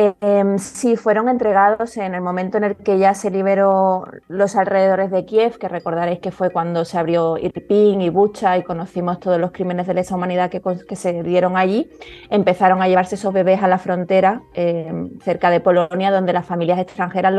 Eh, 0.00 0.14
sí, 0.58 0.94
fueron 0.94 1.28
entregados 1.28 1.96
en 1.96 2.14
el 2.14 2.20
momento 2.20 2.56
en 2.56 2.62
el 2.62 2.76
que 2.76 3.00
ya 3.00 3.14
se 3.14 3.32
liberó 3.32 4.06
los 4.28 4.54
alrededores 4.54 5.10
de 5.10 5.24
Kiev, 5.24 5.58
que 5.58 5.66
recordaréis 5.66 6.20
que 6.20 6.30
fue 6.30 6.50
cuando 6.50 6.84
se 6.84 6.96
abrió 6.98 7.36
Irpin 7.36 8.00
y 8.00 8.08
Bucha 8.08 8.56
y 8.56 8.62
conocimos 8.62 9.18
todos 9.18 9.40
los 9.40 9.50
crímenes 9.50 9.88
de 9.88 9.94
lesa 9.94 10.14
humanidad 10.14 10.52
que, 10.52 10.94
se 10.94 11.24
dieron 11.24 11.56
allí. 11.56 11.90
Empezaron 12.30 12.80
a 12.80 12.86
llevarse 12.86 13.16
esos 13.16 13.34
bebés 13.34 13.60
a 13.60 13.66
la 13.66 13.78
frontera 13.78 14.40
em, 14.54 15.18
cerca 15.18 15.50
de 15.50 15.58
Polonia, 15.58 16.12
donde 16.12 16.32
las 16.32 16.46
familias 16.46 16.78
extranjeras 16.78 17.34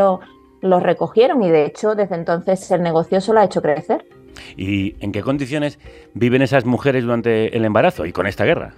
los 0.60 0.84
recogieron 0.84 1.42
y 1.42 1.50
de 1.50 1.64
hecho 1.64 1.96
desde 1.96 2.16
entonces 2.16 2.70
el 2.72 2.84
negocio 2.84 3.22
solo 3.22 3.40
ha 3.40 3.46
hecho 3.46 3.62
crecer. 3.62 4.06
¿Y 4.58 4.98
en 5.00 5.14
qué 5.14 5.22
condiciones 5.22 5.80
viven 6.14 6.42
esas 6.42 6.66
mujeres 6.66 7.06
durante 7.06 7.56
el 7.56 7.64
embarazo 7.64 8.06
y 8.06 8.12
con 8.12 8.28
esta 8.28 8.44
guerra? 8.44 8.74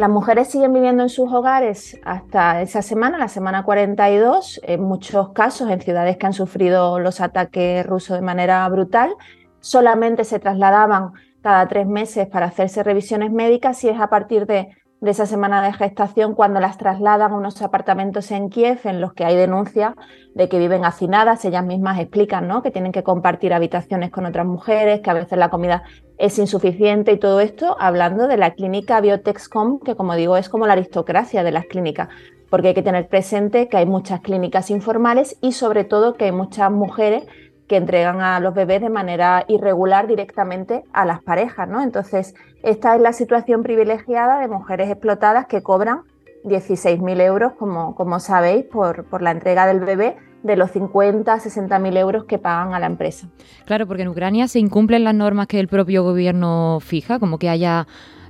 Las 0.00 0.08
mujeres 0.08 0.48
siguen 0.48 0.72
viviendo 0.72 1.02
en 1.02 1.10
sus 1.10 1.30
hogares 1.30 2.00
hasta 2.06 2.62
esa 2.62 2.80
semana, 2.80 3.18
la 3.18 3.28
semana 3.28 3.64
42, 3.64 4.58
en 4.62 4.82
muchos 4.82 5.32
casos 5.34 5.68
en 5.68 5.82
ciudades 5.82 6.16
que 6.16 6.24
han 6.24 6.32
sufrido 6.32 6.98
los 6.98 7.20
ataques 7.20 7.84
rusos 7.84 8.16
de 8.16 8.22
manera 8.22 8.66
brutal. 8.70 9.14
Solamente 9.60 10.24
se 10.24 10.38
trasladaban 10.38 11.12
cada 11.42 11.68
tres 11.68 11.86
meses 11.86 12.26
para 12.28 12.46
hacerse 12.46 12.82
revisiones 12.82 13.30
médicas 13.30 13.84
y 13.84 13.90
es 13.90 14.00
a 14.00 14.06
partir 14.06 14.46
de 14.46 14.74
esa 15.02 15.26
semana 15.26 15.62
de 15.62 15.74
gestación 15.74 16.34
cuando 16.34 16.60
las 16.60 16.78
trasladan 16.78 17.32
a 17.32 17.36
unos 17.36 17.60
apartamentos 17.60 18.30
en 18.30 18.48
Kiev 18.48 18.80
en 18.84 19.02
los 19.02 19.12
que 19.12 19.26
hay 19.26 19.36
denuncia 19.36 19.96
de 20.34 20.48
que 20.48 20.58
viven 20.58 20.86
hacinadas. 20.86 21.44
Ellas 21.44 21.66
mismas 21.66 21.98
explican 21.98 22.48
¿no? 22.48 22.62
que 22.62 22.70
tienen 22.70 22.92
que 22.92 23.02
compartir 23.02 23.52
habitaciones 23.52 24.10
con 24.10 24.24
otras 24.24 24.46
mujeres, 24.46 25.00
que 25.00 25.10
a 25.10 25.14
veces 25.14 25.38
la 25.38 25.50
comida 25.50 25.82
es 26.20 26.38
insuficiente 26.38 27.12
y 27.12 27.18
todo 27.18 27.40
esto 27.40 27.76
hablando 27.80 28.28
de 28.28 28.36
la 28.36 28.52
clínica 28.52 29.00
Biotexcom, 29.00 29.80
que 29.80 29.96
como 29.96 30.14
digo 30.14 30.36
es 30.36 30.50
como 30.50 30.66
la 30.66 30.74
aristocracia 30.74 31.42
de 31.42 31.50
las 31.50 31.64
clínicas, 31.64 32.08
porque 32.50 32.68
hay 32.68 32.74
que 32.74 32.82
tener 32.82 33.08
presente 33.08 33.68
que 33.68 33.78
hay 33.78 33.86
muchas 33.86 34.20
clínicas 34.20 34.70
informales 34.70 35.38
y 35.40 35.52
sobre 35.52 35.84
todo 35.84 36.14
que 36.14 36.26
hay 36.26 36.32
muchas 36.32 36.70
mujeres 36.70 37.24
que 37.66 37.76
entregan 37.76 38.20
a 38.20 38.38
los 38.38 38.52
bebés 38.52 38.82
de 38.82 38.90
manera 38.90 39.44
irregular 39.48 40.06
directamente 40.08 40.84
a 40.92 41.06
las 41.06 41.22
parejas, 41.22 41.68
¿no? 41.68 41.80
Entonces, 41.82 42.34
esta 42.62 42.96
es 42.96 43.00
la 43.00 43.12
situación 43.12 43.62
privilegiada 43.62 44.40
de 44.40 44.48
mujeres 44.48 44.90
explotadas 44.90 45.46
que 45.46 45.62
cobran 45.62 46.02
16.000 46.44 47.20
euros, 47.22 47.52
como, 47.54 47.94
como 47.94 48.18
sabéis, 48.20 48.64
por, 48.64 49.04
por 49.04 49.22
la 49.22 49.30
entrega 49.30 49.66
del 49.66 49.80
bebé 49.80 50.16
de 50.42 50.56
los 50.56 50.70
50 50.70 51.32
a 51.32 51.38
60.000 51.38 51.96
euros 51.98 52.24
que 52.24 52.38
pagan 52.38 52.74
a 52.74 52.78
la 52.78 52.86
empresa. 52.86 53.28
Claro, 53.66 53.86
porque 53.86 54.02
en 54.02 54.08
Ucrania 54.08 54.48
se 54.48 54.58
incumplen 54.58 55.04
las 55.04 55.14
normas 55.14 55.46
que 55.46 55.60
el 55.60 55.68
propio 55.68 56.02
gobierno 56.02 56.78
fija, 56.80 57.18
como 57.18 57.38
que 57.38 57.48
haya 57.48 57.86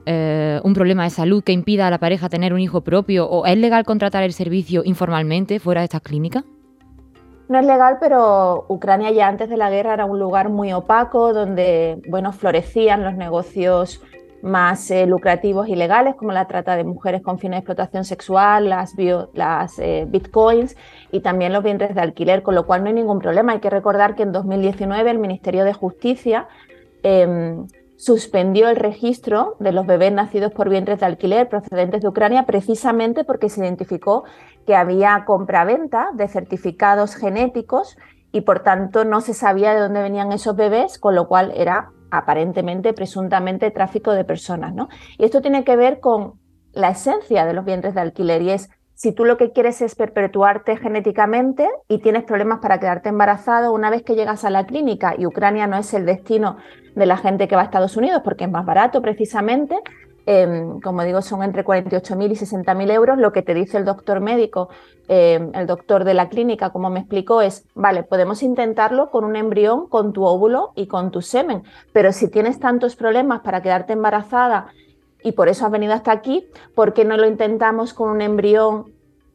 eh, 0.06 0.60
un 0.64 0.74
problema 0.74 1.04
de 1.04 1.10
salud 1.10 1.42
que 1.44 1.52
impida 1.52 1.86
a 1.86 1.90
la 1.90 1.98
pareja 1.98 2.28
tener 2.28 2.52
un 2.52 2.60
hijo 2.60 2.80
propio, 2.80 3.28
o 3.28 3.46
es 3.46 3.56
legal 3.56 3.84
contratar 3.84 4.22
el 4.22 4.32
servicio 4.32 4.82
informalmente 4.84 5.60
fuera 5.60 5.82
de 5.82 5.86
estas 5.86 6.02
clínicas. 6.02 6.44
No 7.48 7.58
es 7.58 7.66
legal, 7.66 7.96
pero 7.98 8.64
Ucrania 8.68 9.10
ya 9.10 9.26
antes 9.26 9.48
de 9.48 9.56
la 9.56 9.70
guerra 9.70 9.94
era 9.94 10.04
un 10.04 10.20
lugar 10.20 10.50
muy 10.50 10.72
opaco 10.72 11.32
donde, 11.32 12.00
bueno, 12.08 12.32
florecían 12.32 13.02
los 13.02 13.14
negocios 13.14 14.00
más 14.42 14.90
eh, 14.90 15.06
lucrativos 15.06 15.68
y 15.68 15.76
legales, 15.76 16.14
como 16.14 16.32
la 16.32 16.46
trata 16.46 16.76
de 16.76 16.84
mujeres 16.84 17.22
con 17.22 17.38
fines 17.38 17.56
de 17.56 17.58
explotación 17.58 18.04
sexual, 18.04 18.68
las, 18.68 18.94
eh, 19.78 20.06
bitcoins 20.08 20.76
y 21.12 21.20
también 21.20 21.52
los 21.52 21.62
bienes 21.62 21.94
de 21.94 22.00
alquiler, 22.00 22.42
con 22.42 22.54
lo 22.54 22.66
cual 22.66 22.82
no 22.82 22.88
hay 22.88 22.94
ningún 22.94 23.18
problema. 23.18 23.52
Hay 23.52 23.60
que 23.60 23.70
recordar 23.70 24.14
que 24.14 24.22
en 24.22 24.32
2019 24.32 25.10
el 25.10 25.18
Ministerio 25.18 25.64
de 25.64 25.72
Justicia 25.72 26.48
em, 27.02 27.66
suspendió 27.96 28.68
el 28.68 28.76
registro 28.76 29.56
de 29.58 29.72
los 29.72 29.86
bebés 29.86 30.12
nacidos 30.12 30.52
por 30.52 30.70
vientres 30.70 31.00
de 31.00 31.06
alquiler 31.06 31.48
procedentes 31.48 32.00
de 32.00 32.08
Ucrania 32.08 32.44
precisamente 32.46 33.24
porque 33.24 33.50
se 33.50 33.60
identificó 33.60 34.24
que 34.66 34.74
había 34.74 35.24
compraventa 35.26 36.08
de 36.14 36.28
certificados 36.28 37.14
genéticos 37.14 37.98
y 38.32 38.42
por 38.42 38.60
tanto 38.60 39.04
no 39.04 39.20
se 39.20 39.34
sabía 39.34 39.74
de 39.74 39.80
dónde 39.80 40.02
venían 40.02 40.32
esos 40.32 40.56
bebés, 40.56 40.98
con 40.98 41.14
lo 41.14 41.28
cual 41.28 41.52
era 41.54 41.90
aparentemente, 42.10 42.92
presuntamente, 42.92 43.70
tráfico 43.70 44.12
de 44.12 44.24
personas. 44.24 44.74
¿no? 44.74 44.88
Y 45.18 45.24
esto 45.24 45.40
tiene 45.40 45.64
que 45.64 45.76
ver 45.76 46.00
con 46.00 46.34
la 46.72 46.90
esencia 46.90 47.46
de 47.46 47.54
los 47.54 47.64
vientres 47.64 47.94
de 47.94 48.00
alquiler 48.00 48.42
y 48.42 48.50
es 48.50 48.70
si 48.94 49.12
tú 49.12 49.24
lo 49.24 49.38
que 49.38 49.50
quieres 49.50 49.80
es 49.80 49.94
perpetuarte 49.94 50.76
genéticamente 50.76 51.66
y 51.88 52.02
tienes 52.02 52.24
problemas 52.24 52.58
para 52.60 52.78
quedarte 52.78 53.08
embarazado, 53.08 53.72
una 53.72 53.88
vez 53.88 54.02
que 54.02 54.14
llegas 54.14 54.44
a 54.44 54.50
la 54.50 54.66
clínica 54.66 55.14
y 55.16 55.24
Ucrania 55.24 55.66
no 55.66 55.78
es 55.78 55.94
el 55.94 56.04
destino 56.04 56.58
de 56.94 57.06
la 57.06 57.16
gente 57.16 57.48
que 57.48 57.56
va 57.56 57.62
a 57.62 57.64
Estados 57.64 57.96
Unidos 57.96 58.20
porque 58.22 58.44
es 58.44 58.50
más 58.50 58.66
barato 58.66 59.00
precisamente, 59.00 59.80
em, 60.30 60.80
como 60.80 61.02
digo, 61.02 61.22
son 61.22 61.42
entre 61.42 61.64
48.000 61.64 62.30
y 62.30 62.36
60.000 62.36 62.90
euros, 62.92 63.18
lo 63.18 63.32
que 63.32 63.42
te 63.42 63.52
dice 63.52 63.78
el 63.78 63.84
doctor 63.84 64.20
médico, 64.20 64.68
em, 65.08 65.50
el 65.54 65.66
doctor 65.66 66.04
de 66.04 66.14
la 66.14 66.28
clínica, 66.28 66.70
como 66.70 66.88
me 66.88 67.00
explicó, 67.00 67.42
es, 67.42 67.66
vale, 67.74 68.04
podemos 68.04 68.42
intentarlo 68.44 69.10
con 69.10 69.24
un 69.24 69.34
embrión, 69.34 69.88
con 69.88 70.12
tu 70.12 70.24
óvulo 70.24 70.70
y 70.76 70.86
con 70.86 71.10
tu 71.10 71.20
semen, 71.20 71.64
pero 71.92 72.12
si 72.12 72.28
tienes 72.28 72.60
tantos 72.60 72.94
problemas 72.94 73.40
para 73.40 73.60
quedarte 73.60 73.92
embarazada, 73.92 74.68
y 75.22 75.32
por 75.32 75.48
eso 75.48 75.66
has 75.66 75.72
venido 75.72 75.94
hasta 75.94 76.12
aquí, 76.12 76.46
¿por 76.74 76.94
qué 76.94 77.04
no 77.04 77.16
lo 77.16 77.26
intentamos 77.26 77.92
con 77.92 78.10
un 78.10 78.22
embrión 78.22 78.86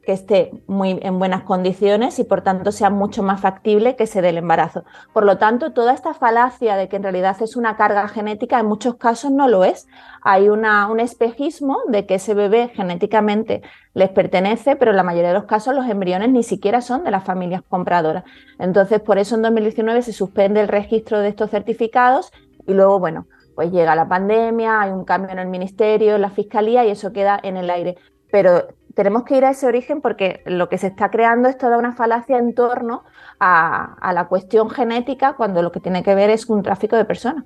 que 0.06 0.14
esté 0.14 0.52
muy 0.68 1.00
en 1.02 1.20
buenas 1.20 1.44
condiciones 1.44 2.20
y 2.20 2.24
por 2.24 2.42
tanto 2.42 2.72
sea 2.72 2.90
mucho 2.90 3.24
más 3.24 3.42
factible 3.42 3.96
que 3.96 4.06
se 4.08 4.22
dé 4.22 4.30
el 4.30 4.38
embarazo. 4.38 4.84
Por 5.14 5.26
lo 5.26 5.38
tanto, 5.38 5.74
toda 5.74 5.94
esta 5.94 6.14
falacia 6.14 6.76
de 6.76 6.88
que 6.88 6.98
en 6.98 7.04
realidad 7.04 7.36
es 7.42 7.56
una 7.56 7.76
carga 7.76 8.08
genética 8.08 8.60
en 8.60 8.68
muchos 8.68 8.96
casos 8.96 9.32
no 9.32 9.48
lo 9.48 9.64
es. 9.64 9.88
Hay 10.22 10.50
una, 10.50 10.88
un 10.88 11.00
espejismo 11.00 11.80
de 11.88 12.06
que 12.06 12.16
ese 12.16 12.34
bebé 12.34 12.72
genéticamente 12.74 13.64
les 13.94 14.10
pertenece, 14.10 14.76
pero 14.76 14.92
en 14.92 14.98
la 14.98 15.04
mayoría 15.04 15.30
de 15.30 15.36
los 15.36 15.46
casos 15.46 15.74
los 15.74 15.88
embriones 15.88 16.30
ni 16.30 16.44
siquiera 16.44 16.82
son 16.82 17.04
de 17.04 17.12
las 17.12 17.24
familias 17.24 17.64
compradoras. 17.68 18.24
Entonces, 18.60 19.00
por 19.02 19.18
eso 19.18 19.36
en 19.36 19.42
2019 19.42 20.04
se 20.04 20.14
suspende 20.14 20.62
el 20.62 20.68
registro 20.68 21.20
de 21.20 21.30
estos 21.30 21.50
certificados 21.50 22.32
y 22.68 22.74
luego, 22.74 23.00
bueno, 23.00 23.28
pues 23.56 23.72
llega 23.72 23.96
la 23.96 24.08
pandemia, 24.08 24.82
hay 24.82 24.92
un 24.92 25.06
cambio 25.06 25.32
en 25.32 25.40
el 25.40 25.48
ministerio, 25.48 26.16
en 26.16 26.22
la 26.22 26.30
fiscalía 26.30 26.86
y 26.86 26.92
eso 26.92 27.12
queda 27.12 27.40
en 27.42 27.58
el 27.58 27.70
aire. 27.70 27.96
Pero 28.32 28.68
tenemos 28.96 29.24
que 29.26 29.38
ir 29.38 29.46
a 29.46 29.52
ese 29.52 29.68
origen 29.68 30.02
porque 30.02 30.42
lo 30.46 30.70
que 30.70 30.78
se 30.78 30.88
está 30.88 31.12
creando 31.12 31.50
es 31.50 31.58
toda 31.58 31.78
una 31.78 31.92
falacia 31.92 32.38
en 32.38 32.56
torno 32.56 33.04
a, 33.40 34.12
la 34.14 34.28
cuestión 34.28 34.70
genética 34.70 35.34
cuando 35.34 35.62
lo 35.62 35.72
que 35.72 35.82
tiene 35.82 36.02
que 36.02 36.16
ver 36.16 36.30
es 36.30 36.50
un 36.50 36.64
tráfico 36.64 36.96
de 36.96 37.06
personas. 37.06 37.44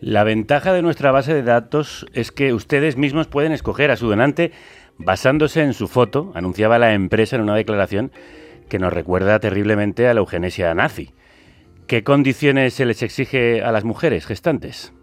La 0.00 0.24
ventaja 0.24 0.72
de 0.72 0.80
nuestra 0.80 1.10
base 1.10 1.34
de 1.34 1.42
datos 1.42 2.06
es 2.14 2.30
que 2.30 2.54
ustedes 2.54 2.96
mismos 2.96 3.26
pueden 3.26 3.52
escoger 3.52 3.90
a 3.90 3.96
su 3.96 4.08
donante 4.08 4.52
basándose 4.96 5.62
en 5.62 5.74
su 5.74 5.88
foto, 5.88 6.30
anunciaba 6.34 6.78
la 6.78 6.94
empresa 6.94 7.36
en 7.36 7.42
una 7.42 7.56
declaración 7.56 8.12
que 8.68 8.78
nos 8.78 8.92
recuerda 8.92 9.40
terriblemente 9.40 10.08
a 10.08 10.14
la 10.14 10.20
eugenesia 10.20 10.72
nazi. 10.74 11.12
¿Qué 11.88 12.04
condiciones 12.04 12.74
se 12.74 12.86
les 12.86 13.02
exige 13.02 13.62
a 13.62 13.72
las 13.72 13.84
mujeres 13.84 14.24
gestantes? 14.24 14.94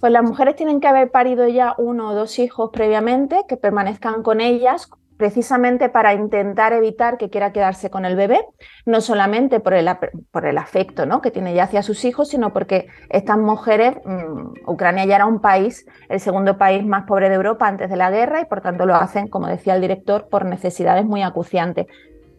Pues 0.00 0.12
las 0.12 0.22
mujeres 0.22 0.54
tienen 0.54 0.80
que 0.80 0.86
haber 0.86 1.10
parido 1.10 1.48
ya 1.48 1.74
uno 1.76 2.10
o 2.10 2.14
dos 2.14 2.38
hijos 2.38 2.70
previamente, 2.72 3.44
que 3.48 3.56
permanezcan 3.56 4.22
con 4.22 4.40
ellas 4.40 4.88
precisamente 5.16 5.88
para 5.88 6.14
intentar 6.14 6.72
evitar 6.72 7.18
que 7.18 7.28
quiera 7.28 7.52
quedarse 7.52 7.90
con 7.90 8.04
el 8.04 8.14
bebé, 8.14 8.40
no 8.86 9.00
solamente 9.00 9.58
por 9.58 9.74
el, 9.74 9.90
por 10.30 10.46
el 10.46 10.56
afecto 10.56 11.06
¿no? 11.06 11.20
que 11.20 11.32
tiene 11.32 11.52
ya 11.54 11.64
hacia 11.64 11.82
sus 11.82 12.04
hijos, 12.04 12.28
sino 12.28 12.52
porque 12.52 12.86
estas 13.10 13.36
mujeres, 13.36 13.96
mmm, 14.04 14.70
Ucrania 14.70 15.04
ya 15.06 15.16
era 15.16 15.26
un 15.26 15.40
país, 15.40 15.84
el 16.08 16.20
segundo 16.20 16.56
país 16.56 16.86
más 16.86 17.04
pobre 17.04 17.28
de 17.28 17.34
Europa 17.34 17.66
antes 17.66 17.90
de 17.90 17.96
la 17.96 18.12
guerra, 18.12 18.40
y 18.40 18.44
por 18.44 18.60
tanto 18.60 18.86
lo 18.86 18.94
hacen, 18.94 19.26
como 19.26 19.48
decía 19.48 19.74
el 19.74 19.80
director, 19.80 20.28
por 20.28 20.44
necesidades 20.44 21.04
muy 21.04 21.22
acuciantes. 21.22 21.86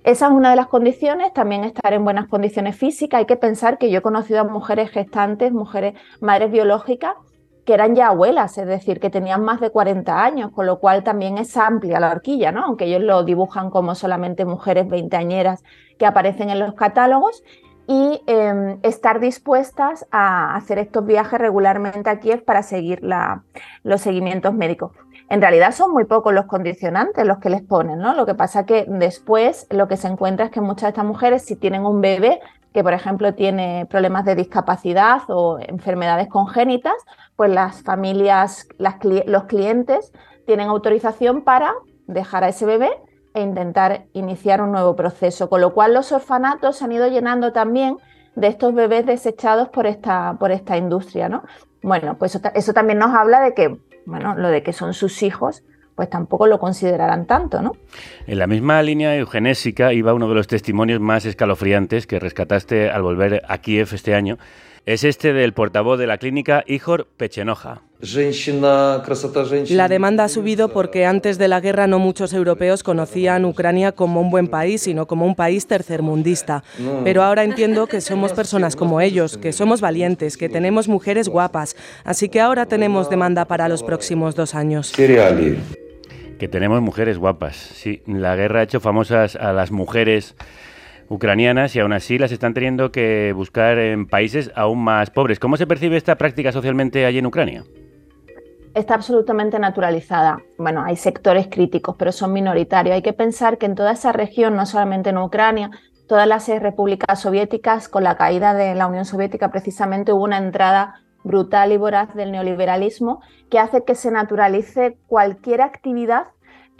Esa 0.06 0.28
es 0.28 0.32
una 0.32 0.52
de 0.52 0.56
las 0.56 0.68
condiciones, 0.68 1.34
también 1.34 1.66
estar 1.66 1.92
en 1.92 2.06
buenas 2.06 2.30
condiciones 2.30 2.78
físicas. 2.78 3.20
Hay 3.20 3.26
que 3.26 3.36
pensar 3.36 3.78
que 3.78 3.92
yo 3.92 4.00
he 4.00 4.02
conocido 4.02 4.40
a 4.40 4.44
mujeres 4.46 4.90
gestantes, 4.90 5.52
mujeres, 5.52 5.96
madres 6.22 6.50
biológicas, 6.50 7.16
que 7.70 7.76
eran 7.76 7.94
ya 7.94 8.08
abuelas, 8.08 8.58
es 8.58 8.66
decir, 8.66 9.00
que 9.00 9.12
tenían 9.12 9.44
más 9.44 9.62
de 9.62 9.70
40 9.70 10.24
años, 10.24 10.50
con 10.50 10.66
lo 10.66 10.80
cual 10.80 11.04
también 11.04 11.38
es 11.38 11.56
amplia 11.56 12.00
la 12.00 12.10
horquilla, 12.10 12.52
¿no? 12.52 12.66
Aunque 12.66 12.86
ellos 12.86 13.04
lo 13.04 13.22
dibujan 13.24 13.70
como 13.70 13.94
solamente 13.94 14.44
mujeres 14.44 14.88
veinteañeras 14.88 15.64
que 16.00 16.08
aparecen 16.08 16.50
en 16.50 16.58
los 16.58 16.74
catálogos 16.74 17.44
y 17.86 18.24
em, 18.26 18.80
estar 18.82 19.20
dispuestas 19.20 20.08
a 20.10 20.56
hacer 20.56 20.80
estos 20.80 21.06
viajes 21.06 21.40
regularmente 21.40 22.10
a 22.10 22.20
Kiev 22.20 22.44
para 22.44 22.64
seguir 22.64 23.04
los 23.84 24.02
seguimientos 24.02 24.56
médicos. 24.56 24.94
En 25.30 25.40
realidad 25.40 25.72
son 25.72 25.92
muy 25.92 26.06
pocos 26.06 26.34
los 26.34 26.48
condicionantes 26.48 27.24
los 27.24 27.38
que 27.38 27.52
les 27.52 27.62
ponen, 27.62 28.00
¿no? 28.00 28.16
Lo 28.16 28.26
que 28.26 28.34
pasa 28.34 28.66
que 28.66 28.86
después 28.88 29.68
lo 29.70 29.88
que 29.88 29.96
se 29.96 30.08
encuentra 30.08 30.48
es 30.48 30.52
que 30.52 30.60
muchas 30.60 30.86
de 30.86 30.90
estas 30.90 31.06
mujeres, 31.06 31.46
si 31.46 31.56
tienen 31.56 31.86
un 31.86 32.02
bebé, 32.02 32.40
que, 32.74 32.84
por 32.84 32.94
ejemplo, 32.94 33.34
tiene 33.34 33.88
problemas 33.90 34.26
de 34.26 34.36
discapacidad 34.36 35.22
o 35.28 35.60
enfermedades 35.60 36.28
congénitas, 36.28 36.94
pues 37.36 37.52
las 37.52 37.82
familias, 37.84 38.68
los 38.78 39.44
clientes 39.46 40.12
tienen 40.46 40.68
autorización 40.68 41.44
para 41.44 41.74
dejar 42.08 42.44
a 42.44 42.50
ese 42.50 42.66
bebé 42.66 42.90
e 43.34 43.42
intentar 43.42 44.06
iniciar 44.14 44.62
un 44.62 44.72
nuevo 44.72 44.96
proceso, 44.96 45.50
con 45.50 45.62
lo 45.62 45.74
cual 45.74 45.94
los 45.94 46.12
orfanatos 46.12 46.78
se 46.78 46.86
han 46.86 46.92
ido 46.92 47.08
llenando 47.08 47.54
también 47.54 47.98
de 48.36 48.48
estos 48.48 48.74
bebés 48.74 49.06
desechados 49.06 49.70
por 49.70 49.86
esta, 49.86 50.36
por 50.40 50.52
esta 50.52 50.78
industria, 50.78 51.30
¿no? 51.30 51.44
Bueno, 51.82 52.18
pues 52.18 52.40
eso, 52.56 52.74
también 52.74 53.00
nos 53.00 53.14
habla 53.14 53.42
de 53.42 53.54
que, 53.54 53.80
bueno, 54.06 54.36
lo 54.36 54.50
de 54.50 54.64
que 54.64 54.74
son 54.74 54.94
sus 54.94 55.24
hijos, 55.24 55.64
pues 56.00 56.10
tampoco 56.10 56.48
lo 56.48 56.60
considerarán 56.60 57.26
tanto, 57.26 57.62
¿no? 57.62 57.76
En 58.26 58.40
la 58.40 58.48
misma 58.48 58.82
línea 58.82 59.18
eugenésica 59.18 59.92
iba 59.92 60.14
uno 60.14 60.30
de 60.30 60.36
los 60.36 60.48
testimonios 60.48 61.02
más 61.02 61.26
escalofriantes 61.26 62.08
que 62.08 62.20
rescataste 62.20 62.90
al 62.90 63.02
volver 63.02 63.42
a 63.50 63.58
Kiev 63.58 63.90
este 63.92 64.16
año. 64.16 64.38
Es 64.86 65.04
este 65.04 65.34
del 65.34 65.52
portavoz 65.52 66.00
de 66.00 66.08
la 66.08 66.18
clínica 66.18 66.64
Igor 66.66 67.06
Pechenoja. 67.18 67.82
La 69.70 69.88
demanda 69.90 70.24
ha 70.24 70.30
subido 70.30 70.70
porque 70.70 71.06
antes 71.06 71.38
de 71.38 71.50
la 71.50 71.60
guerra 71.60 71.86
no 71.86 72.00
muchos 72.00 72.32
europeos 72.32 72.82
conocían 72.82 73.44
Ucrania 73.44 73.92
como 73.92 74.22
un 74.22 74.32
buen 74.32 74.48
país, 74.48 74.82
sino 74.82 75.06
como 75.06 75.26
un 75.26 75.36
país 75.36 75.68
tercermundista. 75.68 76.64
Pero 77.04 77.24
ahora 77.24 77.44
entiendo 77.44 77.88
que 77.88 78.00
somos 78.00 78.32
personas 78.32 78.78
como 78.78 79.02
ellos, 79.02 79.38
que 79.38 79.52
somos 79.52 79.82
valientes, 79.82 80.38
que 80.38 80.48
tenemos 80.48 80.88
mujeres 80.88 81.28
guapas. 81.28 81.76
Así 82.06 82.30
que 82.30 82.40
ahora 82.40 82.66
tenemos 82.68 83.10
demanda 83.10 83.44
para 83.44 83.68
los 83.68 83.84
próximos 83.84 84.34
dos 84.34 84.56
años. 84.56 84.94
Que 86.40 86.48
tenemos 86.48 86.82
mujeres 86.82 87.18
guapas. 87.18 87.56
Sí, 87.56 88.02
la 88.08 88.36
guerra 88.36 88.62
ha 88.62 88.64
hecho 88.64 88.80
famosas 88.80 89.36
a 89.36 89.54
las 89.54 89.72
mujeres 89.72 90.36
ucranianas 91.10 91.76
y 91.76 91.80
aún 91.80 91.94
así 91.94 92.18
las 92.18 92.32
están 92.32 92.54
teniendo 92.54 92.92
que 92.92 93.34
buscar 93.36 93.78
en 93.78 94.08
países 94.08 94.52
aún 94.56 94.84
más 94.84 95.10
pobres. 95.10 95.40
¿Cómo 95.40 95.58
se 95.58 95.68
percibe 95.68 95.98
esta 95.98 96.16
práctica 96.16 96.52
socialmente 96.52 97.06
allí 97.06 97.20
en 97.20 97.26
Ucrania? 97.26 97.64
está 98.76 98.96
absolutamente 98.96 99.60
naturalizada. 99.60 100.40
Bueno, 100.58 100.84
hay 100.84 100.96
sectores 100.96 101.48
críticos, 101.48 101.96
pero 101.98 102.12
son 102.12 102.34
minoritarios. 102.34 102.96
Hay 102.96 103.02
que 103.02 103.14
pensar 103.14 103.58
que 103.58 103.66
en 103.66 103.76
toda 103.76 103.92
esa 103.92 104.12
región, 104.12 104.56
no 104.56 104.66
solamente 104.66 105.10
en 105.10 105.18
Ucrania, 105.18 105.72
todas 106.08 106.28
las 106.28 106.48
repúblicas 106.48 107.20
soviéticas, 107.20 107.90
con 107.90 108.04
la 108.04 108.16
caída 108.16 108.54
de 108.54 108.76
la 108.76 108.88
Unión 108.88 109.06
Soviética, 109.06 109.52
precisamente 109.52 110.14
hubo 110.14 110.24
una 110.24 110.38
entrada 110.38 111.02
brutal 111.30 111.72
y 111.72 111.78
voraz 111.78 112.16
del 112.16 112.32
neoliberalismo 112.32 113.22
que 113.52 113.60
hace 113.60 113.86
que 113.86 113.94
se 113.94 114.10
naturalice 114.10 114.98
cualquier 115.06 115.62
actividad 115.62 116.28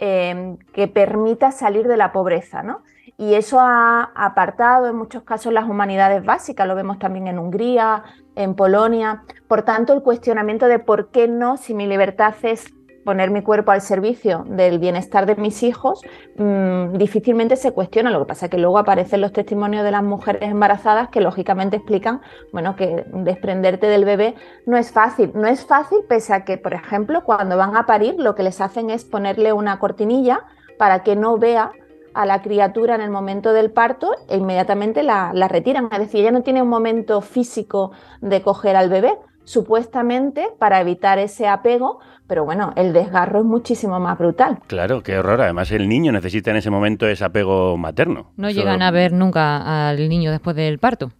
eh, 0.00 0.56
que 0.72 0.88
permita 0.88 1.52
salir 1.52 1.86
de 1.86 1.96
la 1.96 2.10
pobreza, 2.10 2.64
¿no? 2.64 2.82
Y 3.16 3.34
eso 3.34 3.60
ha 3.60 4.10
apartado 4.14 4.88
en 4.88 4.96
muchos 4.96 5.22
casos 5.22 5.52
las 5.52 5.68
humanidades 5.68 6.24
básicas, 6.24 6.66
lo 6.66 6.74
vemos 6.74 6.98
también 6.98 7.28
en 7.28 7.38
Hungría, 7.38 8.02
en 8.34 8.54
Polonia. 8.54 9.22
Por 9.46 9.62
tanto, 9.62 9.92
el 9.92 10.02
cuestionamiento 10.02 10.66
de 10.66 10.78
por 10.78 11.10
qué 11.10 11.28
no, 11.28 11.56
si 11.56 11.74
mi 11.74 11.86
libertad 11.86 12.34
es 12.42 12.72
poner 13.04 13.30
mi 13.30 13.42
cuerpo 13.42 13.70
al 13.70 13.80
servicio 13.80 14.44
del 14.46 14.78
bienestar 14.78 15.26
de 15.26 15.36
mis 15.36 15.62
hijos, 15.62 16.00
mm, 16.36 16.96
difícilmente 16.96 17.56
se 17.56 17.72
cuestiona. 17.72 18.10
Lo 18.10 18.20
que 18.20 18.26
pasa 18.26 18.46
es 18.46 18.50
que 18.50 18.58
luego 18.58 18.78
aparecen 18.78 19.20
los 19.20 19.32
testimonios 19.32 19.84
de 19.84 19.90
las 19.90 20.02
mujeres 20.02 20.42
embarazadas 20.42 21.08
que 21.08 21.20
lógicamente 21.20 21.76
explican, 21.76 22.20
bueno, 22.52 22.76
que 22.76 23.04
desprenderte 23.12 23.86
del 23.86 24.04
bebé 24.04 24.34
no 24.66 24.76
es 24.76 24.92
fácil. 24.92 25.32
No 25.34 25.46
es 25.46 25.64
fácil 25.64 25.98
pese 26.08 26.34
a 26.34 26.44
que, 26.44 26.58
por 26.58 26.74
ejemplo, 26.74 27.24
cuando 27.24 27.56
van 27.56 27.76
a 27.76 27.86
parir, 27.86 28.16
lo 28.18 28.34
que 28.34 28.42
les 28.42 28.60
hacen 28.60 28.90
es 28.90 29.04
ponerle 29.04 29.52
una 29.52 29.78
cortinilla 29.78 30.44
para 30.78 31.02
que 31.02 31.16
no 31.16 31.38
vea 31.38 31.72
a 32.14 32.26
la 32.26 32.42
criatura 32.42 32.94
en 32.94 33.00
el 33.00 33.10
momento 33.10 33.52
del 33.52 33.70
parto 33.70 34.14
e 34.28 34.36
inmediatamente 34.36 35.02
la, 35.02 35.32
retiran. 35.48 35.88
Es 35.92 35.98
decir, 35.98 36.20
ella 36.20 36.32
no 36.32 36.42
tiene 36.42 36.62
un 36.62 36.68
momento 36.68 37.20
físico 37.20 37.92
de 38.20 38.42
coger 38.42 38.76
al 38.76 38.88
bebé, 38.88 39.16
supuestamente 39.44 40.48
para 40.58 40.80
evitar 40.80 41.18
ese 41.18 41.48
apego, 41.48 42.00
pero 42.26 42.44
bueno, 42.44 42.72
el 42.76 42.92
desgarro 42.92 43.40
es 43.40 43.44
muchísimo 43.44 43.98
más 43.98 44.18
brutal. 44.18 44.60
Claro, 44.66 45.02
qué 45.02 45.18
horror. 45.18 45.40
Además, 45.40 45.70
el 45.72 45.88
niño 45.88 46.12
necesita 46.12 46.50
en 46.50 46.56
ese 46.56 46.70
momento 46.70 47.06
ese 47.06 47.24
apego 47.24 47.76
materno. 47.76 48.32
No 48.36 48.50
llegan 48.50 48.82
a 48.82 48.90
ver 48.90 49.12
nunca 49.12 49.88
al 49.88 50.08
niño 50.08 50.30
después 50.30 50.54
del 50.54 50.78
parto. 50.78 51.10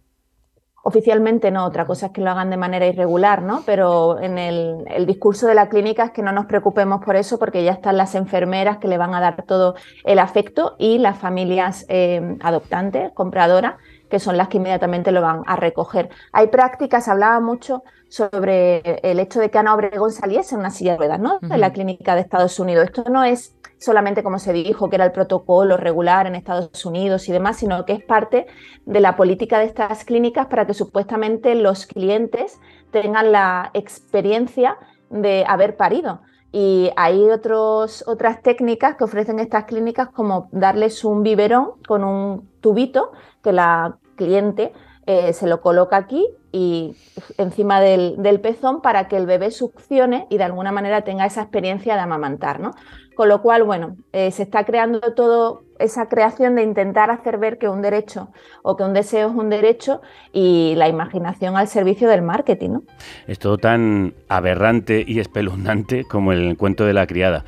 Oficialmente 0.83 1.51
no, 1.51 1.65
otra 1.65 1.85
cosa 1.85 2.07
es 2.07 2.11
que 2.11 2.21
lo 2.21 2.31
hagan 2.31 2.49
de 2.49 2.57
manera 2.57 2.87
irregular, 2.87 3.43
¿no? 3.43 3.61
Pero 3.67 4.19
en 4.19 4.39
el, 4.39 5.05
discurso 5.05 5.47
de 5.47 5.53
la 5.53 5.69
clínica 5.69 6.05
es 6.05 6.11
que 6.11 6.23
no 6.23 6.31
nos 6.31 6.47
preocupemos 6.47 7.03
por 7.05 7.15
eso 7.15 7.37
porque 7.37 7.63
ya 7.63 7.73
están 7.73 7.97
las 7.97 8.15
enfermeras 8.15 8.77
que 8.77 8.87
le 8.87 8.97
van 8.97 9.13
a 9.13 9.19
dar 9.19 9.43
todo 9.45 9.75
el 10.05 10.17
afecto 10.17 10.75
y 10.79 10.97
las 10.97 11.19
familias 11.19 11.85
eh, 11.87 12.35
adoptantes, 12.41 13.11
compradoras, 13.13 13.75
que 14.11 14.19
son 14.19 14.37
las 14.37 14.49
que 14.49 14.57
inmediatamente 14.57 15.11
lo 15.11 15.21
van 15.21 15.41
a 15.47 15.55
recoger. 15.55 16.09
Hay 16.33 16.47
prácticas, 16.47 17.07
hablaba 17.07 17.39
mucho 17.39 17.83
sobre 18.09 18.99
el 19.09 19.19
hecho 19.19 19.39
de 19.39 19.49
que 19.49 19.57
Ana 19.57 19.73
Obregón 19.73 20.11
saliese 20.11 20.53
en 20.53 20.59
una 20.59 20.69
silla 20.69 20.91
de 20.91 20.97
ruedas, 20.97 21.19
¿no? 21.19 21.39
En 21.41 21.61
la 21.61 21.71
clínica 21.71 22.13
de 22.13 22.21
Estados 22.21 22.59
Unidos. 22.59 22.83
Esto 22.83 23.05
no 23.09 23.23
es 23.23 23.55
solamente 23.79 24.21
como 24.21 24.37
se 24.37 24.51
dijo 24.51 24.89
que 24.89 24.97
era 24.97 25.05
el 25.05 25.13
protocolo 25.13 25.77
regular 25.77 26.27
en 26.27 26.35
Estados 26.35 26.85
Unidos 26.85 27.29
y 27.29 27.31
demás, 27.31 27.57
sino 27.57 27.85
que 27.85 27.93
es 27.93 28.03
parte 28.03 28.47
de 28.85 28.99
la 28.99 29.15
política 29.15 29.59
de 29.59 29.65
estas 29.65 30.03
clínicas 30.03 30.47
para 30.47 30.67
que 30.67 30.73
supuestamente 30.73 31.55
los 31.55 31.87
clientes 31.87 32.59
tengan 32.91 33.31
la 33.31 33.71
experiencia 33.73 34.77
de 35.09 35.45
haber 35.47 35.77
parido. 35.77 36.21
Y 36.51 36.91
hay 36.97 37.29
otros, 37.29 38.03
otras 38.07 38.41
técnicas 38.41 38.97
que 38.97 39.05
ofrecen 39.05 39.39
estas 39.39 39.63
clínicas 39.63 40.09
como 40.09 40.49
darles 40.51 41.05
un 41.05 41.23
biberón 41.23 41.81
con 41.87 42.03
un 42.03 42.49
tubito 42.59 43.13
que 43.41 43.53
la 43.53 43.97
cliente 44.21 44.71
eh, 45.07 45.33
se 45.33 45.47
lo 45.47 45.61
coloca 45.61 45.97
aquí 45.97 46.27
y 46.51 46.95
encima 47.39 47.81
del, 47.81 48.39
pezón 48.39 48.81
para 48.83 49.07
que 49.07 49.17
el 49.17 49.25
bebé 49.25 49.49
succione 49.49 50.27
y 50.29 50.37
de 50.37 50.43
alguna 50.43 50.71
manera 50.71 51.01
tenga 51.01 51.25
esa 51.25 51.41
experiencia 51.41 51.95
de 51.95 52.01
amamantar, 52.01 52.59
¿no? 52.59 52.71
Con 53.15 53.27
lo 53.27 53.41
cual, 53.41 53.63
bueno, 53.63 53.97
eh, 54.13 54.29
se 54.29 54.43
está 54.43 54.63
creando 54.63 54.99
todo 55.15 55.63
esa 55.79 56.07
creación 56.07 56.55
de 56.55 56.61
intentar 56.61 57.09
hacer 57.09 57.39
ver 57.39 57.57
que 57.57 57.67
un 57.67 57.81
derecho 57.81 58.29
o 58.61 58.77
que 58.77 58.83
un 58.83 58.93
deseo 58.93 59.29
es 59.29 59.35
un 59.35 59.49
derecho 59.49 60.01
y 60.33 60.75
la 60.75 60.87
imaginación 60.87 61.57
al 61.57 61.67
servicio 61.67 62.07
del 62.07 62.21
marketing, 62.21 62.69
¿no? 62.69 62.83
Es 63.25 63.39
todo 63.39 63.57
tan 63.57 64.13
aberrante 64.29 65.03
y 65.05 65.19
espeluznante 65.19 66.05
como 66.05 66.31
el 66.31 66.55
cuento 66.57 66.85
de 66.85 66.93
la 66.93 67.07
criada. 67.07 67.43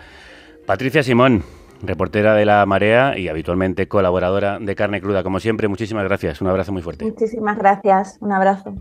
Patricia 0.65 1.03
Simón, 1.03 1.43
reportera 1.83 2.33
de 2.33 2.45
La 2.45 2.65
Marea 2.65 3.17
y 3.17 3.27
habitualmente 3.27 3.87
colaboradora 3.87 4.59
de 4.59 4.75
Carne 4.75 5.01
Cruda. 5.01 5.23
Como 5.23 5.39
siempre, 5.39 5.67
muchísimas 5.67 6.05
gracias. 6.05 6.41
Un 6.41 6.47
abrazo 6.47 6.71
muy 6.71 6.81
fuerte. 6.81 7.05
Muchísimas 7.05 7.57
gracias. 7.57 8.17
Un 8.21 8.31
abrazo. 8.31 8.73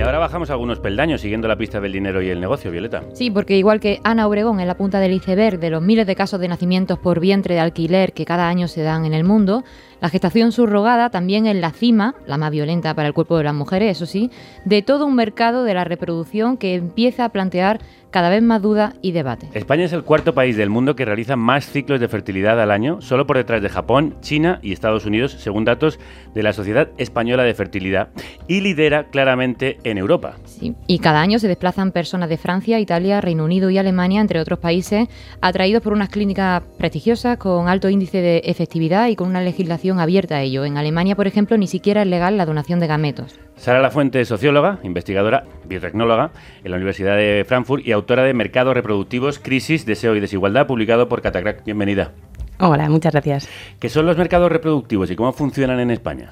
Y 0.00 0.02
ahora 0.02 0.18
bajamos 0.18 0.48
algunos 0.48 0.78
peldaños 0.78 1.20
siguiendo 1.20 1.46
la 1.46 1.56
pista 1.56 1.78
del 1.78 1.92
dinero 1.92 2.22
y 2.22 2.30
el 2.30 2.40
negocio, 2.40 2.70
Violeta. 2.70 3.02
Sí, 3.12 3.30
porque 3.30 3.58
igual 3.58 3.80
que 3.80 4.00
Ana 4.02 4.26
Obregón 4.26 4.58
en 4.60 4.66
la 4.66 4.76
punta 4.76 4.98
del 4.98 5.12
iceberg 5.12 5.58
de 5.58 5.68
los 5.68 5.82
miles 5.82 6.06
de 6.06 6.16
casos 6.16 6.40
de 6.40 6.48
nacimientos 6.48 6.98
por 6.98 7.20
vientre 7.20 7.54
de 7.54 7.60
alquiler 7.60 8.14
que 8.14 8.24
cada 8.24 8.48
año 8.48 8.66
se 8.66 8.82
dan 8.82 9.04
en 9.04 9.12
el 9.12 9.24
mundo, 9.24 9.62
la 10.00 10.08
gestación 10.08 10.52
subrogada 10.52 11.10
también 11.10 11.46
es 11.46 11.56
la 11.56 11.70
cima, 11.70 12.14
la 12.26 12.38
más 12.38 12.50
violenta 12.50 12.94
para 12.94 13.08
el 13.08 13.14
cuerpo 13.14 13.36
de 13.38 13.44
las 13.44 13.54
mujeres, 13.54 13.96
eso 13.96 14.06
sí, 14.06 14.30
de 14.64 14.82
todo 14.82 15.06
un 15.06 15.14
mercado 15.14 15.64
de 15.64 15.74
la 15.74 15.84
reproducción 15.84 16.56
que 16.56 16.74
empieza 16.74 17.24
a 17.24 17.28
plantear 17.28 17.80
cada 18.10 18.28
vez 18.28 18.42
más 18.42 18.60
duda 18.60 18.94
y 19.02 19.12
debate. 19.12 19.48
España 19.54 19.84
es 19.84 19.92
el 19.92 20.02
cuarto 20.02 20.34
país 20.34 20.56
del 20.56 20.68
mundo 20.68 20.96
que 20.96 21.04
realiza 21.04 21.36
más 21.36 21.66
ciclos 21.66 22.00
de 22.00 22.08
fertilidad 22.08 22.60
al 22.60 22.70
año, 22.70 23.00
solo 23.00 23.26
por 23.26 23.36
detrás 23.36 23.62
de 23.62 23.68
Japón, 23.68 24.16
China 24.20 24.58
y 24.62 24.72
Estados 24.72 25.06
Unidos, 25.06 25.36
según 25.38 25.64
datos 25.64 25.98
de 26.34 26.42
la 26.42 26.52
Sociedad 26.52 26.88
Española 26.98 27.44
de 27.44 27.54
Fertilidad, 27.54 28.08
y 28.48 28.60
lidera 28.60 29.04
claramente 29.10 29.78
en 29.84 29.98
Europa. 29.98 30.36
Sí, 30.44 30.74
y 30.86 30.98
cada 30.98 31.20
año 31.20 31.38
se 31.38 31.48
desplazan 31.48 31.92
personas 31.92 32.28
de 32.28 32.36
Francia, 32.36 32.80
Italia, 32.80 33.20
Reino 33.20 33.44
Unido 33.44 33.70
y 33.70 33.78
Alemania, 33.78 34.20
entre 34.20 34.40
otros 34.40 34.58
países, 34.58 35.08
atraídos 35.40 35.82
por 35.82 35.92
unas 35.92 36.08
clínicas 36.08 36.62
prestigiosas 36.78 37.38
con 37.38 37.68
alto 37.68 37.88
índice 37.88 38.20
de 38.20 38.38
efectividad 38.44 39.08
y 39.08 39.16
con 39.16 39.28
una 39.28 39.40
legislación 39.40 39.89
abierta 39.98 40.36
a 40.36 40.42
ello. 40.42 40.64
En 40.64 40.76
Alemania, 40.76 41.16
por 41.16 41.26
ejemplo, 41.26 41.56
ni 41.56 41.66
siquiera 41.66 42.02
es 42.02 42.08
legal 42.08 42.36
la 42.36 42.46
donación 42.46 42.78
de 42.78 42.86
gametos. 42.86 43.40
Sara 43.56 43.80
Lafuente 43.80 44.20
es 44.20 44.28
socióloga, 44.28 44.78
investigadora, 44.82 45.44
biotecnóloga 45.66 46.30
en 46.62 46.70
la 46.70 46.76
Universidad 46.76 47.16
de 47.16 47.44
Frankfurt 47.46 47.86
y 47.86 47.92
autora 47.92 48.22
de 48.22 48.34
Mercados 48.34 48.74
Reproductivos, 48.74 49.38
Crisis, 49.38 49.86
Deseo 49.86 50.14
y 50.14 50.20
Desigualdad, 50.20 50.66
publicado 50.66 51.08
por 51.08 51.22
Catacrack. 51.22 51.64
Bienvenida. 51.64 52.12
Hola, 52.58 52.88
muchas 52.90 53.12
gracias. 53.12 53.48
¿Qué 53.78 53.88
son 53.88 54.06
los 54.06 54.18
mercados 54.18 54.52
reproductivos 54.52 55.10
y 55.10 55.16
cómo 55.16 55.32
funcionan 55.32 55.80
en 55.80 55.90
España? 55.90 56.30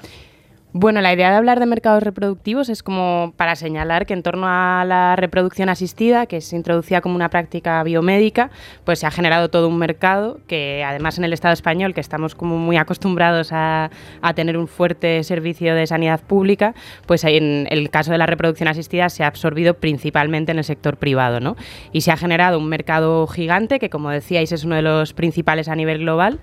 Bueno, 0.71 1.01
la 1.01 1.11
idea 1.11 1.31
de 1.31 1.35
hablar 1.35 1.59
de 1.59 1.65
mercados 1.65 2.03
reproductivos 2.03 2.69
es 2.69 2.83
como 2.83 3.33
para 3.37 3.55
señalar 3.55 4.05
que 4.05 4.13
en 4.13 4.21
torno 4.21 4.45
a 4.47 4.85
la 4.85 5.15
reproducción 5.15 5.67
asistida, 5.67 6.27
que 6.27 6.41
se 6.41 6.55
introducía 6.55 7.01
como 7.01 7.15
una 7.15 7.31
práctica 7.31 7.81
biomédica, 7.81 8.51
pues 8.83 8.99
se 8.99 9.07
ha 9.07 9.11
generado 9.11 9.49
todo 9.49 9.67
un 9.67 9.79
mercado 9.79 10.39
que 10.45 10.83
además 10.85 11.17
en 11.17 11.23
el 11.23 11.33
Estado 11.33 11.55
español, 11.55 11.95
que 11.95 12.01
estamos 12.01 12.35
como 12.35 12.59
muy 12.59 12.77
acostumbrados 12.77 13.49
a, 13.51 13.89
tener 14.35 14.59
un 14.59 14.67
fuerte 14.67 15.23
servicio 15.23 15.73
de 15.73 15.87
sanidad 15.87 16.21
pública, 16.21 16.75
pues 17.07 17.23
en 17.23 17.65
el 17.71 17.89
caso 17.89 18.11
de 18.11 18.19
la 18.19 18.27
reproducción 18.27 18.67
asistida 18.69 19.09
se 19.09 19.23
ha 19.23 19.27
absorbido 19.27 19.73
principalmente 19.73 20.51
en 20.51 20.59
el 20.59 20.63
sector 20.63 20.97
privado, 20.97 21.39
¿no? 21.39 21.55
Y 21.91 22.01
se 22.01 22.11
ha 22.11 22.17
generado 22.17 22.59
un 22.59 22.69
mercado 22.69 23.25
gigante 23.25 23.79
que, 23.79 23.89
como 23.89 24.11
decíais, 24.11 24.51
es 24.51 24.63
uno 24.63 24.75
de 24.75 24.83
los 24.83 25.13
principales 25.13 25.67
a 25.67 25.75
nivel 25.75 25.97
global 25.97 26.39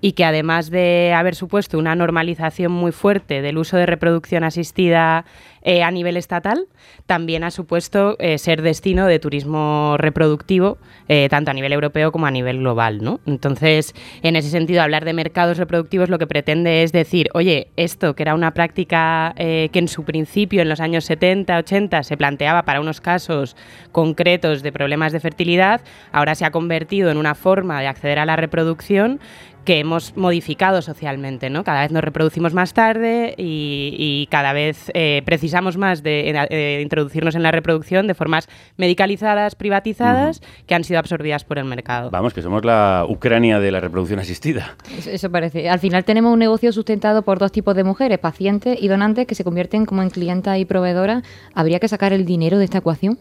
y 0.00 0.12
que 0.12 0.24
además 0.24 0.70
de 0.70 1.12
haber 1.14 1.34
supuesto 1.34 1.78
una 1.78 1.94
normalización 1.94 2.72
muy 2.72 2.92
fuerte 2.92 3.42
del 3.42 3.58
uso 3.58 3.76
de 3.76 3.86
reproducción 3.86 4.44
asistida 4.44 5.24
eh, 5.62 5.82
a 5.82 5.90
nivel 5.90 6.16
estatal, 6.16 6.68
también 7.04 7.44
ha 7.44 7.50
supuesto 7.50 8.16
eh, 8.18 8.38
ser 8.38 8.62
destino 8.62 9.06
de 9.06 9.18
turismo 9.18 9.96
reproductivo, 9.98 10.78
eh, 11.06 11.28
tanto 11.28 11.50
a 11.50 11.54
nivel 11.54 11.74
europeo 11.74 12.12
como 12.12 12.26
a 12.26 12.30
nivel 12.30 12.60
global. 12.60 13.02
¿no? 13.02 13.20
Entonces, 13.26 13.94
en 14.22 14.36
ese 14.36 14.48
sentido, 14.48 14.80
hablar 14.80 15.04
de 15.04 15.12
mercados 15.12 15.58
reproductivos 15.58 16.08
lo 16.08 16.18
que 16.18 16.26
pretende 16.26 16.82
es 16.82 16.92
decir, 16.92 17.28
oye, 17.34 17.68
esto 17.76 18.14
que 18.14 18.22
era 18.22 18.34
una 18.34 18.54
práctica 18.54 19.34
que 19.36 19.70
en 19.72 19.88
su 19.88 20.04
principio, 20.04 20.62
en 20.62 20.68
los 20.68 20.80
años 20.80 21.04
70, 21.04 21.58
80, 21.58 22.02
se 22.04 22.16
planteaba 22.16 22.62
para 22.62 22.80
unos 22.80 23.00
casos 23.00 23.56
concretos 23.92 24.62
de 24.62 24.72
problemas 24.72 25.12
de 25.12 25.20
fertilidad, 25.20 25.82
ahora 26.12 26.34
se 26.34 26.44
ha 26.44 26.50
convertido 26.50 27.10
en 27.10 27.18
una 27.18 27.34
forma 27.34 27.80
de 27.80 27.86
acceder 27.86 28.18
a 28.18 28.24
la 28.24 28.36
reproducción 28.36 29.20
que 29.64 29.78
hemos 29.78 30.16
modificado 30.16 30.82
socialmente, 30.82 31.50
¿no? 31.50 31.64
Cada 31.64 31.82
vez 31.82 31.92
nos 31.92 32.02
reproducimos 32.02 32.54
más 32.54 32.72
tarde 32.72 33.34
y, 33.36 34.26
cada 34.30 34.52
vez 34.52 34.90
eh, 34.94 35.22
precisamos 35.24 35.76
más 35.76 36.02
de, 36.02 36.80
introducirnos 36.82 37.34
en 37.34 37.42
la 37.42 37.50
reproducción 37.50 38.06
de 38.06 38.14
formas 38.14 38.48
medicalizadas, 38.76 39.54
privatizadas, 39.54 40.40
que 40.66 40.74
han 40.74 40.84
sido 40.84 40.98
absorbidas 40.98 41.44
por 41.44 41.58
el 41.58 41.64
mercado. 41.64 42.10
Vamos, 42.10 42.34
que 42.34 42.42
somos 42.42 42.64
la 42.64 43.04
Ucrania 43.08 43.60
de 43.60 43.70
la 43.70 43.80
reproducción 43.80 44.20
asistida. 44.20 44.76
Eso, 45.06 45.30
parece. 45.30 45.68
Al 45.68 45.78
final 45.78 46.04
tenemos 46.04 46.32
un 46.32 46.38
negocio 46.38 46.72
sustentado 46.72 47.22
por 47.22 47.38
dos 47.38 47.52
tipos 47.52 47.74
de 47.74 47.84
mujeres, 47.84 48.18
pacientes 48.18 48.78
y 48.80 48.88
donantes, 48.88 49.26
que 49.26 49.34
se 49.34 49.44
convierten 49.44 49.86
como 49.86 50.02
en 50.02 50.10
clienta 50.10 50.58
y 50.58 50.64
proveedora. 50.64 51.22
¿Habría 51.54 51.80
que 51.80 51.88
sacar 51.88 52.12
el 52.12 52.24
dinero 52.24 52.58
de 52.58 52.64
esta 52.64 52.78
ecuación? 52.78 53.18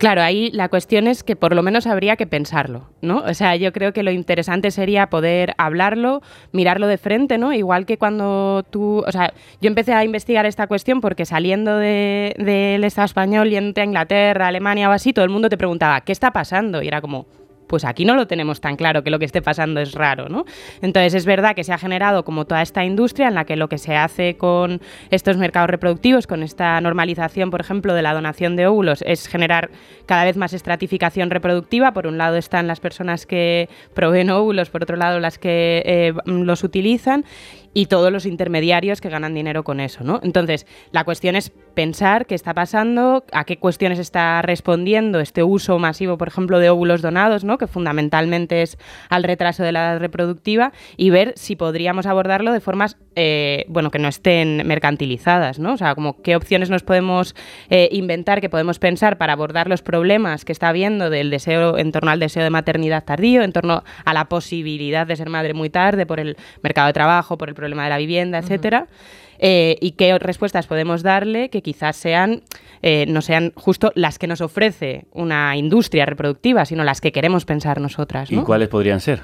Claro, 0.00 0.22
ahí 0.22 0.50
la 0.54 0.70
cuestión 0.70 1.06
es 1.06 1.22
que 1.22 1.36
por 1.36 1.54
lo 1.54 1.62
menos 1.62 1.86
habría 1.86 2.16
que 2.16 2.26
pensarlo, 2.26 2.88
¿no? 3.02 3.18
O 3.18 3.34
sea, 3.34 3.54
yo 3.56 3.70
creo 3.70 3.92
que 3.92 4.02
lo 4.02 4.10
interesante 4.10 4.70
sería 4.70 5.10
poder 5.10 5.52
hablarlo, 5.58 6.22
mirarlo 6.52 6.86
de 6.86 6.96
frente, 6.96 7.36
¿no? 7.36 7.52
Igual 7.52 7.84
que 7.84 7.98
cuando 7.98 8.64
tú, 8.70 9.04
o 9.06 9.12
sea, 9.12 9.34
yo 9.60 9.68
empecé 9.68 9.92
a 9.92 10.02
investigar 10.02 10.46
esta 10.46 10.66
cuestión 10.68 11.02
porque 11.02 11.26
saliendo 11.26 11.76
del 11.76 12.82
Estado 12.82 13.04
español, 13.04 13.50
yendo 13.50 13.78
a 13.78 13.84
Inglaterra, 13.84 14.46
Alemania 14.46 14.88
o 14.88 14.92
así, 14.92 15.12
todo 15.12 15.26
el 15.26 15.30
mundo 15.30 15.50
te 15.50 15.58
preguntaba, 15.58 16.00
¿qué 16.00 16.12
está 16.12 16.30
pasando? 16.30 16.80
Y 16.80 16.88
era 16.88 17.02
como, 17.02 17.26
pues 17.70 17.84
aquí 17.84 18.04
no 18.04 18.16
lo 18.16 18.26
tenemos 18.26 18.60
tan 18.60 18.74
claro 18.74 19.04
que 19.04 19.10
lo 19.10 19.20
que 19.20 19.24
esté 19.24 19.42
pasando 19.42 19.78
es 19.78 19.92
raro, 19.92 20.28
¿no? 20.28 20.44
Entonces 20.82 21.14
es 21.14 21.24
verdad 21.24 21.54
que 21.54 21.62
se 21.62 21.72
ha 21.72 21.78
generado 21.78 22.24
como 22.24 22.44
toda 22.44 22.62
esta 22.62 22.84
industria 22.84 23.28
en 23.28 23.34
la 23.36 23.44
que 23.44 23.54
lo 23.54 23.68
que 23.68 23.78
se 23.78 23.94
hace 23.96 24.36
con 24.36 24.80
estos 25.12 25.36
mercados 25.36 25.70
reproductivos, 25.70 26.26
con 26.26 26.42
esta 26.42 26.80
normalización, 26.80 27.52
por 27.52 27.60
ejemplo, 27.60 27.94
de 27.94 28.02
la 28.02 28.12
donación 28.12 28.56
de 28.56 28.66
óvulos, 28.66 29.04
es 29.06 29.28
generar 29.28 29.70
cada 30.06 30.24
vez 30.24 30.36
más 30.36 30.52
estratificación 30.52 31.30
reproductiva. 31.30 31.92
Por 31.92 32.08
un 32.08 32.18
lado 32.18 32.36
están 32.36 32.66
las 32.66 32.80
personas 32.80 33.24
que 33.24 33.68
proveen 33.94 34.30
óvulos, 34.30 34.68
por 34.68 34.82
otro 34.82 34.96
lado 34.96 35.20
las 35.20 35.38
que 35.38 35.84
eh, 35.86 36.12
los 36.24 36.64
utilizan 36.64 37.24
y 37.72 37.86
todos 37.86 38.12
los 38.12 38.26
intermediarios 38.26 39.00
que 39.00 39.08
ganan 39.08 39.34
dinero 39.34 39.62
con 39.64 39.80
eso, 39.80 40.02
¿no? 40.02 40.20
Entonces, 40.22 40.66
la 40.92 41.04
cuestión 41.04 41.36
es 41.36 41.52
pensar 41.74 42.26
qué 42.26 42.34
está 42.34 42.52
pasando, 42.52 43.24
a 43.32 43.44
qué 43.44 43.58
cuestiones 43.58 43.98
está 43.98 44.42
respondiendo 44.42 45.20
este 45.20 45.42
uso 45.42 45.78
masivo, 45.78 46.18
por 46.18 46.28
ejemplo, 46.28 46.58
de 46.58 46.68
óvulos 46.68 47.00
donados, 47.00 47.44
¿no? 47.44 47.58
Que 47.58 47.66
fundamentalmente 47.66 48.62
es 48.62 48.76
al 49.08 49.22
retraso 49.22 49.62
de 49.62 49.72
la 49.72 49.92
edad 49.92 50.00
reproductiva 50.00 50.72
y 50.96 51.10
ver 51.10 51.32
si 51.36 51.56
podríamos 51.56 52.06
abordarlo 52.06 52.52
de 52.52 52.60
formas, 52.60 52.96
eh, 53.14 53.64
bueno, 53.68 53.90
que 53.90 53.98
no 53.98 54.08
estén 54.08 54.66
mercantilizadas, 54.66 55.58
¿no? 55.58 55.74
O 55.74 55.76
sea, 55.76 55.94
como 55.94 56.20
qué 56.22 56.36
opciones 56.36 56.70
nos 56.70 56.82
podemos 56.82 57.34
eh, 57.68 57.88
inventar, 57.92 58.40
que 58.40 58.50
podemos 58.50 58.78
pensar 58.78 59.16
para 59.16 59.32
abordar 59.32 59.68
los 59.68 59.82
problemas 59.82 60.44
que 60.44 60.52
está 60.52 60.68
habiendo 60.68 61.08
del 61.08 61.30
deseo 61.30 61.78
en 61.78 61.92
torno 61.92 62.10
al 62.10 62.18
deseo 62.18 62.42
de 62.42 62.50
maternidad 62.50 63.04
tardío, 63.04 63.42
en 63.42 63.52
torno 63.52 63.84
a 64.04 64.14
la 64.14 64.28
posibilidad 64.28 65.06
de 65.06 65.16
ser 65.16 65.28
madre 65.28 65.54
muy 65.54 65.70
tarde 65.70 66.04
por 66.04 66.18
el 66.18 66.36
mercado 66.62 66.88
de 66.88 66.92
trabajo, 66.92 67.38
por 67.38 67.48
el 67.48 67.54
problema 67.60 67.84
de 67.84 67.90
la 67.90 67.98
vivienda, 67.98 68.38
etcétera. 68.38 68.86
Eh, 69.42 69.78
y 69.80 69.92
qué 69.92 70.18
respuestas 70.18 70.66
podemos 70.66 71.02
darle 71.02 71.48
que 71.48 71.62
quizás 71.62 71.96
sean 71.96 72.42
eh, 72.82 73.06
no 73.08 73.22
sean 73.22 73.52
justo 73.56 73.90
las 73.94 74.18
que 74.18 74.26
nos 74.26 74.42
ofrece 74.42 75.06
una 75.12 75.56
industria 75.56 76.04
reproductiva, 76.04 76.66
sino 76.66 76.84
las 76.84 77.00
que 77.00 77.10
queremos 77.10 77.46
pensar 77.46 77.80
nosotras. 77.80 78.30
¿Y 78.30 78.36
cuáles 78.36 78.68
podrían 78.68 79.00
ser? 79.00 79.22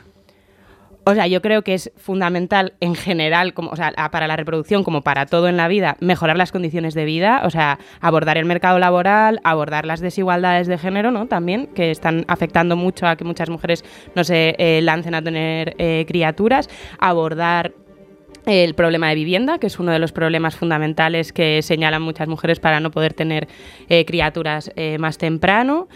O 1.05 1.15
sea, 1.15 1.27
yo 1.27 1.41
creo 1.41 1.63
que 1.63 1.75
es 1.75 1.93
fundamental 1.97 2.73
en 2.81 2.95
general, 2.95 3.55
como, 3.55 3.71
o 3.71 3.77
sea, 3.77 3.93
para 4.11 4.27
la 4.27 4.37
reproducción 4.37 4.83
como 4.83 5.03
para 5.03 5.27
todo 5.27 5.49
en 5.49 5.57
la 5.57 5.69
vida, 5.69 5.97
mejorar 6.01 6.37
las 6.37 6.51
condiciones 6.51 6.95
de 6.95 7.05
vida, 7.05 7.43
o 7.45 7.51
sea, 7.51 7.79
abordar 8.01 8.39
el 8.39 8.45
mercado 8.45 8.79
laboral, 8.79 9.41
abordar 9.45 9.87
las 9.87 10.01
desigualdades 10.01 10.67
de 10.67 10.79
género, 10.79 11.13
¿no? 11.13 11.27
También, 11.27 11.69
que 11.69 11.91
están 11.91 12.25
afectando 12.27 12.75
mucho 12.75 13.07
a 13.07 13.17
que 13.17 13.25
muchas 13.25 13.51
mujeres 13.51 13.85
no 14.17 14.25
se 14.25 14.57
eh, 14.59 14.81
lancen 14.83 15.15
a 15.15 15.23
tener 15.23 15.77
criaturas, 16.07 16.69
abordar 16.99 17.73
el 18.47 18.75
problema 18.75 19.09
de 19.09 19.17
vivienda, 19.17 19.59
que 19.59 19.67
es 19.67 19.79
uno 19.79 19.93
de 19.93 19.99
los 19.99 20.13
problemas 20.13 20.57
fundamentales 20.57 21.33
que 21.33 21.61
señalan 21.63 22.01
muchas 22.01 22.29
mujeres 22.29 22.61
para 22.61 22.81
no 22.81 22.91
poder 22.91 23.13
tener 23.13 23.49
eh, 23.89 24.05
criaturas 24.05 24.71
eh, 24.77 24.99
más 24.99 25.19
temprano. 25.19 25.89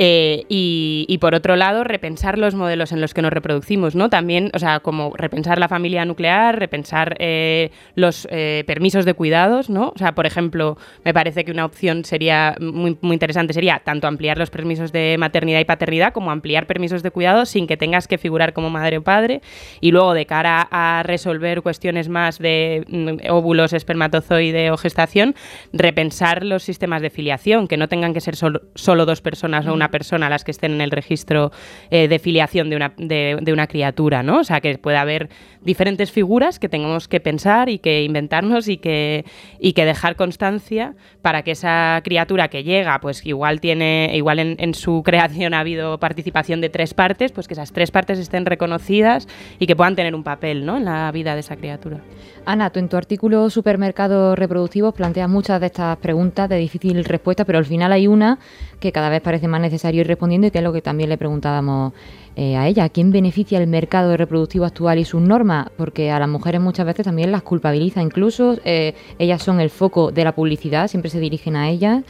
Eh, 0.00 0.44
y, 0.48 1.18
por 1.20 1.34
otro 1.34 1.56
lado, 1.56 1.82
repensar 1.82 2.38
los 2.38 2.54
modelos 2.54 2.92
en 2.92 3.00
los 3.00 3.14
que 3.14 3.22
nos 3.22 3.32
reproducimos, 3.32 3.96
¿no? 3.96 4.08
También, 4.08 4.50
o 4.54 4.58
sea, 4.60 4.78
como 4.78 5.12
repensar 5.16 5.58
la 5.58 5.68
familia 5.68 6.04
nuclear, 6.04 6.56
repensar 6.56 7.16
eh, 7.18 7.72
los 7.96 8.28
eh, 8.30 8.62
permisos 8.66 9.04
de 9.04 9.14
cuidados, 9.14 9.68
¿no? 9.68 9.88
O 9.88 9.98
sea, 9.98 10.14
por 10.14 10.24
ejemplo, 10.24 10.78
me 11.04 11.12
parece 11.12 11.44
que 11.44 11.50
una 11.50 11.64
opción 11.64 12.04
sería 12.04 12.54
muy, 12.60 12.96
muy 13.00 13.14
interesante 13.14 13.52
sería 13.52 13.80
tanto 13.84 14.06
ampliar 14.06 14.38
los 14.38 14.50
permisos 14.50 14.92
de 14.92 15.16
maternidad 15.18 15.58
y 15.58 15.64
paternidad 15.64 16.12
como 16.12 16.30
ampliar 16.30 16.66
permisos 16.68 17.02
de 17.02 17.10
cuidado 17.10 17.44
sin 17.44 17.66
que 17.66 17.76
tengas 17.76 18.06
que 18.06 18.18
figurar 18.18 18.52
como 18.52 18.70
madre 18.70 18.98
o 18.98 19.02
padre. 19.02 19.42
Y 19.80 19.90
luego, 19.90 20.14
de 20.14 20.26
cara 20.26 20.68
a 20.70 21.02
resolver 21.02 21.62
cuestiones 21.62 22.08
más 22.08 22.38
de 22.38 22.84
mm, 22.88 23.30
óvulos, 23.30 23.72
espermatozoide 23.72 24.70
o 24.70 24.76
gestación, 24.76 25.34
repensar 25.72 26.44
los 26.44 26.62
sistemas 26.62 27.02
de 27.02 27.10
filiación, 27.10 27.66
que 27.66 27.76
no 27.76 27.88
tengan 27.88 28.14
que 28.14 28.20
ser 28.20 28.36
solo 28.36 29.06
dos 29.06 29.20
personas 29.20 29.66
o 29.66 29.74
una 29.74 29.87
persona 29.90 30.28
las 30.28 30.44
que 30.44 30.50
estén 30.50 30.72
en 30.72 30.80
el 30.80 30.90
registro 30.90 31.52
eh, 31.90 32.08
de 32.08 32.18
filiación 32.18 32.70
de 32.70 32.76
una, 32.76 32.92
de, 32.96 33.52
una 33.52 33.66
criatura, 33.66 34.22
¿no? 34.22 34.40
O 34.40 34.44
sea, 34.44 34.60
que 34.60 34.76
pueda 34.78 35.00
haber 35.00 35.28
diferentes 35.62 36.12
figuras 36.12 36.58
que 36.58 36.68
tengamos 36.68 37.08
que 37.08 37.20
pensar 37.20 37.68
y 37.68 37.78
que 37.78 38.02
inventarnos 38.02 38.68
y 38.68 38.78
que, 38.78 39.24
y 39.58 39.72
que 39.72 39.84
dejar 39.84 40.16
constancia 40.16 40.94
para 41.22 41.42
que 41.42 41.52
esa 41.52 42.00
criatura 42.04 42.48
que 42.48 42.62
llega, 42.62 43.00
pues 43.00 43.24
igual 43.26 43.60
tiene, 43.60 44.12
igual 44.14 44.38
en, 44.38 44.56
en 44.58 44.74
su 44.74 45.02
creación 45.04 45.54
ha 45.54 45.60
habido 45.60 45.98
participación 45.98 46.60
de 46.60 46.68
tres 46.68 46.94
partes, 46.94 47.32
pues 47.32 47.48
que 47.48 47.54
esas 47.54 47.72
tres 47.72 47.90
partes 47.90 48.18
estén 48.18 48.46
reconocidas 48.46 49.28
y 49.58 49.66
que 49.66 49.76
puedan 49.76 49.96
tener 49.96 50.14
un 50.14 50.22
papel 50.22 50.64
¿no? 50.64 50.76
en 50.76 50.84
la 50.84 51.10
vida 51.12 51.34
de 51.34 51.40
esa 51.40 51.56
criatura. 51.56 52.00
Ana, 52.48 52.70
tú 52.70 52.78
en 52.78 52.88
tu 52.88 52.96
artículo 52.96 53.50
Supermercados 53.50 54.38
Reproductivos 54.38 54.94
planteas 54.94 55.28
muchas 55.28 55.60
de 55.60 55.66
estas 55.66 55.98
preguntas 55.98 56.48
de 56.48 56.56
difícil 56.56 57.04
respuesta, 57.04 57.44
pero 57.44 57.58
al 57.58 57.66
final 57.66 57.92
hay 57.92 58.06
una 58.06 58.38
que 58.80 58.90
cada 58.90 59.10
vez 59.10 59.20
parece 59.20 59.46
más 59.48 59.60
necesario 59.60 60.00
ir 60.00 60.06
respondiendo 60.06 60.46
y 60.46 60.50
que 60.50 60.56
es 60.56 60.64
lo 60.64 60.72
que 60.72 60.80
también 60.80 61.10
le 61.10 61.18
preguntábamos 61.18 61.92
eh, 62.36 62.56
a 62.56 62.66
ella. 62.66 62.88
quién 62.88 63.12
beneficia 63.12 63.58
el 63.58 63.66
mercado 63.66 64.16
reproductivo 64.16 64.64
actual 64.64 64.98
y 64.98 65.04
sus 65.04 65.20
normas? 65.20 65.66
Porque 65.76 66.10
a 66.10 66.18
las 66.18 66.28
mujeres 66.30 66.62
muchas 66.62 66.86
veces 66.86 67.04
también 67.04 67.32
las 67.32 67.42
culpabiliza, 67.42 68.00
incluso 68.00 68.56
eh, 68.64 68.94
ellas 69.18 69.42
son 69.42 69.60
el 69.60 69.68
foco 69.68 70.10
de 70.10 70.24
la 70.24 70.34
publicidad, 70.34 70.88
siempre 70.88 71.10
se 71.10 71.20
dirigen 71.20 71.54
a 71.54 71.68
ellas. 71.68 72.02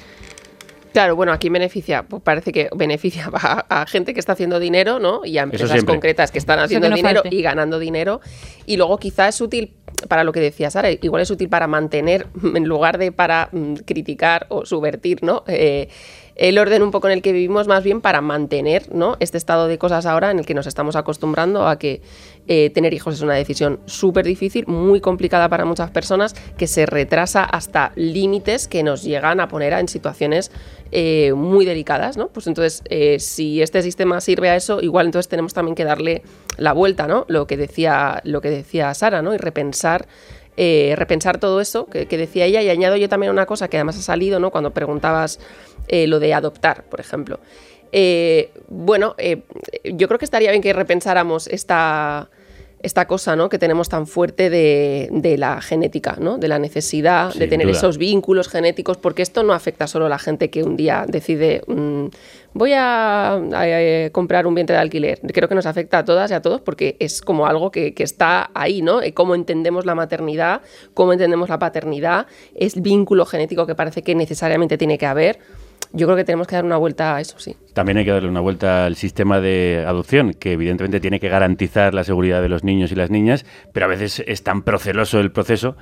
Claro, 0.93 1.16
bueno, 1.16 1.32
aquí 1.32 1.49
beneficia, 1.49 2.05
pues 2.05 2.22
parece 2.22 2.53
que 2.53 2.68
beneficia 2.76 3.28
a, 3.32 3.86
gente 3.86 4.14
que 4.14 4.20
está 4.20 4.32
haciendo 4.32 4.61
dinero, 4.61 5.01
¿no? 5.01 5.24
Y 5.24 5.39
a 5.39 5.43
empresas 5.43 5.82
concretas 5.82 6.30
que 6.30 6.39
están 6.39 6.61
haciendo 6.61 6.89
dinero 6.91 7.22
y 7.28 7.43
ganando 7.43 7.80
dinero. 7.80 8.20
Y 8.66 8.76
luego 8.76 8.99
quizás 8.99 9.34
es 9.34 9.41
útil 9.41 9.74
para 10.07 10.24
lo 10.24 10.32
que 10.32 10.40
decía 10.40 10.70
Sara, 10.70 10.90
igual 10.90 11.22
es 11.22 11.30
útil 11.30 11.49
para 11.49 11.66
mantener, 11.66 12.26
en 12.55 12.64
lugar 12.64 12.99
de 12.99 13.12
para 13.12 13.49
mm, 13.53 13.74
criticar 13.84 14.46
o 14.49 14.64
subvertir, 14.64 15.22
¿no? 15.22 15.44
Eh, 15.46 15.88
el 16.39 16.57
orden 16.57 16.82
un 16.82 16.93
poco 16.93 17.09
en 17.09 17.14
el 17.14 17.22
que 17.22 17.32
vivimos, 17.32 17.66
más 17.66 17.82
bien 17.82 18.01
para 18.01 18.20
mantener 18.20 18.95
¿no? 18.95 19.16
este 19.18 19.36
estado 19.36 19.66
de 19.66 19.76
cosas 19.76 20.07
ahora 20.07 20.30
en 20.30 20.39
el 20.39 20.47
que 20.47 20.55
nos 20.55 20.68
estamos 20.68 20.95
acostumbrando 20.95 21.66
a 21.66 21.78
que 21.78 22.01
eh, 22.47 22.70
tener 22.70 22.95
hijos 22.95 23.14
es 23.14 23.20
una 23.22 23.34
decisión 23.34 23.80
súper 23.86 24.24
difícil, 24.24 24.64
muy 24.68 25.01
complicada 25.01 25.49
para 25.49 25.64
muchas 25.64 25.91
personas, 25.91 26.34
que 26.57 26.68
se 26.68 26.86
retrasa 26.86 27.43
hasta 27.45 27.93
límites 27.97 28.68
que 28.68 28.84
nos 28.84 29.03
llegan 29.03 29.41
a 29.41 29.49
poner 29.49 29.72
en 29.72 29.89
situaciones 29.89 30.53
eh, 30.93 31.32
muy 31.34 31.64
delicadas. 31.66 32.16
¿no? 32.16 32.28
Pues 32.28 32.47
entonces, 32.47 32.82
eh, 32.89 33.18
si 33.18 33.61
este 33.61 33.82
sistema 33.82 34.20
sirve 34.20 34.49
a 34.49 34.57
eso, 34.57 34.80
igual 34.80 35.07
entonces 35.07 35.28
tenemos 35.28 35.53
también 35.53 35.74
que 35.74 35.84
darle 35.84 36.22
la 36.57 36.72
vuelta, 36.72 37.09
¿no? 37.09 37.24
lo, 37.28 37.49
que 37.49 37.57
decía, 37.57 38.20
lo 38.22 38.41
que 38.41 38.51
decía 38.51 38.95
Sara, 38.95 39.22
¿no? 39.22 39.34
y 39.34 39.39
repensar 39.39 40.07
repensar 40.96 41.38
todo 41.38 41.61
eso 41.61 41.86
que, 41.86 42.06
que, 42.06 42.18
decía 42.18 42.46
ella 42.46 42.62
y 42.62 42.68
añado 42.68 42.96
yo 42.96 43.09
también 43.09 43.30
una 43.30 43.46
cosa 43.46 43.68
que 43.68 43.76
además 43.76 43.96
ha 43.98 44.02
salido 44.02 44.40
¿no? 44.40 44.50
cuando 44.50 44.72
preguntabas 44.72 45.38
eh, 45.88 46.06
lo 46.06 46.20
de 46.20 46.34
adoptar, 46.34 46.84
por 46.84 47.00
ejemplo. 47.00 47.40
Eh, 47.92 48.50
bueno, 48.68 49.14
eh, 49.16 49.42
yo 49.84 50.06
creo 50.06 50.18
que 50.18 50.26
estaría 50.26 50.50
bien 50.50 50.62
que 50.62 50.74
repensáramos 50.74 51.46
esta, 51.46 52.28
esta 52.82 53.06
cosa 53.06 53.36
¿no? 53.36 53.48
que 53.48 53.59
tenemos 53.59 53.88
tan 53.88 54.06
fuerte 54.06 54.50
de, 54.50 55.36
la 55.38 55.62
genética, 55.62 56.16
¿no? 56.20 56.36
de 56.36 56.48
la 56.48 56.59
necesidad 56.59 57.32
de 57.32 57.48
tener 57.48 57.70
esos 57.70 57.96
vínculos 57.96 58.48
genéticos, 58.48 58.98
porque 58.98 59.22
esto 59.22 59.42
no 59.42 59.54
afecta 59.54 59.86
solo 59.86 60.06
a 60.06 60.09
la 60.11 60.18
gente 60.18 60.50
que 60.50 60.62
un 60.62 60.76
día 60.76 61.06
decide 61.09 61.62
mm, 61.66 62.06
voy 62.59 62.72
a, 62.74 63.40
comprar 64.12 64.46
un 64.46 64.54
vientre 64.54 64.74
de 64.74 64.82
alquiler. 64.82 65.20
Creo 65.32 65.48
que 65.48 65.54
nos 65.54 65.66
afecta 65.66 65.98
a 65.98 66.04
todas 66.04 66.30
y 66.30 66.34
a 66.34 66.42
todos 66.42 66.61
porque 66.61 66.96
es 66.98 67.22
como 67.22 67.46
algo 67.46 67.70
que, 67.70 67.94
está 67.96 68.50
ahí, 68.54 68.82
¿no? 68.82 69.00
Cómo 69.14 69.34
entendemos 69.34 69.86
la 69.86 69.94
maternidad, 69.94 70.62
cómo 70.92 71.12
entendemos 71.12 71.48
la 71.48 71.59
paternidad, 71.59 72.26
es 72.54 72.80
vínculo 72.82 73.24
genético 73.24 73.66
que 73.66 73.74
parece 73.74 74.02
que 74.02 74.14
necesariamente 74.14 74.76
tiene 74.76 74.98
que 74.98 75.06
haber 75.06 75.38
yo 75.92 76.06
creo 76.06 76.16
que 76.16 76.24
tenemos 76.24 76.46
que 76.46 76.54
dar 76.54 76.66
una 76.66 76.76
vuelta 76.76 77.16
a 77.16 77.20
eso, 77.20 77.38
sí. 77.38 77.56
También 77.72 77.96
hay 77.96 78.04
que 78.04 78.11
darle 78.11 78.28
una 78.28 78.40
vuelta 78.40 78.84
al 78.84 78.96
sistema 78.96 79.40
de 79.40 79.84
adopción, 79.86 80.34
que 80.34 80.52
evidentemente 80.52 81.00
tiene 81.00 81.18
que 81.18 81.30
garantizar 81.30 81.94
la 81.94 82.04
seguridad 82.04 82.42
de 82.42 82.50
los 82.50 82.62
niños 82.62 82.92
y 82.92 82.94
las 82.94 83.09
niñas, 83.09 83.46
pero 83.72 83.86
a 83.86 83.88
veces 83.88 84.22
es 84.26 84.42
tan 84.42 84.62
proceloso 84.62 85.18
el 85.18 85.32
proceso 85.32 85.76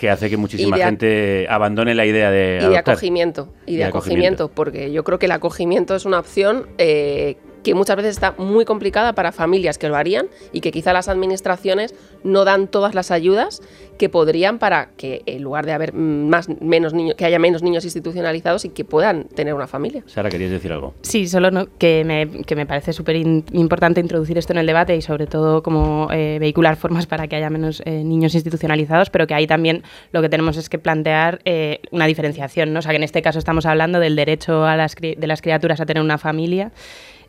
que 0.00 0.08
hace 0.08 0.30
que 0.30 0.38
muchísima 0.38 0.78
gente 0.78 1.46
abandone 1.50 1.94
la 1.94 2.06
idea 2.06 2.30
de 2.30 2.60
y 2.62 2.68
de 2.70 2.78
acogimiento 2.78 3.52
y 3.66 3.76
de, 3.76 3.84
acogimiento, 3.84 4.48
porque 4.50 4.92
yo 4.92 5.04
creo 5.04 5.18
que 5.18 5.26
el 5.26 5.32
acogimiento 5.32 5.94
es 5.94 6.06
una 6.06 6.18
opción 6.18 6.68
eh, 6.78 7.36
que 7.62 7.74
muchas 7.74 7.96
veces 7.96 8.12
está 8.12 8.32
muy 8.38 8.64
complicada 8.64 9.12
para 9.14 9.30
familias 9.30 9.76
que 9.76 9.90
lo 9.90 9.96
harían 9.96 10.28
y 10.52 10.62
que 10.62 10.72
quizá 10.72 10.94
las 10.94 11.08
administraciones 11.08 11.94
no 12.24 12.44
dan 12.44 12.68
todas 12.68 12.94
las 12.94 13.10
ayudas 13.10 13.62
que 14.00 14.08
podrían 14.08 14.58
para 14.58 14.88
que 14.96 15.22
en 15.26 15.42
lugar 15.42 15.66
de 15.66 15.72
haber 15.72 15.92
más 15.92 16.48
menos 16.60 16.94
niños 16.94 17.16
que 17.16 17.26
haya 17.26 17.38
menos 17.38 17.62
niños 17.62 17.84
institucionalizados 17.84 18.64
y 18.64 18.70
que 18.70 18.82
puedan 18.82 19.24
tener 19.24 19.52
una 19.52 19.66
familia. 19.66 20.02
Sara, 20.06 20.30
querías 20.30 20.50
decir 20.50 20.72
algo. 20.72 20.94
Sí, 21.02 21.28
solo 21.28 21.50
no, 21.50 21.66
que, 21.76 22.02
me, 22.06 22.42
que 22.44 22.56
me 22.56 22.64
parece 22.64 22.94
súper 22.94 23.16
importante 23.16 24.00
introducir 24.00 24.38
esto 24.38 24.54
en 24.54 24.58
el 24.58 24.66
debate 24.66 24.96
y 24.96 25.02
sobre 25.02 25.26
todo 25.26 25.62
como 25.62 26.08
eh, 26.12 26.38
vehicular 26.40 26.76
formas 26.76 27.06
para 27.06 27.28
que 27.28 27.36
haya 27.36 27.50
menos 27.50 27.82
eh, 27.84 28.02
niños 28.02 28.34
institucionalizados, 28.34 29.10
pero 29.10 29.26
que 29.26 29.34
ahí 29.34 29.46
también 29.46 29.82
lo 30.12 30.22
que 30.22 30.30
tenemos 30.30 30.56
es 30.56 30.70
que 30.70 30.78
plantear 30.78 31.42
eh, 31.44 31.80
una 31.90 32.06
diferenciación, 32.06 32.72
¿no? 32.72 32.78
O 32.78 32.82
sea, 32.82 32.92
que 32.92 32.96
en 32.96 33.02
este 33.02 33.20
caso 33.20 33.38
estamos 33.38 33.66
hablando 33.66 34.00
del 34.00 34.16
derecho 34.16 34.64
a 34.64 34.76
las, 34.76 34.94
de 34.94 35.26
las 35.26 35.42
criaturas 35.42 35.78
a 35.78 35.84
tener 35.84 36.02
una 36.02 36.16
familia 36.16 36.72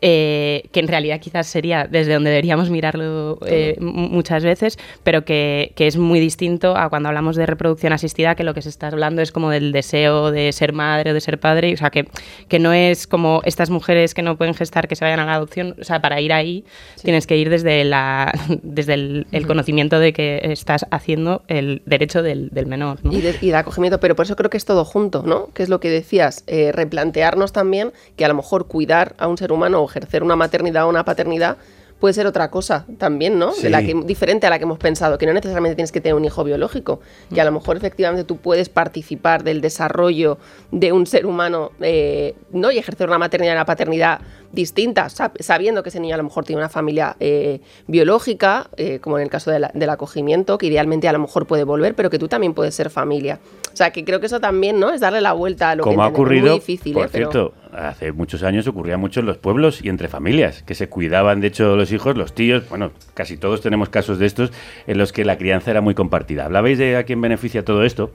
eh, 0.04 0.64
que 0.72 0.80
en 0.80 0.88
realidad 0.88 1.20
quizás 1.20 1.46
sería 1.46 1.86
desde 1.88 2.14
donde 2.14 2.30
deberíamos 2.30 2.70
mirarlo 2.70 3.38
eh, 3.46 3.76
muchas 3.78 4.42
veces, 4.42 4.76
pero 5.04 5.24
que, 5.24 5.72
es 5.76 5.96
muy 5.96 6.20
distinto 6.20 6.76
a 6.76 6.88
cuando 6.88 7.08
hablamos 7.08 7.34
de 7.34 7.44
reproducción 7.44 7.92
asistida, 7.92 8.36
que 8.36 8.44
lo 8.44 8.54
que 8.54 8.62
se 8.62 8.68
está 8.68 8.86
hablando 8.86 9.20
es 9.20 9.32
como 9.32 9.50
del 9.50 9.72
deseo 9.72 10.30
de 10.30 10.52
ser 10.52 10.72
madre 10.72 11.10
o 11.10 11.14
de 11.14 11.20
ser 11.20 11.40
padre, 11.40 11.74
o 11.74 11.76
sea, 11.76 11.90
que, 11.90 12.08
que 12.48 12.58
no 12.60 12.72
es 12.72 13.06
como 13.08 13.40
estas 13.44 13.68
mujeres 13.68 14.14
que 14.14 14.22
no 14.22 14.36
pueden 14.36 14.54
gestar 14.54 14.86
que 14.86 14.96
se 14.96 15.04
vayan 15.04 15.20
a 15.20 15.26
la 15.26 15.34
adopción, 15.34 15.74
o 15.80 15.84
sea, 15.84 16.00
para 16.00 16.20
ir 16.20 16.32
ahí 16.32 16.64
tienes 17.02 17.26
que 17.26 17.36
ir 17.36 17.50
desde, 17.50 17.84
la, 17.84 18.32
desde 18.62 18.94
el, 18.94 19.46
conocimiento 19.46 19.98
de 19.98 20.12
que 20.12 20.40
estás 20.44 20.86
haciendo 20.90 21.42
el 21.48 21.82
derecho 21.84 22.22
del, 22.22 22.50
menor. 22.66 22.98
Y, 23.04 23.20
de, 23.20 23.54
acogimiento, 23.56 24.00
pero 24.00 24.14
por 24.16 24.26
eso 24.26 24.36
creo 24.36 24.50
que 24.50 24.56
es 24.56 24.64
todo 24.64 24.84
junto, 24.84 25.22
¿no? 25.24 25.48
Que 25.52 25.62
es 25.62 25.68
lo 25.68 25.80
que 25.80 25.90
decías, 25.90 26.44
eh, 26.46 26.72
replantearnos 26.72 27.52
también 27.52 27.92
que 28.16 28.24
a 28.24 28.28
lo 28.28 28.34
mejor 28.34 28.66
cuidar 28.66 29.14
a 29.18 29.28
un 29.28 29.36
ser 29.36 29.52
humano 29.52 29.80
o 29.80 29.88
ejercer 29.88 30.22
una 30.22 30.36
maternidad 30.36 30.84
o 30.84 30.88
una 30.88 31.04
paternidad 31.04 31.58
puede 32.02 32.14
ser 32.14 32.26
otra 32.26 32.50
cosa 32.50 32.84
también, 32.98 33.38
¿no? 33.38 33.54
De 33.54 33.70
la 33.70 33.80
que, 33.80 33.94
diferente 34.04 34.44
a 34.48 34.50
la 34.50 34.58
que 34.58 34.64
hemos 34.64 34.80
pensado, 34.80 35.18
que 35.18 35.24
no 35.24 35.32
necesariamente 35.32 35.76
tienes 35.76 35.92
que 35.92 36.00
tener 36.00 36.16
un 36.16 36.24
hijo 36.24 36.42
biológico, 36.42 36.98
y 37.30 37.38
a 37.38 37.44
lo 37.44 37.52
mejor 37.52 37.76
efectivamente 37.76 38.24
tú 38.24 38.38
puedes 38.38 38.68
participar 38.68 39.44
del 39.44 39.60
desarrollo 39.60 40.36
de 40.72 40.90
un 40.90 41.06
ser 41.06 41.26
humano, 41.26 41.70
eh, 41.80 42.34
¿no? 42.50 42.72
Y 42.72 42.78
ejercer 42.78 43.06
una 43.08 43.18
maternidad 43.18 43.52
y 43.52 43.54
una 43.54 43.66
paternidad 43.66 44.20
distintas, 44.52 45.16
sabiendo 45.40 45.82
que 45.82 45.88
ese 45.88 46.00
niño 46.00 46.14
a 46.14 46.18
lo 46.18 46.24
mejor 46.24 46.44
tiene 46.44 46.60
una 46.60 46.68
familia 46.68 47.16
eh, 47.20 47.60
biológica, 47.86 48.68
eh, 48.76 48.98
como 49.00 49.18
en 49.18 49.24
el 49.24 49.30
caso 49.30 49.50
del 49.50 49.90
acogimiento, 49.90 50.58
que 50.58 50.66
idealmente 50.66 51.08
a 51.08 51.12
lo 51.12 51.18
mejor 51.18 51.46
puede 51.46 51.64
volver, 51.64 51.94
pero 51.94 52.10
que 52.10 52.18
tú 52.18 52.28
también 52.28 52.54
puedes 52.54 52.74
ser 52.74 52.90
familia. 52.90 53.40
O 53.72 53.76
sea, 53.76 53.90
que 53.90 54.04
creo 54.04 54.20
que 54.20 54.26
eso 54.26 54.38
también, 54.38 54.78
¿no? 54.78 54.90
Es 54.90 55.00
darle 55.00 55.22
la 55.22 55.32
vuelta 55.32 55.70
a 55.70 55.74
lo 55.74 55.84
como 55.84 55.96
que 55.96 56.02
ha 56.02 56.06
ocurrido, 56.06 56.50
muy 56.50 56.60
difícil. 56.60 56.92
Por 56.92 57.08
cierto, 57.08 57.54
hace 57.72 58.12
muchos 58.12 58.42
años 58.42 58.66
ocurría 58.66 58.98
mucho 58.98 59.20
en 59.20 59.26
los 59.26 59.38
pueblos 59.38 59.82
y 59.82 59.88
entre 59.88 60.08
familias, 60.08 60.62
que 60.62 60.74
se 60.74 60.88
cuidaban, 60.88 61.40
de 61.40 61.48
hecho, 61.48 61.74
los 61.76 61.90
hijos, 61.90 62.16
los 62.16 62.34
tíos, 62.34 62.68
bueno, 62.68 62.92
casi 63.14 63.38
todos 63.38 63.62
tenemos 63.62 63.88
casos 63.88 64.18
de 64.18 64.26
estos 64.26 64.52
en 64.86 64.98
los 64.98 65.12
que 65.12 65.24
la 65.24 65.38
crianza 65.38 65.70
era 65.70 65.80
muy 65.80 65.94
compartida. 65.94 66.44
Hablabais 66.44 66.78
de 66.78 66.96
a 66.96 67.04
quién 67.04 67.20
beneficia 67.20 67.64
todo 67.64 67.84
esto 67.84 68.12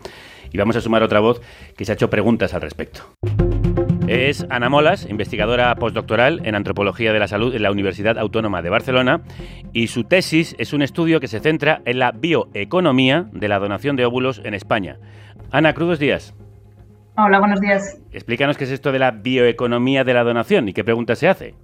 y 0.52 0.58
vamos 0.58 0.76
a 0.76 0.82
sumar 0.82 1.04
otra 1.04 1.20
voz 1.20 1.42
que 1.76 1.86
se 1.86 1.92
ha 1.92 1.96
hecho 1.96 2.10
preguntas 2.10 2.54
al 2.54 2.62
respecto. 2.62 3.02
Es 4.08 4.48
Ana 4.50 4.70
Molas, 4.70 5.06
investigadora 5.10 5.76
postdoctoral 5.76 6.40
en 6.46 6.56
antropología 6.56 7.12
de 7.12 7.20
la 7.20 7.28
salud 7.28 7.54
en 7.54 7.62
la 7.62 7.72
Universidad 7.72 8.18
Autónoma 8.18 8.62
de 8.62 8.70
Barcelona, 8.70 9.20
y 9.74 9.88
su 9.88 10.06
tesis 10.06 10.56
es 10.60 10.72
un 10.72 10.82
estudio 10.82 11.20
que 11.20 11.28
se 11.28 11.42
centra 11.42 11.82
en 11.84 12.00
la 12.00 12.14
bioeconomía 12.14 13.26
de 13.34 13.50
la 13.50 13.60
donación 13.60 13.98
de 13.98 14.06
óvulos 14.06 14.42
en 14.46 14.54
España. 14.54 14.98
Ana, 15.52 15.74
crudos 15.74 16.00
días. 16.00 16.34
Hola, 17.18 17.40
buenos 17.40 17.60
días. 17.60 18.02
Explícanos 18.14 18.58
qué 18.58 18.64
es 18.64 18.72
esto 18.72 18.94
de 18.94 19.00
la 19.00 19.12
bioeconomía 19.12 20.06
de 20.06 20.14
la 20.14 20.24
donación 20.24 20.70
y 20.70 20.74
qué 20.74 20.86
pregunta 20.86 21.14
se 21.16 21.28
hace. 21.28 21.56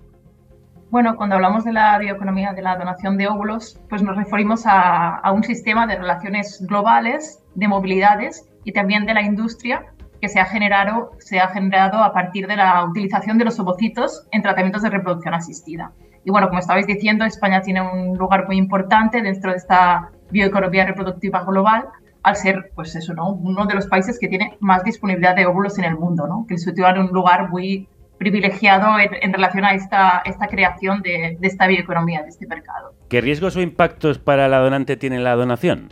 Bueno, 0.92 1.16
cuando 1.16 1.36
hablamos 1.36 1.64
de 1.64 1.72
la 1.72 1.98
bioeconomía 1.98 2.52
de 2.52 2.62
la 2.62 2.76
donación 2.76 3.18
de 3.18 3.30
óvulos, 3.30 3.80
pues 3.88 4.04
nos 4.04 4.18
referimos 4.18 4.66
a, 4.66 5.16
a 5.16 5.32
un 5.32 5.44
sistema 5.44 5.88
de 5.88 5.96
relaciones 5.96 6.62
globales, 6.68 7.42
de 7.56 7.70
movilidades 7.70 8.50
y 8.66 8.74
también 8.74 9.06
de 9.06 9.14
la 9.14 9.22
industria 9.22 9.86
que 10.24 10.30
se 10.30 10.40
ha, 10.40 10.46
generado, 10.46 11.12
se 11.20 11.42
ha 11.42 11.50
generado 11.50 12.02
a 12.02 12.14
partir 12.14 12.48
de 12.48 12.56
la 12.56 12.86
utilización 12.86 13.38
de 13.38 13.44
los 13.44 13.60
ovocitos 13.60 14.26
en 14.32 14.42
tratamientos 14.42 14.82
de 14.82 14.90
reproducción 14.90 15.34
asistida. 15.34 15.92
Y 16.24 16.32
bueno, 16.32 16.48
como 16.48 16.60
estabais 16.60 16.88
diciendo, 16.88 17.26
España 17.26 17.62
tiene 17.62 17.82
un 17.82 18.18
lugar 18.18 18.48
muy 18.48 18.56
importante 18.56 19.22
dentro 19.22 19.52
de 19.52 19.58
esta 19.58 20.12
bioeconomía 20.32 20.86
reproductiva 20.86 21.44
global, 21.44 21.88
al 22.24 22.38
ser, 22.38 22.72
pues 22.74 22.96
eso, 22.96 23.14
¿no? 23.14 23.34
uno 23.34 23.66
de 23.66 23.74
los 23.74 23.88
países 23.88 24.18
que 24.18 24.30
tiene 24.30 24.56
más 24.62 24.86
disponibilidad 24.86 25.36
de 25.36 25.46
óvulos 25.46 25.78
en 25.78 25.84
el 25.84 25.98
mundo, 25.98 26.26
¿no? 26.26 26.46
que 26.48 26.58
sitúa 26.58 26.92
en 26.92 27.00
un 27.00 27.08
lugar 27.08 27.50
muy 27.50 27.90
privilegiado 28.18 28.98
en, 29.00 29.34
relación 29.34 29.66
a 29.66 29.74
esta, 29.74 30.22
esta 30.24 30.48
creación 30.48 31.02
de, 31.02 31.36
de 31.38 31.48
esta 31.50 31.68
bioeconomía, 31.68 32.22
de 32.22 32.30
este 32.30 32.48
mercado. 32.48 32.94
¿Qué 33.10 33.20
riesgos 33.20 33.58
o 33.58 33.62
impactos 33.62 34.20
para 34.20 34.48
la 34.48 34.60
donante 34.60 34.96
tiene 34.96 35.20
la 35.20 35.36
donación? 35.36 35.90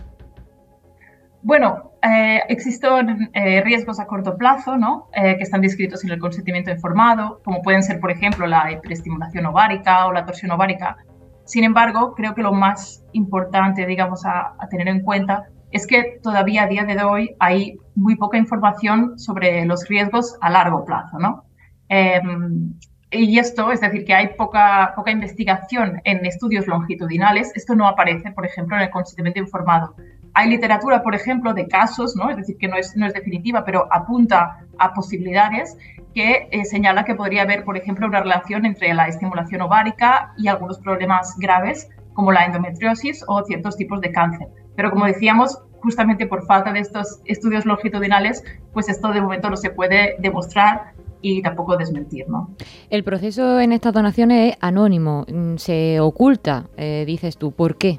Bueno, 1.43 1.93
eh, 2.03 2.41
existen 2.49 3.31
eh, 3.33 3.61
riesgos 3.61 3.99
a 3.99 4.05
corto 4.05 4.37
plazo, 4.37 4.77
¿no? 4.77 5.09
Eh, 5.13 5.37
que 5.37 5.43
están 5.43 5.61
descritos 5.61 6.03
en 6.03 6.11
el 6.11 6.19
consentimiento 6.19 6.69
informado, 6.69 7.41
como 7.43 7.63
pueden 7.63 7.81
ser, 7.81 7.99
por 7.99 8.11
ejemplo, 8.11 8.45
la 8.45 8.71
hiperestimulación 8.71 9.47
ovárica 9.47 10.05
o 10.05 10.13
la 10.13 10.25
torsión 10.25 10.51
ovárica. 10.51 10.97
Sin 11.45 11.63
embargo, 11.63 12.13
creo 12.15 12.35
que 12.35 12.43
lo 12.43 12.53
más 12.53 13.03
importante, 13.13 13.87
digamos, 13.87 14.23
a, 14.25 14.55
tener 14.69 14.87
en 14.87 15.01
cuenta 15.01 15.45
es 15.71 15.87
que 15.87 16.19
todavía 16.21 16.63
a 16.63 16.67
día 16.67 16.83
de 16.83 17.01
hoy 17.03 17.35
hay 17.39 17.77
muy 17.95 18.15
poca 18.15 18.37
información 18.37 19.17
sobre 19.17 19.65
los 19.65 19.87
riesgos 19.87 20.37
a 20.41 20.49
largo 20.51 20.85
plazo, 20.85 21.17
¿no? 21.17 21.45
Em, 21.89 22.73
y 23.09 23.39
esto, 23.39 23.71
es 23.71 23.81
decir, 23.81 24.05
que 24.05 24.13
hay 24.13 24.29
poca, 24.37 24.93
poca 24.95 25.11
investigación 25.11 26.01
en 26.03 26.25
estudios 26.25 26.67
longitudinales, 26.67 27.51
esto 27.55 27.75
no 27.75 27.87
aparece, 27.87 28.31
por 28.31 28.45
ejemplo, 28.45 28.75
en 28.77 28.83
el 28.83 28.89
consentimiento 28.89 29.39
informado. 29.39 29.95
Hay 30.34 30.49
literatura, 30.49 31.03
por 31.03 31.15
ejemplo, 31.15 31.53
de 31.53 31.67
casos, 31.67 32.15
¿no? 32.15 32.29
es 32.29 32.38
decir, 32.38 32.57
que 32.57 32.67
no 32.67 32.77
es, 32.77 32.95
no 32.95 33.05
es 33.05 33.13
definitiva, 33.13 33.65
pero 33.65 33.88
apunta 33.91 34.59
a 34.77 34.93
posibilidades 34.93 35.77
que 36.13 36.47
eh, 36.51 36.65
señala 36.65 37.05
que 37.05 37.15
podría 37.15 37.43
haber, 37.43 37.63
por 37.63 37.77
ejemplo, 37.77 38.07
una 38.07 38.21
relación 38.21 38.65
entre 38.65 38.93
la 38.93 39.07
estimulación 39.07 39.61
ovárica 39.61 40.34
y 40.38 40.47
algunos 40.47 40.79
problemas 40.79 41.36
graves 41.38 41.89
como 42.13 42.32
la 42.32 42.45
endometriosis 42.45 43.23
o 43.27 43.43
ciertos 43.43 43.77
tipos 43.77 44.01
de 44.01 44.11
cáncer. 44.11 44.47
Pero 44.75 44.91
como 44.91 45.05
decíamos, 45.05 45.59
justamente 45.82 46.27
por 46.27 46.45
falta 46.45 46.71
de 46.71 46.79
estos 46.79 47.21
estudios 47.25 47.65
longitudinales, 47.65 48.43
pues 48.73 48.89
esto 48.89 49.11
de 49.11 49.21
momento 49.21 49.49
no 49.49 49.57
se 49.57 49.69
puede 49.69 50.15
demostrar 50.19 50.93
y 51.21 51.41
tampoco 51.41 51.77
desmentir. 51.77 52.27
¿no? 52.27 52.49
El 52.89 53.03
proceso 53.03 53.59
en 53.59 53.73
estas 53.73 53.93
donaciones 53.93 54.53
es 54.53 54.57
anónimo, 54.61 55.25
mm, 55.27 55.57
se 55.57 55.99
oculta, 55.99 56.67
eh, 56.77 57.03
dices 57.05 57.38
tú. 57.38 57.51
¿Por 57.51 57.77
qué? 57.77 57.97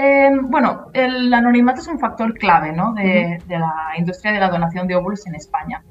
Em, 0.00 0.48
bueno, 0.48 0.90
el 0.92 1.34
anonimato 1.34 1.80
es 1.80 1.88
un 1.88 1.98
factor 1.98 2.32
clave 2.34 2.70
¿no? 2.70 2.94
de, 2.94 3.42
la 3.48 3.74
industria 3.98 4.30
de 4.30 4.38
la 4.38 4.48
donación 4.48 4.86
de 4.86 4.94
óvulos 4.94 5.26
en 5.26 5.34
España. 5.34 5.82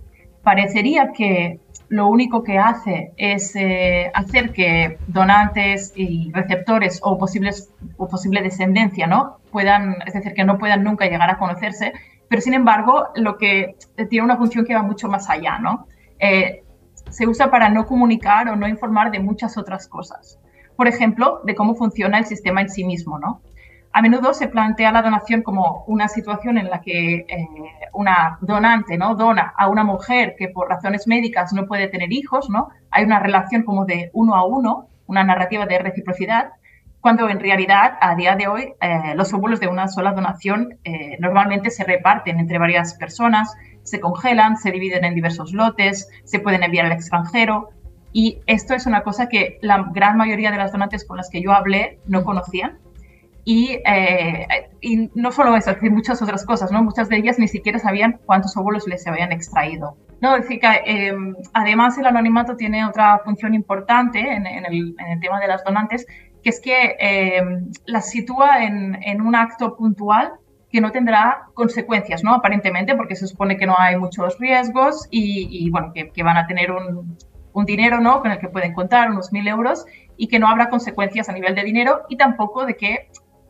Parecería 0.44 1.12
que 1.12 1.60
lo 1.90 2.08
único 2.08 2.42
que 2.42 2.58
hace 2.58 3.12
es 3.18 3.54
eh, 3.58 4.10
hacer 4.14 4.54
que 4.54 4.98
donantes 5.08 5.92
y 5.94 6.32
receptores 6.32 7.02
o, 7.04 7.18
posibles, 7.18 7.70
o 7.98 8.08
posible 8.08 8.42
descendencia 8.42 9.08
¿no? 9.08 9.40
puedan, 9.52 9.98
es 10.06 10.14
decir, 10.14 10.34
que 10.34 10.46
no 10.46 10.58
puedan 10.58 10.86
nunca 10.86 11.04
llegar 11.08 11.30
a 11.30 11.38
conocerse, 11.38 11.92
pero 12.30 12.42
sin 12.42 12.54
embargo, 12.54 13.10
lo 13.16 13.38
que 13.38 13.76
tiene 14.10 14.24
una 14.24 14.38
función 14.38 14.64
que 14.64 14.74
va 14.74 14.84
mucho 14.84 15.10
más 15.10 15.30
allá. 15.30 15.60
¿no? 15.60 15.86
Eh, 16.20 16.64
se 17.10 17.28
usa 17.28 17.52
para 17.52 17.68
no 17.68 17.86
comunicar 17.86 18.48
o 18.48 18.56
no 18.56 18.70
informar 18.70 19.12
de 19.12 19.20
muchas 19.20 19.58
otras 19.58 19.90
cosas. 19.90 20.40
Por 20.78 20.88
ejemplo, 20.88 21.42
de 21.44 21.56
cómo 21.56 21.76
funciona 21.76 22.18
el 22.20 22.26
sistema 22.26 22.62
en 22.62 22.70
sí 22.70 22.86
mismo. 22.86 23.20
¿no? 23.20 23.42
A 23.98 24.02
menudo 24.04 24.32
se 24.32 24.48
plantea 24.48 24.92
la 24.92 25.02
donación 25.02 25.42
como 25.42 25.84
una 25.88 26.08
situación 26.08 26.60
en 26.60 26.70
la 26.70 26.82
que 26.82 27.26
eh, 27.28 27.48
una 27.94 28.38
donante 28.42 28.96
¿no? 28.96 29.16
dona 29.16 29.56
a 29.58 29.70
una 29.70 29.84
mujer 29.84 30.36
que 30.38 30.50
por 30.50 30.70
razones 30.70 31.08
médicas 31.08 31.52
no 31.52 31.66
puede 31.66 31.88
tener 31.88 32.14
hijos, 32.14 32.48
¿no? 32.48 32.70
Hay 32.92 33.06
una 33.06 33.20
relación 33.20 33.64
como 33.64 33.86
de 33.86 34.12
uno 34.14 34.36
a 34.36 34.46
uno, 34.46 34.88
una 35.08 35.24
narrativa 35.24 35.66
de 35.66 35.80
reciprocidad, 35.80 36.52
cuando 37.02 37.28
en 37.28 37.40
realidad 37.40 37.98
a 38.00 38.14
día 38.14 38.36
de 38.36 38.48
hoy 38.48 38.76
eh, 38.82 39.16
los 39.16 39.34
óvulos 39.34 39.60
de 39.60 39.68
una 39.68 39.88
sola 39.88 40.12
donación 40.12 40.78
eh, 40.84 41.18
normalmente 41.20 41.72
se 41.72 41.84
reparten 41.84 42.38
entre 42.38 42.60
varias 42.60 42.94
personas, 42.94 43.52
se 43.82 44.00
congelan, 44.00 44.58
se 44.58 44.70
dividen 44.70 45.06
en 45.06 45.16
diversos 45.16 45.54
lotes, 45.54 46.08
se 46.24 46.38
pueden 46.40 46.62
enviar 46.62 46.86
al 46.86 46.92
extranjero 46.92 47.70
y 48.14 48.42
esto 48.46 48.76
es 48.76 48.86
una 48.86 49.02
cosa 49.02 49.28
que 49.28 49.58
la 49.64 49.88
gran 49.92 50.18
mayoría 50.18 50.52
de 50.52 50.58
las 50.58 50.72
donantes 50.72 51.04
con 51.04 51.18
las 51.18 51.32
que 51.32 51.42
yo 51.42 51.52
hablé 51.52 51.98
no 52.06 52.24
conocían. 52.24 52.78
Y, 53.50 53.80
eh, 53.86 54.46
y 54.82 55.10
no 55.16 55.32
solo 55.32 55.56
eso, 55.56 55.74
hay 55.82 55.90
muchas 55.90 56.22
otras 56.22 56.46
cosas, 56.46 56.70
¿no? 56.70 56.84
Muchas 56.84 57.08
de 57.08 57.16
ellas 57.16 57.40
ni 57.40 57.48
siquiera 57.48 57.80
sabían 57.80 58.20
cuántos 58.26 58.58
óvulos 58.58 58.86
les 58.90 59.08
habían 59.08 59.32
extraído. 59.32 59.96
No, 60.20 60.36
es 60.36 60.42
decir, 60.42 60.60
que 60.60 60.82
em, 60.84 61.34
además 61.54 61.98
el 61.98 62.08
anonimato 62.08 62.58
tiene 62.58 62.86
otra 62.86 63.20
función 63.20 63.54
importante 63.54 64.20
en, 64.20 64.46
el, 64.46 64.96
en, 65.00 65.12
el, 65.14 65.20
tema 65.22 65.40
de 65.40 65.48
las 65.48 65.64
donantes, 65.64 66.06
que 66.44 66.50
es 66.50 66.60
que 66.60 66.98
eh, 67.00 67.42
las 67.86 68.10
sitúa 68.10 68.66
en, 68.66 69.02
en, 69.02 69.22
un 69.22 69.34
acto 69.34 69.78
puntual 69.78 70.34
que 70.70 70.82
no 70.82 70.92
tendrá 70.92 71.48
consecuencias, 71.54 72.26
¿no? 72.26 72.34
Aparentemente, 72.34 72.98
porque 72.98 73.16
se 73.16 73.28
supone 73.28 73.56
que 73.56 73.66
no 73.66 73.76
hay 73.80 73.96
muchos 73.96 74.38
riesgos 74.40 75.08
y, 75.10 75.48
y 75.50 75.70
bueno, 75.70 75.94
que, 75.94 76.10
que, 76.10 76.22
van 76.22 76.36
a 76.36 76.48
tener 76.48 76.70
un, 76.70 77.18
un, 77.54 77.66
dinero, 77.66 78.02
¿no? 78.02 78.20
Con 78.20 78.32
el 78.32 78.40
que 78.40 78.50
pueden 78.50 78.74
contar, 78.74 79.10
unos 79.10 79.32
mil 79.32 79.48
euros, 79.48 79.86
y 80.18 80.28
que 80.28 80.38
no 80.38 80.50
habrá 80.50 80.70
consecuencias 80.70 81.30
a 81.30 81.32
nivel 81.32 81.56
de 81.56 81.64
dinero 81.64 82.02
y 82.10 82.18
tampoco 82.18 82.66
de 82.66 82.76
que 82.76 83.08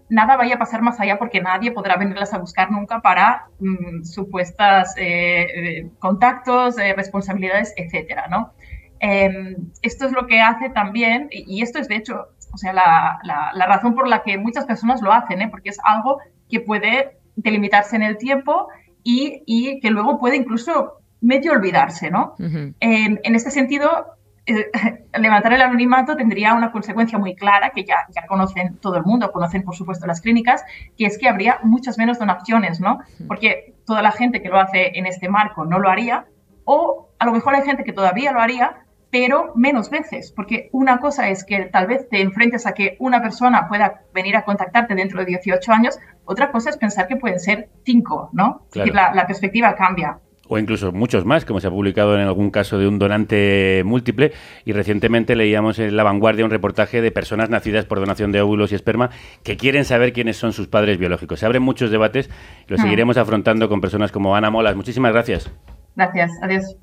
nada 0.10 0.38
vaya 0.38 0.55
a 0.55 0.60
pasar 0.60 0.82
más 0.82 0.99
allá 0.99 1.18
porque 1.18 1.41
nadie 1.41 1.72
podrá 1.72 1.97
venirlas 1.97 2.34
a 2.34 2.38
buscar 2.38 2.72
nunca 2.72 3.01
para 3.01 3.47
mmm, 3.60 4.03
supuestas 4.03 4.95
eh, 4.97 5.47
eh, 5.55 5.89
contactos, 5.99 6.78
eh, 6.78 6.93
responsabilidades, 6.95 7.74
etcétera, 7.76 8.28
¿no? 8.30 8.53
Eh, 8.99 9.55
esto 9.82 10.05
es 10.05 10.12
lo 10.12 10.26
que 10.26 10.41
hace 10.41 10.70
también, 10.70 11.28
y, 11.32 11.62
esto 11.62 11.80
es 11.80 11.88
de 11.88 11.97
hecho 11.97 12.30
o 12.53 12.58
sea, 12.58 12.74
la, 12.74 13.20
la, 13.24 13.51
la, 13.53 13.66
razón 13.66 13.93
por 13.93 14.08
la 14.08 14.24
que 14.24 14.38
muchas 14.38 14.66
personas 14.66 15.01
lo 15.01 15.12
hacen, 15.12 15.41
¿eh? 15.41 15.47
porque 15.49 15.70
es 15.70 15.78
algo 15.84 16.20
que 16.49 16.60
puede 16.60 17.18
delimitarse 17.36 17.95
en 17.95 18.03
el 18.03 18.18
tiempo 18.18 18.70
y, 19.03 19.43
y 19.45 19.80
que 19.80 19.91
luego 19.91 20.18
puede 20.18 20.38
incluso 20.38 21.01
medio 21.22 21.51
olvidarse, 21.51 22.10
¿no? 22.10 22.36
Uh 22.39 22.43
-huh. 22.43 22.76
en, 22.80 23.20
en, 23.24 23.36
este 23.36 23.51
sentido, 23.51 24.16
eh, 24.48 24.72
levantar 25.20 25.54
el 25.54 25.62
anonimato 25.62 26.16
tendría 26.16 26.54
una 26.54 26.72
consecuencia 26.72 27.18
muy 27.18 27.36
clara 27.36 27.72
que 27.72 27.84
ya, 27.84 28.08
ya 28.10 28.26
conocen 28.26 28.78
todo 28.78 28.95
el 28.95 29.04
mundo, 29.04 29.32
conocen 29.32 29.64
por 29.64 29.76
supuesto 29.76 30.08
las 30.08 30.22
clínicas, 30.22 30.64
que 30.98 31.06
es 31.06 31.18
que 31.18 31.28
habría 31.28 31.60
muchas 31.64 31.98
menos 31.98 32.18
donaciones, 32.18 32.80
¿no? 32.80 33.00
Porque 33.28 33.76
toda 33.86 34.02
la 34.02 34.12
gente 34.12 34.41
que 34.41 34.50
lo 34.50 34.60
hace 34.60 34.98
en 34.98 35.06
este 35.06 35.30
marco 35.30 35.66
no 35.66 35.80
lo 35.80 35.89
haría, 35.89 36.26
o 36.64 37.10
a 37.20 37.26
lo 37.26 37.34
mejor 37.34 37.56
hay 37.56 37.64
gente 37.64 37.84
que 37.84 37.93
todavía 37.93 38.32
lo 38.32 38.39
haría, 38.39 38.78
pero 39.10 39.52
menos 39.56 39.89
veces, 39.89 40.32
porque 40.32 40.70
una 40.72 41.00
cosa 41.00 41.30
es 41.30 41.43
que 41.45 41.66
tal 41.66 41.88
vez 41.88 42.08
te 42.10 42.22
enfrentes 42.22 42.66
a 42.66 42.74
que 42.74 42.98
una 43.00 43.22
persona 43.22 43.68
pueda 43.68 44.02
venir 44.14 44.36
a 44.36 44.43
contactarte 44.43 44.95
dentro 44.95 45.20
de 45.20 45.26
18 45.26 45.72
años, 45.72 46.00
otra 46.26 46.52
cosa 46.52 46.70
es 46.70 46.78
pensar 46.78 47.08
que 47.08 47.16
pueden 47.16 47.39
ser 47.39 47.70
5, 47.86 48.30
¿no? 48.34 48.43
Claro. 48.43 48.64
Es 48.70 48.74
decir, 48.74 48.95
la, 48.95 49.14
la 49.14 49.26
perspectiva 49.28 49.76
cambia 49.76 50.20
o 50.48 50.58
incluso 50.58 50.91
muchos 50.91 51.26
más, 51.26 51.45
como 51.45 51.60
se 51.60 51.68
ha 51.68 51.72
publicado 51.72 52.16
en 52.16 52.22
algún 52.22 52.52
caso 52.52 52.78
de 52.78 52.88
un 52.88 53.00
donante 53.00 53.84
múltiple. 53.86 54.34
Y 54.66 54.74
recientemente 54.74 55.36
leíamos 55.36 55.80
en 55.80 55.95
La 55.95 56.04
Vanguardia 56.04 56.45
un 56.45 56.52
reportaje 56.52 57.02
de 57.02 57.12
personas 57.12 57.50
nacidas 57.50 57.86
por 57.86 58.00
donación 58.00 58.32
de 58.32 58.41
óvulos 58.41 58.72
y 58.72 58.76
esperma 58.76 59.10
que 59.43 59.58
quieren 59.58 59.86
saber 59.86 60.14
quiénes 60.14 60.38
son 60.38 60.54
sus 60.54 60.68
padres 60.68 60.98
biológicos. 60.98 61.39
Se 61.39 61.45
abren 61.45 61.64
muchos 61.64 61.91
debates 61.91 62.30
y 62.68 62.72
lo 62.72 62.78
seguiremos 62.78 63.18
afrontando 63.18 63.70
con 63.70 63.82
personas 63.82 64.12
como 64.12 64.36
Ana 64.36 64.50
Molas. 64.50 64.76
Muchísimas 64.76 65.14
gracias. 65.14 65.52
Gracias, 65.95 66.32
adiós. 66.41 66.78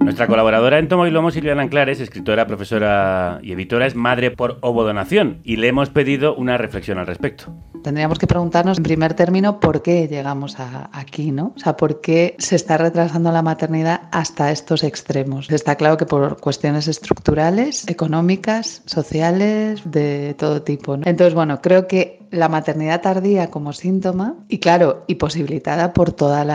Nuestra 0.00 0.26
colaboradora 0.26 0.78
en 0.78 0.88
Tomo 0.88 1.06
y 1.06 1.10
Lomo, 1.10 1.30
Silviana 1.30 1.62
Anclares, 1.62 2.00
escritora, 2.00 2.46
profesora 2.46 3.38
y 3.42 3.52
editora, 3.52 3.86
es 3.86 3.94
madre 3.94 4.30
por 4.30 4.56
ovodonación 4.62 5.40
y 5.44 5.56
le 5.56 5.68
hemos 5.68 5.90
pedido 5.90 6.34
una 6.34 6.56
reflexión 6.56 6.98
al 6.98 7.06
respecto. 7.06 7.52
Tendríamos 7.82 8.18
que 8.18 8.26
preguntarnos 8.26 8.78
en 8.78 8.84
primer 8.84 9.14
término 9.14 9.60
por 9.60 9.82
qué 9.82 10.08
llegamos 10.08 10.58
a 10.58 10.90
aquí, 10.92 11.32
¿no? 11.32 11.52
O 11.54 11.58
sea, 11.58 11.76
por 11.76 12.00
qué 12.00 12.34
se 12.38 12.56
está 12.56 12.78
retrasando 12.78 13.30
la 13.30 13.42
maternidad 13.42 14.02
hasta 14.10 14.50
estos 14.50 14.84
extremos. 14.84 15.50
Está 15.50 15.76
claro 15.76 15.96
que 15.96 16.06
por 16.06 16.40
cuestiones 16.40 16.88
estructurales, 16.88 17.86
económicas, 17.88 18.82
sociales, 18.86 19.82
de 19.84 20.34
todo 20.38 20.62
tipo. 20.62 20.96
¿no? 20.96 21.02
Entonces, 21.06 21.34
bueno, 21.34 21.60
creo 21.62 21.86
que 21.86 22.20
la 22.30 22.48
maternidad 22.48 23.00
tardía 23.00 23.50
como 23.50 23.72
síntoma 23.72 24.36
y 24.48 24.58
claro, 24.58 25.04
y 25.06 25.16
posibilitada 25.16 25.92
por 25.92 26.12
todos 26.12 26.46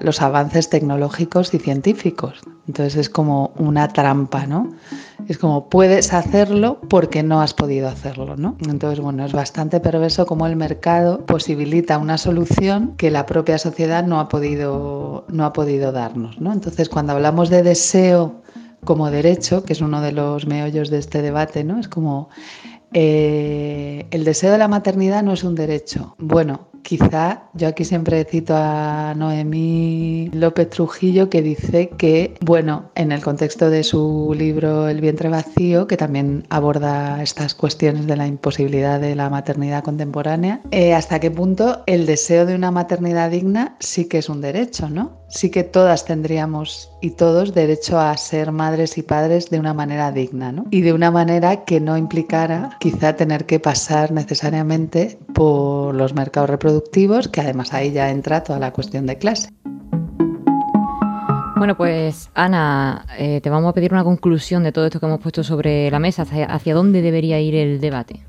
los 0.00 0.22
avances 0.22 0.70
tecnológicos 0.70 1.52
y 1.52 1.58
científicos. 1.58 2.40
Entonces 2.66 2.89
es 2.96 3.10
como 3.10 3.52
una 3.56 3.88
trampa, 3.88 4.46
¿no? 4.46 4.72
Es 5.28 5.38
como 5.38 5.68
puedes 5.68 6.12
hacerlo 6.12 6.80
porque 6.88 7.22
no 7.22 7.40
has 7.40 7.54
podido 7.54 7.88
hacerlo, 7.88 8.36
¿no? 8.36 8.56
Entonces, 8.68 9.00
bueno, 9.00 9.24
es 9.24 9.32
bastante 9.32 9.80
perverso 9.80 10.26
como 10.26 10.46
el 10.46 10.56
mercado 10.56 11.24
posibilita 11.26 11.98
una 11.98 12.18
solución 12.18 12.94
que 12.96 13.10
la 13.10 13.26
propia 13.26 13.58
sociedad 13.58 14.04
no 14.04 14.20
ha 14.20 14.28
podido, 14.28 15.24
no 15.28 15.44
ha 15.44 15.52
podido 15.52 15.92
darnos, 15.92 16.40
¿no? 16.40 16.52
Entonces, 16.52 16.88
cuando 16.88 17.12
hablamos 17.12 17.50
de 17.50 17.62
deseo 17.62 18.42
como 18.84 19.10
derecho, 19.10 19.64
que 19.64 19.74
es 19.74 19.80
uno 19.80 20.00
de 20.00 20.12
los 20.12 20.46
meollos 20.46 20.90
de 20.90 20.98
este 20.98 21.22
debate, 21.22 21.64
¿no? 21.64 21.78
Es 21.78 21.88
como 21.88 22.30
eh, 22.92 24.06
el 24.10 24.24
deseo 24.24 24.50
de 24.50 24.58
la 24.58 24.68
maternidad 24.68 25.22
no 25.22 25.32
es 25.32 25.44
un 25.44 25.54
derecho. 25.54 26.14
Bueno, 26.18 26.69
quizá 26.82 27.50
yo 27.54 27.68
aquí 27.68 27.84
siempre 27.84 28.24
cito 28.24 28.54
a 28.56 29.14
Noemí 29.16 30.30
López 30.32 30.70
Trujillo 30.70 31.30
que 31.30 31.42
dice 31.42 31.90
que, 31.90 32.34
bueno, 32.40 32.90
en 32.94 33.12
el 33.12 33.22
contexto 33.22 33.70
de 33.70 33.84
su 33.84 34.34
libro 34.36 34.88
El 34.88 35.00
vientre 35.00 35.28
vacío, 35.28 35.86
que 35.86 35.96
también 35.96 36.44
aborda 36.50 37.22
estas 37.22 37.54
cuestiones 37.54 38.06
de 38.06 38.16
la 38.16 38.26
imposibilidad 38.26 39.00
de 39.00 39.14
la 39.14 39.30
maternidad 39.30 39.84
contemporánea, 39.84 40.62
eh, 40.70 40.94
hasta 40.94 41.20
qué 41.20 41.30
punto 41.30 41.82
el 41.86 42.06
deseo 42.06 42.46
de 42.46 42.54
una 42.54 42.70
maternidad 42.70 43.30
digna 43.30 43.76
sí 43.80 44.06
que 44.06 44.18
es 44.18 44.28
un 44.28 44.40
derecho, 44.40 44.88
¿no? 44.88 45.19
Sí 45.30 45.48
que 45.48 45.62
todas 45.62 46.04
tendríamos 46.04 46.90
y 47.00 47.10
todos 47.10 47.54
derecho 47.54 48.00
a 48.00 48.16
ser 48.16 48.50
madres 48.50 48.98
y 48.98 49.02
padres 49.02 49.48
de 49.48 49.60
una 49.60 49.72
manera 49.72 50.10
digna, 50.10 50.50
¿no? 50.50 50.66
Y 50.70 50.80
de 50.80 50.92
una 50.92 51.12
manera 51.12 51.64
que 51.64 51.80
no 51.80 51.96
implicara 51.96 52.76
quizá 52.80 53.14
tener 53.14 53.46
que 53.46 53.60
pasar 53.60 54.10
necesariamente 54.10 55.18
por 55.32 55.94
los 55.94 56.14
mercados 56.14 56.50
reproductivos, 56.50 57.28
que 57.28 57.40
además 57.42 57.72
ahí 57.72 57.92
ya 57.92 58.10
entra 58.10 58.42
toda 58.42 58.58
la 58.58 58.72
cuestión 58.72 59.06
de 59.06 59.18
clase. 59.18 59.50
Bueno, 61.56 61.76
pues 61.76 62.30
Ana, 62.34 63.06
eh, 63.16 63.40
te 63.40 63.50
vamos 63.50 63.70
a 63.70 63.74
pedir 63.74 63.92
una 63.92 64.02
conclusión 64.02 64.64
de 64.64 64.72
todo 64.72 64.86
esto 64.86 64.98
que 64.98 65.06
hemos 65.06 65.20
puesto 65.20 65.44
sobre 65.44 65.90
la 65.92 66.00
mesa. 66.00 66.22
¿Hacia, 66.22 66.46
hacia 66.46 66.74
dónde 66.74 67.02
debería 67.02 67.38
ir 67.38 67.54
el 67.54 67.80
debate? 67.80 68.24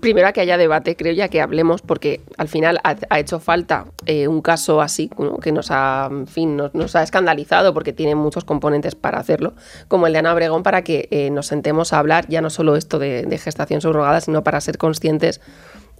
Primero 0.00 0.28
a 0.28 0.32
que 0.32 0.40
haya 0.40 0.56
debate, 0.56 0.96
creo 0.96 1.12
ya 1.12 1.28
que 1.28 1.40
hablemos, 1.40 1.82
porque 1.82 2.20
al 2.36 2.48
final 2.48 2.80
ha, 2.82 3.18
hecho 3.18 3.38
falta 3.38 3.86
eh, 4.06 4.28
un 4.28 4.42
caso 4.42 4.80
así, 4.80 5.10
¿no? 5.18 5.38
que 5.38 5.52
nos 5.52 5.70
ha, 5.70 6.08
en 6.10 6.26
fin, 6.26 6.56
nos, 6.56 6.74
nos, 6.74 6.96
ha 6.96 7.02
escandalizado, 7.02 7.72
porque 7.74 7.92
tiene 7.92 8.14
muchos 8.14 8.44
componentes 8.44 8.94
para 8.94 9.18
hacerlo, 9.18 9.54
como 9.88 10.06
el 10.06 10.12
de 10.12 10.20
Ana 10.20 10.32
Obregón, 10.32 10.62
para 10.62 10.82
que 10.82 11.08
eh, 11.10 11.30
nos 11.30 11.46
sentemos 11.46 11.92
a 11.92 11.98
hablar 11.98 12.26
ya 12.28 12.40
no 12.40 12.50
solo 12.50 12.76
esto 12.76 12.98
de, 12.98 13.22
de 13.22 13.38
gestación 13.38 13.80
subrogada, 13.80 14.20
sino 14.20 14.42
para 14.42 14.60
ser 14.60 14.78
conscientes 14.78 15.40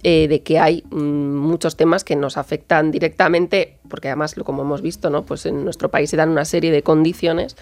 eh, 0.03 0.27
de 0.27 0.41
que 0.41 0.59
hay 0.59 0.83
mmm, 0.89 1.35
muchos 1.37 1.75
temas 1.75 2.03
que 2.03 2.15
nos 2.15 2.37
afectan 2.37 2.91
directamente, 2.91 3.77
porque 3.87 4.07
además, 4.07 4.33
como 4.45 4.63
hemos 4.63 4.81
visto, 4.81 5.09
¿no? 5.09 5.25
pues 5.25 5.45
en 5.45 5.63
nuestro 5.63 5.91
país 5.91 6.09
se 6.09 6.17
dan 6.17 6.29
una 6.29 6.45
serie 6.45 6.71
de 6.71 6.81
condiciones 6.83 7.55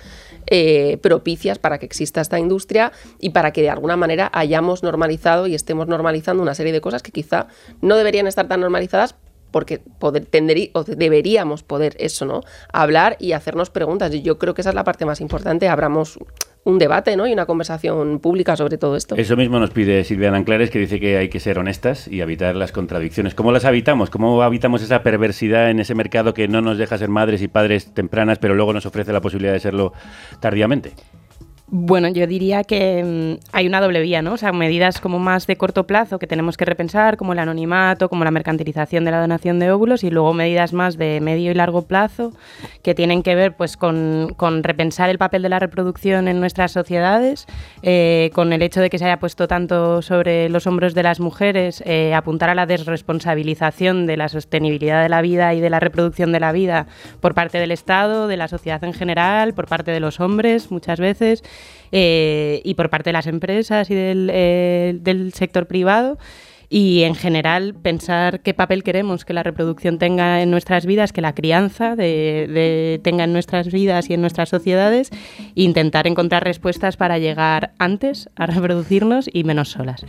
eh, 0.47 0.97
propicias 1.01 1.59
para 1.59 1.79
que 1.79 1.85
exista 1.85 2.21
esta 2.21 2.39
industria 2.39 2.91
y 3.19 3.31
para 3.31 3.51
que 3.51 3.61
de 3.61 3.69
alguna 3.69 3.97
manera 3.97 4.29
hayamos 4.33 4.83
normalizado 4.83 5.47
y 5.47 5.55
estemos 5.55 5.87
normalizando 5.87 6.41
una 6.41 6.55
serie 6.55 6.71
de 6.71 6.81
cosas 6.81 7.03
que 7.03 7.11
quizá 7.11 7.47
no 7.81 7.95
deberían 7.95 8.27
estar 8.27 8.47
tan 8.47 8.61
normalizadas 8.61 9.15
porque 9.51 9.79
poder, 9.79 10.27
o 10.73 10.83
deberíamos 10.83 11.63
poder 11.63 11.95
eso, 11.99 12.25
¿no? 12.25 12.41
Hablar 12.71 13.17
y 13.19 13.33
hacernos 13.33 13.69
preguntas. 13.69 14.13
Y 14.13 14.21
yo 14.21 14.37
creo 14.37 14.53
que 14.53 14.61
esa 14.61 14.69
es 14.69 14.75
la 14.75 14.83
parte 14.83 15.05
más 15.05 15.21
importante. 15.21 15.67
Abramos 15.67 16.19
un 16.63 16.77
debate 16.77 17.15
¿no? 17.15 17.27
y 17.27 17.33
una 17.33 17.45
conversación 17.45 18.19
pública 18.19 18.55
sobre 18.55 18.77
todo 18.77 18.95
esto. 18.95 19.15
Eso 19.15 19.37
mismo 19.37 19.59
nos 19.59 19.71
pide 19.71 20.03
Silvia 20.03 20.33
Anclares, 20.33 20.69
que 20.69 20.79
dice 20.79 20.99
que 20.99 21.17
hay 21.17 21.29
que 21.29 21.39
ser 21.39 21.57
honestas 21.59 22.07
y 22.07 22.21
evitar 22.21 22.55
las 22.55 22.71
contradicciones. 22.71 23.33
¿Cómo 23.33 23.51
las 23.51 23.65
habitamos? 23.65 24.09
¿Cómo 24.09 24.41
habitamos 24.41 24.81
esa 24.81 25.03
perversidad 25.03 25.69
en 25.69 25.79
ese 25.79 25.95
mercado 25.95 26.33
que 26.33 26.47
no 26.47 26.61
nos 26.61 26.77
deja 26.77 26.97
ser 26.97 27.09
madres 27.09 27.41
y 27.41 27.47
padres 27.47 27.93
tempranas, 27.93 28.39
pero 28.39 28.55
luego 28.55 28.73
nos 28.73 28.85
ofrece 28.85 29.13
la 29.13 29.21
posibilidad 29.21 29.53
de 29.53 29.59
serlo 29.59 29.93
tardíamente? 30.39 30.93
Bueno, 31.71 32.07
yo 32.07 32.25
diría 32.25 32.63
que 32.63 33.03
mmm, 33.03 33.45
hay 33.51 33.67
una 33.67 33.79
doble 33.79 34.01
vía, 34.01 34.23
¿no? 34.23 34.33
O 34.33 34.37
sea, 34.37 34.51
medidas 34.51 34.99
como 34.99 35.19
más 35.19 35.45
de 35.45 35.55
corto 35.55 35.85
plazo 35.85 36.17
que 36.17 36.25
tenemos 36.25 36.57
que 36.57 36.65
repensar, 36.65 37.15
como 37.15 37.33
el 37.33 37.39
anonimato, 37.39 38.09
como 38.09 38.23
la 38.23 38.31
mercantilización 38.31 39.05
de 39.05 39.11
la 39.11 39.21
donación 39.21 39.59
de 39.59 39.71
óvulos, 39.71 40.03
y 40.03 40.09
luego 40.09 40.33
medidas 40.33 40.73
más 40.73 40.97
de 40.97 41.21
medio 41.21 41.51
y 41.51 41.53
largo 41.53 41.83
plazo 41.83 42.31
que 42.81 42.95
tienen 42.95 43.21
que 43.21 43.35
ver 43.35 43.55
pues 43.55 43.77
con, 43.77 44.33
con 44.35 44.63
repensar 44.63 45.11
el 45.11 45.19
papel 45.19 45.43
de 45.43 45.49
la 45.49 45.59
reproducción 45.59 46.27
en 46.27 46.39
nuestras 46.39 46.71
sociedades, 46.71 47.45
eh, 47.83 48.31
con 48.33 48.51
el 48.51 48.63
hecho 48.63 48.81
de 48.81 48.89
que 48.89 48.97
se 48.97 49.05
haya 49.05 49.19
puesto 49.19 49.47
tanto 49.47 50.01
sobre 50.01 50.49
los 50.49 50.65
hombros 50.65 50.95
de 50.95 51.03
las 51.03 51.19
mujeres, 51.19 51.83
eh, 51.85 52.15
apuntar 52.15 52.49
a 52.49 52.55
la 52.55 52.65
desresponsabilización 52.65 54.07
de 54.07 54.17
la 54.17 54.27
sostenibilidad 54.27 55.03
de 55.03 55.09
la 55.09 55.21
vida 55.21 55.53
y 55.53 55.61
de 55.61 55.69
la 55.69 55.79
reproducción 55.79 56.31
de 56.31 56.39
la 56.39 56.51
vida 56.51 56.87
por 57.19 57.35
parte 57.35 57.59
del 57.59 57.71
Estado, 57.71 58.27
de 58.27 58.37
la 58.37 58.47
sociedad 58.47 58.83
en 58.83 58.93
general, 58.93 59.53
por 59.53 59.67
parte 59.67 59.91
de 59.91 59.99
los 59.99 60.19
hombres 60.19 60.71
muchas 60.71 60.99
veces 60.99 61.43
eh, 61.91 62.61
y 62.63 62.73
por 62.75 62.89
parte 62.89 63.09
de 63.09 63.13
las 63.13 63.27
empresas 63.27 63.89
y 63.89 63.95
del, 63.95 64.29
eh, 64.33 64.97
del 65.01 65.33
sector 65.33 65.67
privado 65.67 66.17
y 66.71 67.01
en 67.01 67.15
general 67.15 67.73
pensar 67.73 68.41
qué 68.41 68.53
papel 68.53 68.83
queremos 68.83 69.25
que 69.25 69.33
la 69.33 69.41
reproducción 69.41 69.97
tenga 69.97 70.43
en 70.43 70.51
nuestras 70.51 70.85
vidas, 70.85 71.11
que 71.11 71.19
la 71.21 71.33
crianza 71.33 71.95
de, 71.95 72.47
de- 72.47 72.99
tenga 73.03 73.23
en 73.23 73.33
nuestras 73.33 73.71
vidas 73.71 74.07
y 74.11 74.13
en 74.13 74.21
nuestras 74.21 74.49
sociedades, 74.49 75.09
e 75.55 75.63
intentar 75.63 76.05
encontrar 76.05 76.43
respuestas 76.43 76.95
para 76.95 77.17
llegar 77.17 77.71
antes 77.79 78.29
a 78.35 78.45
reproducirnos 78.45 79.27
y 79.33 79.45
menos 79.45 79.69
solas. 79.69 80.05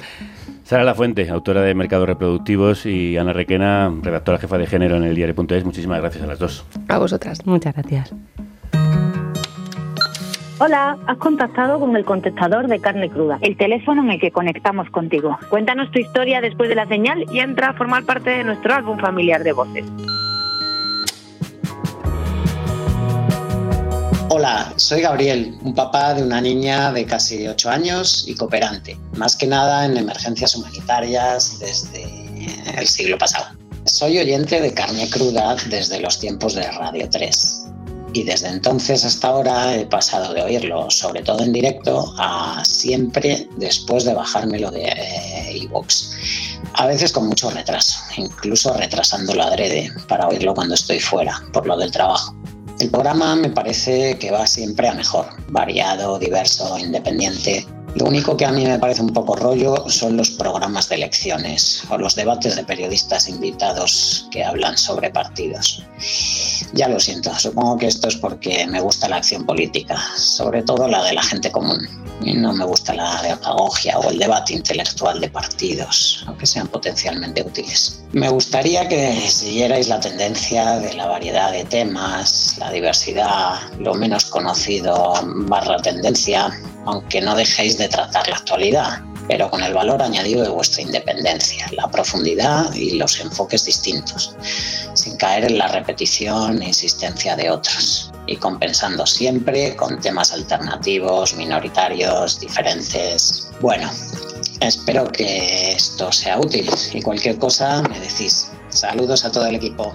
Sara 0.65 0.85
La 0.85 0.95
Fuente, 0.95 1.31
autora 1.31 1.63
de 1.63 1.75
Mercados 1.75 2.07
Reproductivos, 2.07 2.85
y 2.85 3.17
Ana 3.17 3.33
Requena, 3.33 3.91
redactora 4.03 4.37
jefa 4.37 4.59
de 4.59 4.67
género 4.67 4.97
en 4.97 5.05
el 5.05 5.15
diario.es. 5.15 5.65
Muchísimas 5.65 5.99
gracias 6.03 6.23
a 6.23 6.27
las 6.27 6.39
dos. 6.39 6.67
A 6.89 6.99
vosotras. 6.99 7.47
Muchas 7.47 7.73
gracias. 7.75 8.13
Hola, 10.63 10.99
has 11.07 11.17
contactado 11.17 11.81
con 11.81 11.97
el 11.97 12.05
contestador 12.05 12.69
de 12.69 12.81
carne 12.81 13.09
cruda, 13.09 13.39
el 13.41 13.57
teléfono 13.57 14.03
en 14.03 14.11
el 14.11 14.21
que 14.21 14.31
conectamos 14.31 14.91
contigo. 14.91 15.39
Cuéntanos 15.49 15.91
tu 15.91 15.99
historia 15.99 16.43
después 16.43 16.69
de 16.69 16.75
la 16.75 16.87
señal 16.87 17.25
y 17.33 17.39
entra 17.39 17.71
a 17.71 17.73
formar 17.73 18.05
parte 18.05 18.29
de 18.29 18.45
nuestro 18.45 18.75
álbum 18.75 18.99
familiar 18.99 19.43
de 19.43 19.53
voces. 19.53 19.87
Hola, 24.29 24.71
soy 24.77 25.01
Gabriel, 25.01 25.57
un 25.63 25.75
papá 25.75 26.13
de 26.13 26.25
una 26.25 26.43
niña 26.43 26.93
de 26.93 27.07
casi 27.07 27.49
8 27.49 27.71
años 27.71 28.27
y 28.29 28.35
cooperante, 28.35 28.99
más 29.17 29.37
que 29.37 29.47
nada 29.47 29.87
en 29.87 29.97
emergencias 29.97 30.55
humanitarias 30.57 31.59
desde 31.59 32.05
el 32.79 32.87
siglo 32.87 33.17
pasado. 33.17 33.47
Soy 33.87 34.19
oyente 34.19 34.61
de 34.61 34.75
carne 34.75 35.09
cruda 35.09 35.57
desde 35.71 36.01
los 36.01 36.21
tiempos 36.21 36.55
de 36.55 36.71
Radio 36.71 37.09
3 37.09 37.70
y 38.13 38.23
desde 38.23 38.49
entonces 38.49 39.05
hasta 39.05 39.29
ahora 39.29 39.75
he 39.75 39.87
pasado 39.87 40.35
de 40.35 40.43
oírlo, 40.43 40.91
sobre 40.91 41.23
todo 41.23 41.43
en 41.43 41.53
directo, 41.53 42.15
a 42.19 42.63
siempre 42.65 43.49
después 43.57 44.05
de 44.05 44.15
bajármelo 44.15 44.71
de 44.71 45.53
iVoox. 45.55 46.11
a 46.75 46.87
veces 46.87 47.13
con 47.13 47.27
mucho 47.27 47.51
retraso, 47.51 47.99
incluso 48.17 48.73
retrasándolo 48.75 49.43
adrede 49.43 49.93
para 50.09 50.29
oírlo 50.29 50.55
cuando 50.55 50.75
estoy 50.75 51.01
fuera, 51.01 51.43
por 51.53 51.67
lo 51.67 51.77
del 51.77 51.91
trabajo. 51.91 52.35
El 52.81 52.89
programa 52.89 53.37
me 53.37 53.51
parece 53.51 54.17
que 54.17 54.31
va 54.31 54.47
siempre 54.47 54.89
a 54.89 54.95
mejor, 54.95 55.27
variado, 55.49 56.19
diverso, 56.19 56.79
independiente. 56.79 57.67
Lo 57.95 58.07
único 58.07 58.39
que 58.39 58.47
a 58.47 58.53
mí 58.53 58.65
me 58.65 58.79
parece 58.79 59.03
un 59.03 59.13
poco 59.13 59.37
rollo 59.37 59.85
son 59.91 60.17
los 60.17 60.31
programas 60.31 60.89
de 60.89 60.95
elecciones 60.95 61.83
o 61.91 61.99
los 61.99 62.15
debates 62.15 62.57
de 62.57 62.65
periodistas 62.65 63.29
invitados 63.29 64.29
que 64.31 64.43
hablan 64.43 64.79
sobre 64.79 65.11
partidos. 65.11 65.83
Ya 66.73 66.89
lo 66.89 67.01
siento, 67.01 67.37
supongo 67.39 67.77
que 67.79 67.89
esto 67.89 68.09
es 68.09 68.17
porque 68.17 68.67
me 68.67 68.81
gusta 68.81 69.09
la 69.09 69.17
acción 69.17 69.45
política, 69.45 70.01
sobre 70.17 70.63
todo 70.63 70.89
la 70.89 71.03
de 71.05 71.13
la 71.13 71.23
gente 71.23 71.51
común. 71.51 71.87
Y 72.23 72.35
no 72.35 72.53
me 72.53 72.65
gusta 72.65 72.95
la 72.95 73.23
demagogia 73.23 73.99
o 73.99 74.11
el 74.11 74.19
debate 74.19 74.53
intelectual 74.53 75.21
de 75.21 75.31
partidos, 75.31 76.23
aunque 76.27 76.47
sean 76.47 76.69
potencialmente 76.69 77.43
útiles. 77.43 78.03
Me 78.13 78.29
gustaría 78.29 78.87
que 78.89 79.13
siguierais 79.29 79.89
la 79.89 80.01
tendencia 80.01 80.79
de 80.81 80.93
la 80.95 81.07
variedad 81.07 81.51
de 81.51 81.65
temas, 81.65 82.57
la 82.59 82.70
diversidad, 82.71 83.59
lo 83.79 83.95
menos 83.95 84.27
conocido 84.27 85.15
barra 85.23 85.77
tendencia, 85.79 86.51
aunque 86.87 87.21
no 87.21 87.35
dejéis 87.35 87.79
de 87.79 87.89
tratar 87.89 88.29
la 88.29 88.37
actualidad, 88.37 89.03
pero 89.29 89.49
con 89.51 89.63
el 89.63 89.75
valor 89.75 90.03
añadido 90.03 90.43
de 90.43 90.49
vuestra 90.49 90.83
independencia, 90.83 91.67
la 91.73 91.89
profundidad 91.89 92.73
y 92.75 92.97
los 92.99 93.21
enfoques 93.21 93.65
distintos, 93.65 94.35
sin 94.95 95.17
caer 95.17 95.45
en 95.45 95.59
la 95.59 95.69
repetición 95.69 96.61
e 96.63 96.69
insistencia 96.69 97.37
de 97.37 97.51
otros, 97.51 98.11
y 98.27 98.37
compensando 98.37 99.07
siempre 99.07 99.77
con 99.77 100.01
temas 100.01 100.33
alternativos, 100.33 101.35
minoritarios, 101.35 102.41
diferentes. 102.41 103.51
Bueno, 103.61 103.91
espero 104.61 105.07
que 105.11 105.73
esto 105.73 106.11
sea 106.11 106.39
útil 106.39 106.69
y 106.93 107.03
cualquier 107.03 107.39
cosa 107.39 107.83
me 107.83 108.01
decís. 108.01 108.51
Saludos 108.69 109.25
a 109.25 109.33
todo 109.33 109.47
el 109.47 109.57
equipo. 109.57 109.95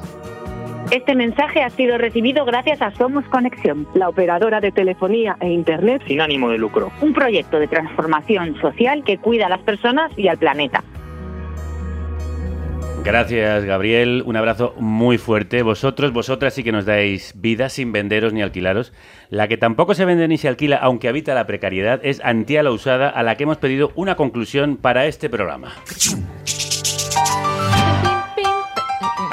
Este 0.92 1.16
mensaje 1.16 1.64
ha 1.64 1.70
sido 1.72 1.98
recibido 1.98 2.46
gracias 2.46 2.82
a 2.82 2.92
Somos 2.92 3.26
Conexión, 3.26 3.88
la 3.96 4.08
operadora 4.08 4.62
de 4.62 4.72
telefonía 4.72 5.36
e 5.42 5.50
Internet 5.50 6.04
sin 6.08 6.22
ánimo 6.22 6.50
de 6.50 6.60
lucro. 6.60 6.92
un 7.02 7.14
proyecto 7.14 7.60
de 7.60 7.68
transformación 7.68 8.56
social 8.62 9.04
que 9.04 9.18
cuida 9.18 9.48
a 9.48 9.50
las 9.50 9.62
personas 9.62 10.12
y 10.16 10.28
al 10.28 10.38
planeta. 10.38 10.84
Gracias, 13.04 13.66
Gabriel. 13.66 14.24
Un 14.26 14.36
abrazo 14.36 14.74
muy 14.80 15.18
fuerte. 15.20 15.62
Vosotros, 15.62 16.12
vosotras 16.12 16.56
sí 16.56 16.64
que 16.64 16.72
nos 16.72 16.86
dais 16.86 17.34
vida 17.36 17.70
sin 17.70 17.92
venderos 17.92 18.34
ni 18.34 18.42
alquilaros. 18.42 18.94
La 19.30 19.48
que 19.48 19.58
tampoco 19.58 19.94
se 19.94 20.06
vende 20.06 20.28
ni 20.28 20.38
se 20.38 20.48
alquila, 20.48 20.78
aunque 20.78 21.08
habita 21.08 21.36
la 21.36 21.46
precariedad, 21.46 22.00
es 22.04 22.20
Antía 22.24 22.64
la 22.64 22.72
Usada, 22.72 23.10
a 23.10 23.22
la 23.22 23.38
que 23.38 23.44
hemos 23.44 23.58
pedido 23.58 23.92
una 23.96 24.16
conclusión 24.16 24.78
para 24.78 25.06
este 25.06 25.30
programa. 25.30 25.76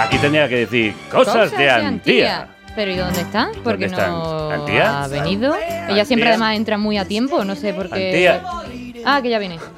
Aquí 0.03 0.19
tendría 0.19 0.49
que 0.49 0.57
decir 0.57 0.95
cosas, 1.11 1.51
de 1.57 1.71
Antía. 1.71 2.49
Pero 2.75 2.91
¿y 2.91 2.97
dónde 2.97 3.21
está? 3.21 3.51
Porque 3.63 3.87
¿Dónde 3.87 4.07
no? 4.07 4.51
¿Antía? 4.51 5.05
ha 5.05 5.09
venido. 5.09 5.55
Ella 5.89 6.05
siempre 6.05 6.29
Antía. 6.29 6.29
además 6.31 6.57
entra 6.57 6.79
muy 6.79 6.97
a 6.97 7.05
tiempo, 7.05 7.45
no 7.45 7.55
sé 7.55 7.75
por 7.75 7.91
qué. 7.91 8.29
Antía. 8.31 8.43
Ah, 9.05 9.21
que 9.23 9.29
ya 9.31 9.39
viene. 9.39 9.59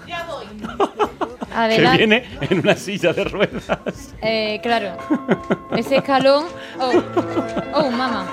Que 1.55 1.61
Adelante. 1.61 1.99
viene 1.99 2.25
en 2.41 2.59
una 2.59 2.75
silla 2.75 3.13
de 3.13 3.23
ruedas. 3.23 4.13
Eh, 4.23 4.59
claro. 4.61 4.97
Ese 5.77 5.99
escalón. 5.99 6.47
Oh, 6.81 6.93
oh, 7.75 7.91
mamá. 7.93 8.27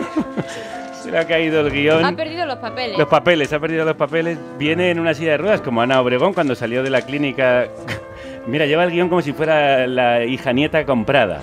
Se 1.03 1.11
le 1.11 1.19
ha 1.19 1.27
caído 1.27 1.61
el 1.61 1.71
guion. 1.71 2.03
Ha 2.03 2.15
perdido 2.15 2.47
los 2.47 2.57
papeles. 2.57 2.97
Los 2.97 3.07
papeles, 3.07 3.53
ha 3.53 3.59
perdido 3.59 3.85
los 3.85 3.95
papeles. 3.95 4.39
Viene 4.57 4.89
en 4.89 4.99
una 4.99 5.13
silla 5.13 5.33
de 5.33 5.37
ruedas 5.37 5.61
como 5.61 5.83
Ana 5.83 6.01
Obregón 6.01 6.33
cuando 6.33 6.55
salió 6.55 6.81
de 6.81 6.89
la 6.89 7.03
clínica. 7.03 7.67
Mira, 8.47 8.65
lleva 8.65 8.85
el 8.85 8.89
guion 8.91 9.07
como 9.07 9.21
si 9.21 9.33
fuera 9.33 9.85
la 9.85 10.25
hija 10.25 10.51
nieta 10.51 10.83
comprada. 10.83 11.41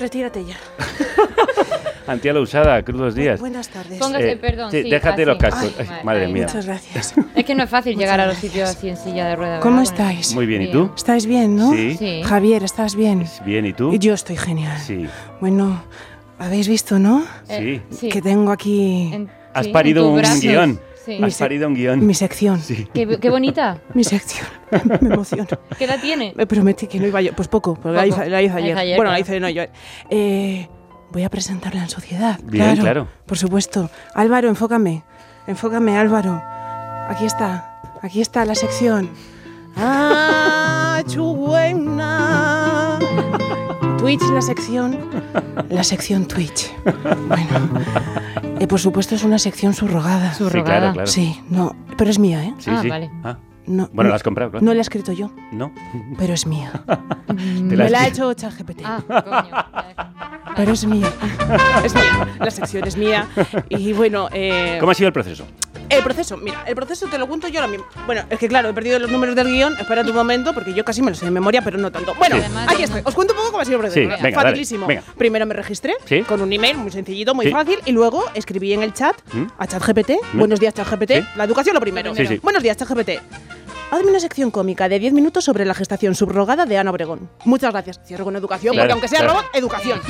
Retírate 0.00 0.44
ya. 0.44 0.56
Antía 2.06 2.32
la 2.32 2.40
usada, 2.40 2.82
crudos 2.82 3.14
días. 3.14 3.38
Buenas 3.38 3.68
tardes. 3.68 3.98
Póngase, 3.98 4.32
Eh, 4.32 4.36
perdón, 4.36 4.70
sí, 4.72 4.82
sí, 4.82 4.90
déjate 4.90 5.24
los 5.26 5.36
cascos. 5.38 5.72
Ay, 5.78 5.86
madre 6.02 6.26
ay, 6.26 6.32
mía. 6.32 6.46
Muchas 6.46 6.66
gracias. 6.66 7.14
Es 7.36 7.44
que 7.44 7.54
no 7.54 7.62
es 7.64 7.70
fácil 7.70 7.96
llegar 7.96 8.18
a 8.18 8.26
los 8.26 8.38
sitios 8.38 8.68
así 8.70 8.88
en 8.88 8.96
silla 8.96 9.28
de 9.28 9.36
ruedas. 9.36 9.60
¿Cómo 9.62 9.76
¿verdad? 9.78 9.92
Estáis? 9.92 10.34
Muy 10.34 10.46
bien, 10.46 10.62
¿y 10.62 10.70
tú? 10.72 10.90
¿Estáis 10.96 11.26
bien, 11.26 11.54
no? 11.54 11.70
Sí. 11.72 11.96
Sí. 11.96 12.22
Javier, 12.24 12.64
¿estás 12.64 12.96
bien? 12.96 13.26
Bien, 13.44 13.64
¿y 13.66 13.72
tú? 13.74 13.92
Y 13.92 13.98
Yo 13.98 14.14
estoy 14.14 14.36
genial. 14.36 14.76
Sí. 14.80 15.06
Bueno, 15.40 15.84
habéis 16.38 16.66
visto, 16.66 16.98
¿no? 16.98 17.24
Eh, 17.48 17.82
Sí. 17.90 18.08
Que 18.08 18.20
tengo 18.22 18.50
aquí 18.50 19.10
En- 19.12 19.30
Has 19.54 19.66
en 19.66 19.72
parido 19.72 20.02
tus 20.04 20.10
un 20.12 20.18
brazos. 20.18 20.40
guion. 20.40 20.80
Sí. 21.04 21.18
Has 21.22 21.36
parido 21.38 21.66
un 21.66 21.74
guion. 21.74 22.06
mi 22.06 22.14
sección. 22.14 22.60
Sí. 22.60 22.86
Qué, 22.92 23.18
qué 23.18 23.30
bonita. 23.30 23.78
Mi 23.94 24.04
sección. 24.04 24.46
Me 25.00 25.08
emociono. 25.14 25.46
¿Qué 25.78 25.84
edad 25.86 25.98
tiene? 26.00 26.32
Me 26.36 26.46
prometí 26.46 26.86
que 26.86 27.00
no 27.00 27.06
iba 27.06 27.20
yo. 27.22 27.32
Pues 27.32 27.48
poco, 27.48 27.74
porque 27.74 27.96
la 27.96 28.02
Poco. 28.04 28.20
hice, 28.20 28.30
la 28.30 28.42
hice 28.42 28.54
La 28.54 28.58
ayer. 28.60 28.70
hizo 28.70 28.78
ayer, 28.80 28.96
bueno, 28.96 29.10
la 29.10 29.16
claro. 29.16 29.30
hice 29.32 29.40
no 29.40 29.48
yo. 29.48 29.62
Eh, 30.10 30.68
voy 31.10 31.22
a 31.24 31.30
presentarla 31.30 31.82
en 31.82 31.88
sociedad. 31.88 32.38
Bien, 32.44 32.76
claro. 32.76 33.08
Por 33.26 33.38
supuesto. 33.38 33.88
Álvaro, 34.14 34.48
enfócame. 34.48 35.02
Enfócame, 35.46 35.96
Álvaro. 35.96 36.42
Aquí 37.08 37.24
está. 37.24 37.80
Aquí 38.02 38.20
está 38.20 38.44
la 38.44 38.54
sección. 38.54 39.08
Ah, 39.76 41.02
chubuena. 41.06 42.59
Twitch, 43.98 44.22
la 44.32 44.42
sección. 44.42 44.98
La 45.68 45.84
sección 45.84 46.26
Twitch. 46.26 46.70
Bueno. 47.28 47.68
eh, 48.58 48.66
por 48.66 48.80
supuesto, 48.80 49.14
es 49.14 49.24
una 49.24 49.38
sección 49.38 49.74
subrogada. 49.74 50.32
Sí, 50.34 50.44
claro, 50.62 50.92
claro. 50.92 51.06
Sí, 51.06 51.40
no. 51.48 51.74
Pero 51.96 52.10
es 52.10 52.18
mía, 52.18 52.44
¿eh? 52.44 52.54
Sí, 52.58 52.70
Ah, 52.72 52.78
sí. 52.82 52.88
vale. 52.88 53.10
Ah, 53.24 53.38
No, 53.66 53.88
Bueno, 53.92 54.04
no- 54.04 54.08
la 54.10 54.16
has 54.16 54.22
comprado, 54.22 54.50
claro. 54.52 54.64
No 54.66 54.72
la 54.72 54.78
he 54.78 54.80
escrito 54.82 55.12
yo, 55.12 55.30
No. 55.52 55.70
pero 56.18 56.32
es 56.34 56.46
mía. 56.46 56.72
Te 57.26 57.34
Me 57.34 57.76
la 57.76 57.84
has 57.84 57.90
la 57.90 58.00
ha 58.02 58.06
hecho 58.08 58.32
ChatGPT. 58.32 58.80
Ah, 58.84 59.02
coño. 59.06 60.39
Pero 60.60 60.72
es 60.74 60.84
mía. 60.84 61.10
Es 61.84 61.94
mía. 61.94 62.28
La 62.38 62.50
sección 62.50 62.86
es 62.86 62.94
mía. 62.94 63.26
Y 63.70 63.94
bueno, 63.94 64.28
eh, 64.30 64.76
¿Cómo 64.78 64.92
ha 64.92 64.94
sido 64.94 65.06
el 65.06 65.12
proceso? 65.14 65.46
el 65.88 66.02
proceso, 66.04 66.36
mira, 66.36 66.62
el 66.68 66.74
proceso 66.76 67.06
te 67.08 67.16
lo 67.18 67.26
cuento 67.26 67.48
yo 67.48 67.60
ahora 67.60 67.70
mismo. 67.72 67.86
Bueno, 68.06 68.22
es 68.30 68.38
que 68.38 68.46
claro, 68.46 68.68
he 68.68 68.72
perdido 68.74 68.98
los 68.98 69.10
números 69.10 69.34
del 69.34 69.48
guion. 69.48 69.74
Espera 69.78 70.02
un 70.02 70.14
momento, 70.14 70.52
porque 70.52 70.74
yo 70.74 70.84
casi 70.84 71.00
me 71.00 71.10
lo 71.10 71.16
sé 71.16 71.24
de 71.24 71.30
memoria, 71.30 71.62
pero 71.62 71.78
no 71.78 71.90
tanto. 71.90 72.14
Bueno, 72.14 72.36
Sí. 72.36 72.42
Aquí 72.68 72.82
estoy. 72.82 73.00
Os 73.04 73.14
cuento 73.14 73.32
un 73.32 73.38
poco 73.38 73.50
cómo 73.52 73.62
ha 73.62 73.64
sido 73.64 73.76
el 73.78 73.80
proceso. 73.84 74.14
Sí, 74.16 74.22
Venga, 74.22 74.42
facilísimo. 74.42 74.86
venga. 74.86 75.02
Primero 75.16 75.46
me 75.46 75.54
registré 75.54 75.94
Sí. 76.04 76.20
con 76.22 76.42
un 76.42 76.52
email 76.52 76.76
muy 76.76 76.90
sencillito, 76.90 77.34
muy 77.34 77.50
fácil. 77.50 77.78
Y 77.86 77.92
luego 77.92 78.22
escribí 78.34 78.74
en 78.74 78.82
el 78.82 78.92
chat 78.92 79.16
¿Mm? 79.32 79.46
a 79.58 79.66
ChatGPT. 79.66 80.10
¿Mm? 80.34 80.38
Buenos 80.38 80.60
días, 80.60 80.74
ChatGPT. 80.74 81.12
La 81.36 81.44
educación 81.44 81.74
lo 81.74 81.80
primero. 81.80 82.12
Buenos 82.42 82.62
días, 82.62 82.76
ChatGPT. 82.76 83.10
Hazme 83.90 84.10
una 84.10 84.20
sección 84.20 84.50
cómica 84.52 84.88
de 84.88 84.98
10 85.00 85.12
minutos 85.12 85.44
sobre 85.44 85.64
la 85.64 85.74
gestación 85.74 86.14
subrogada 86.14 86.64
de 86.64 86.78
Ana 86.78 86.90
Obregón. 86.92 87.28
Muchas 87.44 87.72
gracias. 87.72 88.00
Cierro 88.06 88.24
con 88.24 88.36
educación, 88.36 88.72
Claro, 88.74 88.84
porque 88.88 88.92
aunque 88.92 89.08
sea 89.08 89.18
claro. 89.20 89.34
robot, 89.40 89.50
educación. 89.54 90.00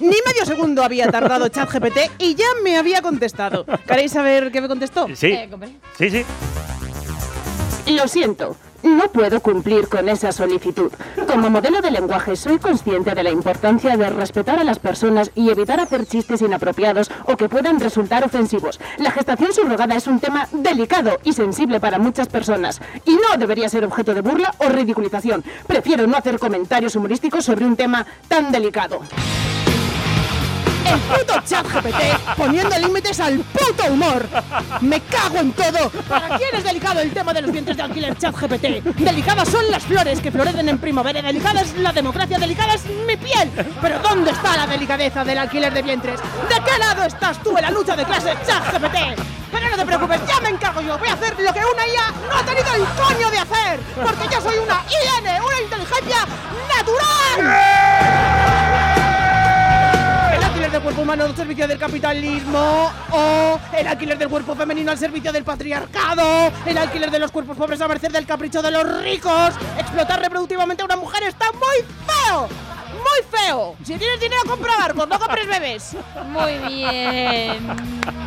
Ni 0.00 0.16
medio 0.26 0.44
segundo 0.44 0.82
había 0.82 1.10
tardado 1.10 1.48
ChatGPT 1.48 1.98
y 2.18 2.34
ya 2.34 2.46
me 2.64 2.76
había 2.76 3.00
contestado. 3.00 3.64
¿Queréis 3.86 4.12
saber 4.12 4.50
qué 4.50 4.60
me 4.60 4.66
contestó? 4.68 5.06
Sí. 5.14 5.28
Eh. 5.28 5.48
Sí, 5.96 6.10
sí. 6.10 6.24
Lo 7.94 8.08
siento. 8.08 8.56
No 8.82 9.10
puedo 9.10 9.40
cumplir 9.40 9.88
con 9.88 10.08
esa 10.08 10.30
solicitud. 10.32 10.92
Como 11.26 11.50
modelo 11.50 11.80
de 11.80 11.90
lenguaje 11.90 12.36
soy 12.36 12.58
consciente 12.58 13.14
de 13.14 13.22
la 13.22 13.30
importancia 13.30 13.96
de 13.96 14.08
respetar 14.10 14.58
a 14.58 14.64
las 14.64 14.78
personas 14.78 15.30
y 15.34 15.50
evitar 15.50 15.80
hacer 15.80 16.06
chistes 16.06 16.42
inapropiados 16.42 17.10
o 17.26 17.36
que 17.36 17.48
puedan 17.48 17.80
resultar 17.80 18.24
ofensivos. 18.24 18.78
La 18.98 19.10
gestación 19.10 19.52
subrogada 19.52 19.96
es 19.96 20.06
un 20.06 20.20
tema 20.20 20.48
delicado 20.52 21.18
y 21.24 21.32
sensible 21.32 21.80
para 21.80 21.98
muchas 21.98 22.28
personas 22.28 22.80
y 23.04 23.14
no 23.14 23.36
debería 23.38 23.68
ser 23.68 23.84
objeto 23.84 24.14
de 24.14 24.20
burla 24.20 24.54
o 24.58 24.68
ridiculización. 24.68 25.44
Prefiero 25.66 26.06
no 26.06 26.16
hacer 26.16 26.38
comentarios 26.38 26.94
humorísticos 26.94 27.44
sobre 27.44 27.64
un 27.64 27.76
tema 27.76 28.06
tan 28.28 28.52
delicado. 28.52 29.00
El 30.88 31.00
puto 31.00 31.34
chat 31.46 31.66
GPT 31.66 32.34
poniendo 32.36 32.78
límites 32.78 33.20
al 33.20 33.38
puto 33.40 33.92
humor. 33.92 34.26
Me 34.80 35.00
cago 35.00 35.38
en 35.38 35.52
todo. 35.52 35.90
¿Para 36.08 36.38
quién 36.38 36.48
es 36.54 36.64
delicado 36.64 37.00
el 37.00 37.12
tema 37.12 37.34
de 37.34 37.42
los 37.42 37.52
vientres 37.52 37.76
de 37.76 37.82
alquiler 37.82 38.16
chat 38.16 38.34
GPT? 38.34 38.84
Delicadas 38.96 39.48
son 39.48 39.70
las 39.70 39.82
flores 39.82 40.20
que 40.20 40.30
florecen 40.30 40.68
en 40.68 40.78
primavera. 40.78 41.20
Delicada 41.20 41.60
es 41.60 41.76
la 41.76 41.92
democracia. 41.92 42.38
Delicada 42.38 42.74
es 42.74 42.84
mi 43.06 43.16
piel. 43.16 43.50
Pero 43.82 43.98
¿dónde 43.98 44.30
está 44.30 44.56
la 44.56 44.66
delicadeza 44.66 45.24
del 45.24 45.38
alquiler 45.38 45.74
de 45.74 45.82
vientres? 45.82 46.20
¿De 46.20 46.54
qué 46.64 46.78
lado 46.78 47.04
estás 47.04 47.42
tú 47.42 47.56
en 47.56 47.62
la 47.62 47.70
lucha 47.70 47.94
de 47.94 48.04
clases 48.04 48.34
chat 48.46 48.72
GPT? 48.72 49.38
Pero 49.50 49.70
no 49.70 49.76
te 49.76 49.86
preocupes, 49.86 50.20
ya 50.26 50.40
me 50.40 50.50
encargo 50.50 50.80
yo. 50.80 50.98
Voy 50.98 51.08
a 51.08 51.14
hacer 51.14 51.32
lo 51.38 51.52
que 51.52 51.60
una 51.60 51.86
IA 51.86 52.12
no 52.28 52.36
ha 52.36 52.42
tenido 52.44 52.74
el 52.74 52.84
coño 52.84 53.30
de 53.30 53.38
hacer. 53.38 53.80
Porque 53.94 54.34
yo 54.34 54.40
soy 54.40 54.58
una 54.58 54.82
IN, 54.88 55.26
humano 61.18 61.30
al 61.30 61.36
servicio 61.36 61.66
del 61.66 61.78
capitalismo 61.78 62.92
o 63.10 63.58
el 63.76 63.86
alquiler 63.88 64.16
del 64.16 64.28
cuerpo 64.28 64.54
femenino 64.54 64.92
al 64.92 64.98
servicio 64.98 65.32
del 65.32 65.42
patriarcado, 65.42 66.52
el 66.64 66.78
alquiler 66.78 67.10
de 67.10 67.18
los 67.18 67.32
cuerpos 67.32 67.56
pobres 67.56 67.80
a 67.80 67.88
merced 67.88 68.12
del 68.12 68.24
capricho 68.24 68.62
de 68.62 68.70
los 68.70 69.02
ricos. 69.02 69.54
Explotar 69.78 70.20
reproductivamente 70.20 70.82
a 70.82 70.86
una 70.86 70.96
mujer 70.96 71.24
está 71.24 71.46
muy 71.52 71.84
feo. 72.06 72.48
Muy 72.92 73.38
feo. 73.38 73.76
Si 73.84 73.96
tienes 73.96 74.20
dinero 74.20 74.42
compra 74.46 74.76
barcos, 74.76 75.08
no 75.08 75.18
compres 75.18 75.48
bebés. 75.48 75.96
Muy 76.26 76.58
bien. 76.68 78.17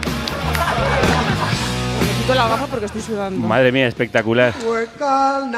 Quito 2.32 2.44
la 2.44 2.48
gafa 2.50 2.68
porque 2.68 2.86
estoy 2.86 3.02
sudando. 3.02 3.46
Madre 3.48 3.72
mía, 3.72 3.88
espectacular. 3.88 4.54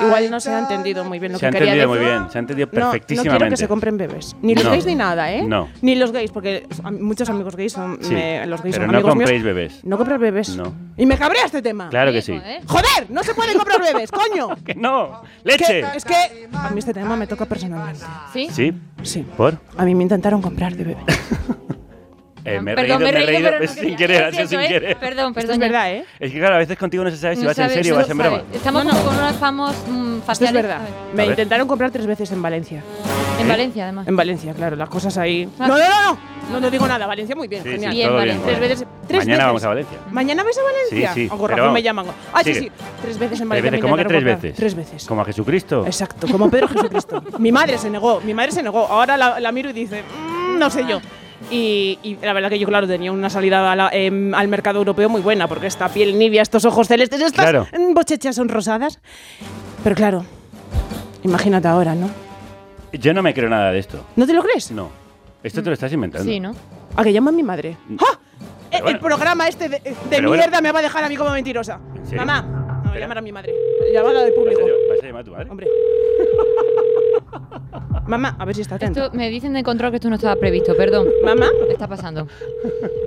Igual 0.02 0.32
no 0.32 0.40
se 0.40 0.50
ha 0.52 0.60
entendido 0.60 1.04
muy 1.04 1.20
bien 1.20 1.32
lo 1.34 1.38
Se 1.40 1.46
ha 1.46 1.52
que 1.52 1.60
quería 1.60 1.74
entendido 1.74 1.90
muy 1.90 2.00
decir. 2.00 2.12
bien, 2.20 2.32
se 2.32 2.38
ha 2.38 2.42
entendido 2.42 2.70
No, 2.72 2.80
No 2.80 2.86
perfectísimamente. 2.92 3.38
quiero 3.38 3.50
que 3.52 3.58
se 3.58 3.68
compren 3.68 3.98
bebés. 3.98 4.36
Ni 4.42 4.56
los 4.56 4.64
No. 4.64 4.72
gays 4.72 4.86
ni 4.86 4.96
nada, 4.96 5.32
¿eh? 5.32 5.44
No. 5.44 5.70
Ni 5.82 5.96
los 5.96 6.12
gays, 6.12 6.32
porque 6.32 6.66
muchos 7.00 7.30
amigos 7.30 7.56
gays 7.56 7.74
son. 7.74 8.00
Sí, 8.02 8.14
me- 8.14 8.46
los 8.48 8.62
gays 8.64 8.76
pero 8.76 8.86
son 8.88 8.92
no 8.92 8.98
amigos 8.98 9.10
compréis 9.12 9.44
míos. 9.44 9.56
bebés. 9.56 9.80
No 9.86 9.98
comprar 9.98 10.20
bebés. 10.20 10.56
No. 10.56 10.74
Y 10.98 11.06
me 11.06 11.18
cabrea 11.18 11.46
este 11.46 11.62
tema. 11.62 11.90
Claro 11.90 12.12
que 12.12 12.22
sí. 12.22 12.40
¡Joder! 12.68 13.10
¡No 13.10 13.24
se 13.24 13.34
pueden 13.36 13.56
comprar 13.58 13.80
bebés, 13.82 14.10
coño! 14.34 14.50
¡Que 14.66 14.74
no! 14.76 15.22
Es 15.46 15.58
que- 15.58 15.74
¡Leche! 15.84 15.98
Es 15.98 16.06
que 16.06 16.50
a 16.54 16.70
mí 16.72 16.80
este 16.80 16.94
tema 16.94 17.16
me 17.16 17.28
toca 17.28 17.46
personalmente. 17.46 18.04
¿Sí? 18.34 18.48
¿Sí? 18.52 18.74
Sí. 19.04 19.26
¿Por? 19.38 19.58
A 19.78 19.86
mí 19.86 19.94
me 19.94 20.04
intentaron 20.04 20.42
comprar 20.42 20.76
de 20.76 20.84
bebé. 20.86 21.02
Eh, 22.46 22.60
me 22.60 22.74
he 22.74 22.76
Perdón, 22.76 23.00
reído, 23.00 23.00
me 23.00 23.10
he 23.10 23.14
me 23.14 23.24
he 23.24 23.26
reído, 23.26 23.50
pero 23.52 23.66
no 23.66 23.68
sin 23.72 23.96
querer, 23.96 24.34
Es 24.36 24.50
sin 24.50 24.60
¿eh? 24.60 24.68
querer. 24.68 24.98
Perdón, 24.98 25.28
Esto 25.28 25.34
perdón. 25.34 25.52
es 25.52 25.58
ya. 25.60 25.66
verdad, 25.66 25.92
¿eh? 25.94 26.06
Es 26.20 26.32
que 26.32 26.40
claro, 26.40 26.56
a 26.56 26.58
veces 26.58 26.78
contigo 26.78 27.04
no 27.04 27.10
se 27.10 27.18
sabe 27.18 27.36
si 27.36 27.42
No 27.42 27.48
vas 27.48 27.58
en 27.58 27.64
sabe, 27.64 27.74
serio 27.76 27.94
o 27.94 27.98
vas 27.98 28.10
en 28.10 28.18
broma. 28.18 28.42
Estamos 28.54 28.84
No, 28.86 28.92
como 28.92 29.04
con 29.06 29.16
unos 29.18 29.36
famos 29.38 29.76
mm, 29.88 30.18
Esto 30.30 30.46
es 30.46 30.52
verdad. 30.52 30.82
Me 31.14 31.26
intentaron 31.26 31.68
comprar 31.68 31.92
tres 31.92 32.06
veces 32.06 32.32
en 32.32 32.42
Valencia. 32.42 32.84
En 33.40 33.48
Valencia, 33.48 33.84
además. 33.86 34.08
En 34.08 34.16
Valencia, 34.16 34.54
claro, 34.54 34.76
las 34.76 34.90
cosas 34.90 35.18
ahí. 35.18 35.48
Ah. 35.60 35.68
No, 35.68 35.78
no, 35.78 35.84
no, 35.84 36.02
no. 36.14 36.34
No, 36.52 36.60
no 36.60 36.70
digo 36.70 36.86
nada. 36.86 37.08
Valencia 37.08 37.36
muy 37.36 37.48
bien, 37.48 37.64
Sí, 37.64 37.70
genial. 37.70 37.92
sí, 37.92 37.98
Bien, 37.98 38.10
todo 38.10 38.18
vale. 38.18 38.32
bien. 38.34 38.44
Tres 38.46 38.60
veces. 38.60 38.88
Tres 39.08 39.20
Mañana 39.20 39.36
veces. 39.38 39.46
vamos 39.48 39.64
a 39.64 39.68
Valencia. 39.70 39.98
¿Mañana 40.12 40.44
vais 40.44 40.58
a 40.58 40.62
Valencia? 40.64 41.14
Sí, 41.14 41.22
sí, 41.22 41.30
O 41.32 41.38
con 41.38 41.50
razón 41.50 41.74
me 41.74 41.82
llaman. 41.82 42.06
Ay, 42.34 42.44
sí, 42.44 42.54
Sigue. 42.54 42.66
sí. 42.68 42.72
Tres 43.02 43.20
veces 43.20 43.42
en 43.42 43.50
Valencia. 43.50 43.80
¿Cómo 43.82 43.96
que 43.98 44.06
tres 44.06 44.24
veces? 44.26 44.56
Tres 44.56 44.76
veces. 44.76 45.06
Como 45.06 45.22
a 45.22 45.26
Jesucristo. 45.26 45.86
Exacto, 45.86 46.28
como 46.28 46.50
Pedro 46.50 46.68
Jesucristo. 46.68 47.24
mi 47.40 47.52
madre 47.54 47.78
se 47.78 47.90
negó, 47.90 48.20
mi 48.22 48.34
madre 48.34 48.52
se 48.52 48.62
negó. 48.62 48.86
Ahora 48.86 49.16
la, 49.16 49.40
la 49.40 49.52
miro 49.54 49.70
y 49.70 49.74
dice, 49.74 50.04
"Mm, 50.04 50.60
no 50.60 50.70
sé 50.70 50.84
yo. 50.88 51.00
Y, 51.52 52.00
y 52.04 52.16
la 52.22 52.34
verdad 52.34 52.50
que 52.50 52.58
yo, 52.60 52.68
claro, 52.68 52.88
tenía 52.88 53.12
una 53.12 53.30
salida 53.30 53.72
a 53.72 53.76
la- 53.76 53.90
em, 53.92 54.34
al 54.34 54.48
mercado 54.48 54.80
europeo 54.80 55.10
muy 55.10 55.22
buena, 55.22 55.48
porque 55.48 55.68
esta 55.68 55.90
piel 55.90 56.18
nibia, 56.18 56.42
estos 56.42 56.66
ojos 56.66 56.88
celestes, 56.88 57.22
estas 57.22 57.44
Claro. 57.44 57.68
mm, 57.78 57.94
bochechas 57.94 58.36
son 58.36 58.50
rosadas. 58.50 59.00
Pero 59.84 59.96
claro, 59.96 60.26
imagínate 61.24 61.68
ahora, 61.68 61.94
¿no? 61.96 62.10
Yo 62.94 63.14
no 63.14 63.22
me 63.22 63.34
creo 63.34 63.50
nada 63.50 63.72
de 63.72 63.80
esto. 63.80 64.04
¿No 64.16 64.26
te 64.26 64.34
lo 64.34 64.42
crees? 64.42 64.72
No. 64.72 64.90
Esto 65.44 65.62
te 65.62 65.70
lo 65.70 65.74
estás 65.74 65.92
inventando. 65.92 66.26
Sí, 66.32 66.40
¿no? 66.40 66.56
¿A 66.96 67.04
que 67.04 67.12
llama 67.12 67.32
mi 67.32 67.44
madre? 67.44 67.76
¡Ah! 68.00 68.18
El- 68.72 68.82
bueno. 68.82 68.98
El 68.98 69.00
programa 69.04 69.48
este 69.48 69.68
de, 69.70 69.80
mierda 70.22 70.28
bueno. 70.28 70.62
me 70.62 70.72
va 70.72 70.80
a 70.80 70.82
dejar 70.84 71.04
a 71.04 71.10
mí 71.10 71.16
como 71.18 71.32
mentirosa. 71.32 71.80
serio? 72.04 72.26
Mamá, 72.26 72.82
me 72.84 72.90
voy 72.90 72.98
a 72.98 73.02
llamar 73.02 73.18
a 73.18 73.22
mi 73.22 73.32
madre. 73.32 73.54
Llamada 73.94 74.24
del 74.24 74.34
público. 74.34 74.62
¿Vas 74.62 74.70
a, 74.72 74.94
vas 74.94 75.04
a 75.04 75.06
llamar 75.06 75.22
a 75.22 75.26
tu 75.26 75.32
madre? 75.32 75.50
Hombre. 75.50 75.68
Mamá, 78.08 78.36
a 78.38 78.46
ver 78.46 78.56
si 78.56 78.62
está 78.62 78.76
atenta. 78.76 79.06
Esto, 79.06 79.18
me 79.18 79.30
dicen 79.30 79.54
de 79.54 79.64
control 79.64 79.92
que 79.92 79.98
esto 79.98 80.10
no 80.10 80.16
estaba 80.16 80.36
previsto, 80.36 80.76
perdón. 80.76 81.08
Mamá, 81.24 81.48
¿Qué 81.68 81.74
está 81.74 81.88
pasando? 81.88 82.28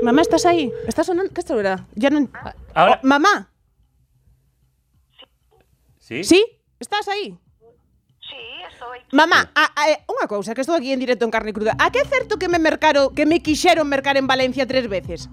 mamá, 0.03 0.22
¿estás 0.22 0.47
ahí? 0.47 0.72
¿Estás 0.87 1.07
sonando? 1.07 1.33
¿Qué 1.33 1.41
es 1.41 1.45
esto, 1.45 1.57
verdad? 1.57 1.81
Ya 1.95 2.11
no. 2.11 2.29
Ahora. 2.74 3.01
Oh, 3.03 3.07
mamá, 3.07 3.51
¿Sí? 6.07 6.22
¿sí? 6.22 6.45
¿Estás 6.79 7.09
ahí? 7.09 7.37
Sí, 8.20 8.37
estoy. 8.70 8.99
Mamá, 9.12 9.51
a, 9.55 9.64
a, 9.74 9.83
unha 10.07 10.31
cousa, 10.31 10.55
que 10.55 10.62
estou 10.62 10.79
aquí 10.79 10.95
en 10.95 11.03
directo 11.03 11.27
en 11.27 11.35
carne 11.35 11.51
cruda. 11.51 11.74
A 11.83 11.91
que 11.91 11.99
é 11.99 12.07
certo 12.07 12.39
que 12.39 12.47
me 12.47 12.62
mercaron, 12.62 13.11
que 13.11 13.27
me 13.27 13.43
quixeron 13.43 13.91
mercar 13.91 14.14
en 14.14 14.31
Valencia 14.31 14.70
tres 14.70 14.87
veces? 14.87 15.27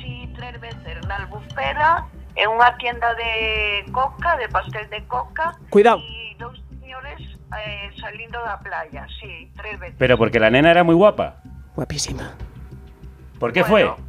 Sí, 0.00 0.24
tres 0.36 0.56
veces 0.56 0.96
na 1.04 1.20
albufera, 1.20 2.08
en 2.36 2.48
unha 2.48 2.72
tienda 2.80 3.12
de 3.12 3.84
coca, 3.92 4.40
de 4.40 4.48
pastel 4.48 4.88
de 4.88 5.04
coca. 5.04 5.52
Cuidado. 5.68 6.00
E 6.00 6.21
eh, 7.58 7.90
salindo 8.00 8.40
da 8.42 8.58
playa, 8.60 9.06
sí, 9.20 9.50
tres 9.56 9.78
veces. 9.80 9.96
Pero 9.98 10.16
porque 10.18 10.40
la 10.40 10.50
nena 10.50 10.70
era 10.70 10.84
muy 10.84 10.94
guapa. 10.94 11.36
Guapísima. 11.74 12.32
¿Por 13.38 13.52
qué 13.52 13.62
Bueno. 13.62 13.96
fue? 13.96 14.04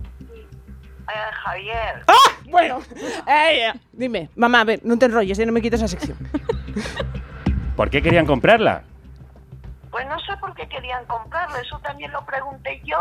Eh, 1.03 1.31
Javier, 1.43 2.03
¡Ah! 2.07 2.31
Bueno, 2.49 2.79
eh, 3.27 3.67
eh, 3.67 3.73
dime, 3.91 4.29
mamá, 4.35 4.61
a 4.61 4.63
ver, 4.63 4.79
non 4.87 4.95
te 4.97 5.05
enrolles, 5.11 5.35
eh, 5.39 5.43
non 5.45 5.51
me 5.51 5.59
quites 5.59 5.83
a 5.83 5.87
sección. 5.91 6.15
¿Por 7.75 7.89
qué 7.89 8.01
querían 8.01 8.25
comprarla? 8.25 8.83
pues 9.93 10.07
no 10.09 10.17
sé 10.25 10.33
por 10.41 10.55
qué 10.55 10.65
querían 10.67 11.05
comprarlo, 11.05 11.53
eso 11.61 11.77
también 11.85 12.09
lo 12.11 12.25
pregunté 12.25 12.81
yo 12.83 12.97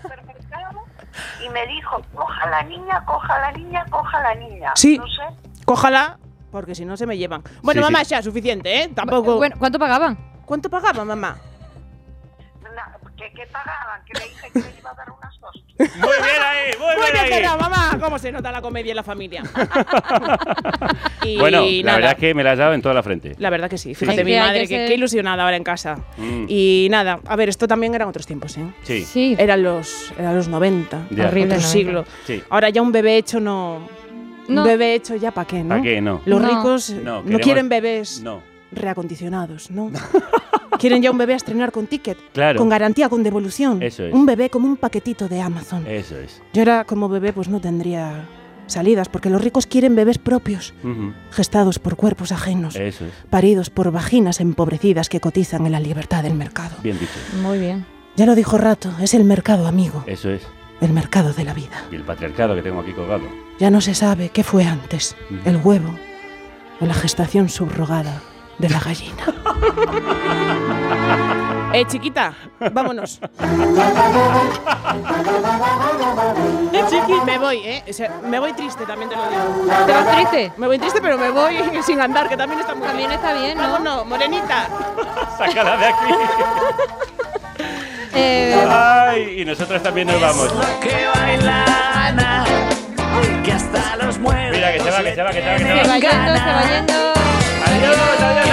supermercado 0.00 0.84
y 1.44 1.48
me 1.50 1.66
dijo, 1.66 2.00
coja 2.14 2.48
la 2.48 2.62
niña, 2.62 3.04
coja 3.04 3.38
la 3.38 3.52
niña, 3.52 3.84
coja 3.90 4.20
la 4.22 4.34
niña. 4.36 4.72
Sí. 4.74 4.96
No 4.96 5.06
sé, 5.06 5.22
Cójala, 5.66 6.18
porque 6.50 6.74
si 6.74 6.84
no 6.84 6.96
se 6.96 7.06
me 7.06 7.16
llevan. 7.18 7.42
Bueno, 7.62 7.80
Sí, 7.80 7.84
mamá, 7.84 8.04
sí. 8.04 8.14
xa, 8.14 8.22
suficiente, 8.22 8.82
¿eh? 8.82 8.88
Tampoco. 8.94 9.36
Bueno, 9.36 9.56
¿cuánto 9.58 9.78
pagaban? 9.78 10.16
¿Cuánto 10.44 10.70
pagaba, 10.70 11.04
mamá? 11.04 11.36
na- 12.74 12.96
¿qué, 13.16 13.32
qué 13.34 13.46
pagaban? 13.46 14.00
Que 14.04 14.18
le 14.18 14.24
dije 14.28 14.50
que 14.52 14.58
le 14.60 14.78
iba 14.78 14.90
a 14.90 14.94
dar 14.94 15.10
unas 15.10 15.34
hostias. 15.42 15.96
Muy 15.96 16.16
bien 16.16 16.42
ahí, 16.44 16.70
muy 16.78 16.86
bien 16.96 17.12
Bueno, 17.30 17.50
ahí. 17.52 17.58
mamá, 17.60 17.98
¿cómo 18.00 18.18
se 18.18 18.32
nota 18.32 18.50
la 18.52 18.60
comedia 18.62 18.90
en 18.92 18.96
la 18.96 19.02
familia? 19.02 19.42
y 21.22 21.38
Bueno, 21.38 21.62
la 21.62 21.82
nada, 21.82 21.96
verdad 21.98 22.12
es 22.12 22.18
que 22.18 22.34
me 22.34 22.42
la 22.44 22.52
has 22.52 22.58
dado 22.58 22.74
en 22.74 22.82
toda 22.82 22.94
la 22.94 23.02
frente. 23.02 23.34
La 23.38 23.50
verdad 23.50 23.68
que 23.70 23.78
sí. 23.78 23.94
Fíjate, 23.94 24.20
Es 24.20 24.24
mi 24.24 24.32
que 24.32 24.38
hay 24.38 24.46
madre, 24.46 24.60
que 24.62 24.68
que, 24.68 24.76
ser- 24.76 24.88
qué 24.88 24.94
ilusionada 24.94 25.44
ahora 25.44 25.56
en 25.56 25.64
casa. 25.64 25.96
Mm. 26.16 26.44
Y 26.48 26.88
nada, 26.90 27.20
a 27.26 27.36
ver, 27.36 27.48
esto 27.48 27.66
también 27.68 27.94
eran 27.94 28.08
otros 28.08 28.26
tiempos, 28.26 28.56
¿eh? 28.58 28.66
Sí. 28.82 29.04
Sí. 29.04 29.36
Eran 29.38 29.62
los, 29.62 30.12
eran 30.18 30.34
los 30.36 30.48
90, 30.48 31.06
Ya. 31.10 31.26
Horrible, 31.26 31.54
otro 31.56 31.60
90. 31.60 31.60
siglo. 31.68 32.04
Sí. 32.26 32.42
Ahora 32.50 32.70
ya 32.70 32.82
un 32.82 32.92
bebé 32.92 33.16
hecho 33.16 33.40
no... 33.40 33.97
No. 34.48 34.62
Un 34.62 34.66
bebé 34.68 34.94
hecho 34.94 35.14
ya 35.16 35.30
para 35.30 35.46
qué, 35.46 35.62
¿no? 35.62 35.68
¿Para 35.70 35.82
qué? 35.82 36.00
No. 36.00 36.20
Los 36.24 36.40
No. 36.40 36.48
ricos 36.48 36.90
No, 36.90 37.22
no, 37.22 37.38
quieren 37.38 37.68
bebés 37.68 38.20
No. 38.22 38.40
reacondicionados, 38.72 39.70
¿no? 39.70 39.90
quieren 40.78 41.02
ya 41.02 41.10
un 41.10 41.18
bebé 41.18 41.34
a 41.34 41.36
estrenar 41.36 41.70
con 41.72 41.86
ticket, 41.86 42.16
Claro. 42.32 42.58
con 42.58 42.68
garantía, 42.68 43.08
con 43.08 43.22
devolución. 43.22 43.82
Eso 43.82 44.04
es. 44.04 44.14
Un 44.14 44.26
bebé 44.26 44.48
como 44.50 44.66
un 44.66 44.76
paquetito 44.76 45.28
de 45.28 45.40
Amazon. 45.40 45.86
Eso 45.86 46.16
es. 46.18 46.40
Yo 46.52 46.62
era 46.62 46.84
como 46.84 47.08
bebé, 47.08 47.32
pues 47.32 47.48
no 47.48 47.60
tendría 47.60 48.26
salidas, 48.66 49.08
porque 49.08 49.30
los 49.30 49.42
ricos 49.42 49.66
quieren 49.66 49.94
bebés 49.96 50.18
propios, 50.18 50.74
gestados 51.30 51.78
por 51.78 51.96
cuerpos 51.96 52.32
ajenos, 52.32 52.76
Eso 52.76 53.06
es. 53.06 53.12
paridos 53.30 53.70
por 53.70 53.90
vaginas 53.90 54.40
empobrecidas 54.40 55.08
que 55.08 55.20
cotizan 55.20 55.64
en 55.66 55.72
la 55.72 55.80
libertad 55.80 56.22
del 56.22 56.34
mercado. 56.34 56.76
Bien 56.82 56.98
dicho. 56.98 57.12
Muy 57.42 57.58
bien. 57.58 57.86
Ya 58.16 58.26
lo 58.26 58.34
dijo 58.34 58.58
Rato, 58.58 58.90
es 59.00 59.14
el 59.14 59.24
mercado 59.24 59.66
amigo, 59.66 60.04
Eso 60.06 60.28
es. 60.30 60.42
el 60.82 60.92
mercado 60.92 61.32
de 61.32 61.44
la 61.44 61.54
vida. 61.54 61.82
Y 61.90 61.94
el 61.96 62.02
patriarcado 62.02 62.54
que 62.54 62.62
tengo 62.62 62.80
aquí 62.80 62.92
colgado. 62.92 63.22
Ya 63.58 63.70
no 63.70 63.80
se 63.80 63.94
sabe 63.94 64.28
qué 64.30 64.44
fue 64.44 64.64
antes, 64.64 65.16
el 65.44 65.56
huevo 65.56 65.90
o 66.80 66.86
la 66.86 66.94
gestación 66.94 67.48
subrogada 67.48 68.20
de 68.58 68.68
la 68.68 68.78
gallina. 68.78 69.24
eh, 71.72 71.84
chiquita, 71.86 72.34
vámonos. 72.72 73.18
eh, 76.72 76.84
chiqui, 76.88 77.14
me 77.26 77.38
voy, 77.38 77.58
¿eh? 77.64 77.84
O 77.88 77.92
sea, 77.92 78.20
me 78.22 78.38
voy 78.38 78.52
triste, 78.52 78.86
también 78.86 79.10
te 79.10 79.16
lo 79.16 79.28
digo. 79.28 79.42
¿Te 79.86 79.92
vas 79.92 80.16
triste? 80.16 80.52
Me 80.56 80.66
voy 80.68 80.78
triste, 80.78 81.00
pero 81.00 81.18
me 81.18 81.30
voy 81.30 81.56
sin 81.84 82.00
andar, 82.00 82.28
que 82.28 82.36
también 82.36 82.60
está 82.60 82.74
muy 82.76 82.86
También 82.86 83.08
bien. 83.10 83.20
está 83.20 83.32
bien, 83.34 83.58
¿no? 83.58 83.62
Vámonos, 83.64 84.06
morenita. 84.06 84.68
¡Sácala 85.38 85.76
de 85.76 85.86
aquí! 85.86 86.14
Eh, 88.14 88.66
¡Ay! 88.70 89.40
Y 89.40 89.44
nosotros 89.44 89.82
también 89.82 90.06
nos 90.06 90.20
vamos. 90.20 90.48
que 90.80 91.08
baila 91.14 91.64
Ana. 92.06 92.44
Que 93.44 93.52
hasta 93.52 93.96
los 93.96 94.18
muertos 94.18 94.56
Mira, 94.56 94.72
que 94.72 94.80
se 94.80 94.90
va, 94.90 95.02
que 95.02 95.14
se 95.14 95.22
va, 95.22 95.30
que 95.30 95.42
se 95.42 95.48
va, 95.48 95.56
que 95.56 95.64
se 95.64 95.72
va. 95.72 95.82
Se 95.82 95.88
va 95.88 95.98
yendo, 95.98 96.36
se 96.36 96.50
va 96.52 96.62
yendo. 96.70 97.12
Adiós, 97.66 97.96
adiós. 98.20 98.48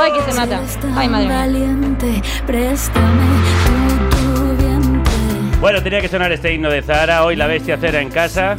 Ay, 0.00 0.12
que 0.12 0.22
se 0.30 0.38
mata. 0.38 0.60
Ay, 0.96 1.08
madre 1.08 1.48
mía. 1.48 1.74
Bueno, 5.60 5.82
tenía 5.82 6.00
que 6.02 6.08
sonar 6.08 6.30
este 6.30 6.52
himno 6.52 6.68
de 6.68 6.82
Zahara, 6.82 7.24
hoy 7.24 7.36
la 7.36 7.46
bestia 7.46 7.78
cera 7.78 8.02
en 8.02 8.10
casa, 8.10 8.56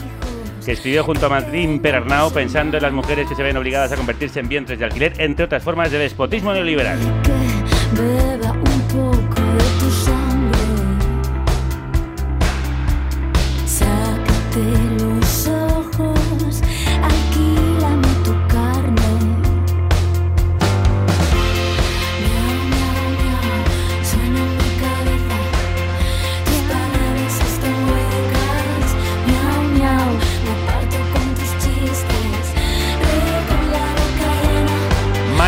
que 0.65 0.71
escribió 0.71 1.03
junto 1.03 1.27
a 1.27 1.29
Martín 1.29 1.79
Perarnau 1.79 2.31
pensando 2.31 2.77
en 2.77 2.83
las 2.83 2.91
mujeres 2.91 3.29
que 3.29 3.35
se 3.35 3.43
ven 3.43 3.55
obligadas 3.57 3.91
a 3.91 3.95
convertirse 3.95 4.39
en 4.39 4.47
vientres 4.47 4.79
de 4.79 4.85
alquiler, 4.85 5.13
entre 5.19 5.45
otras 5.45 5.61
formas 5.61 5.91
de 5.91 5.99
despotismo 5.99 6.51
neoliberal. 6.51 6.97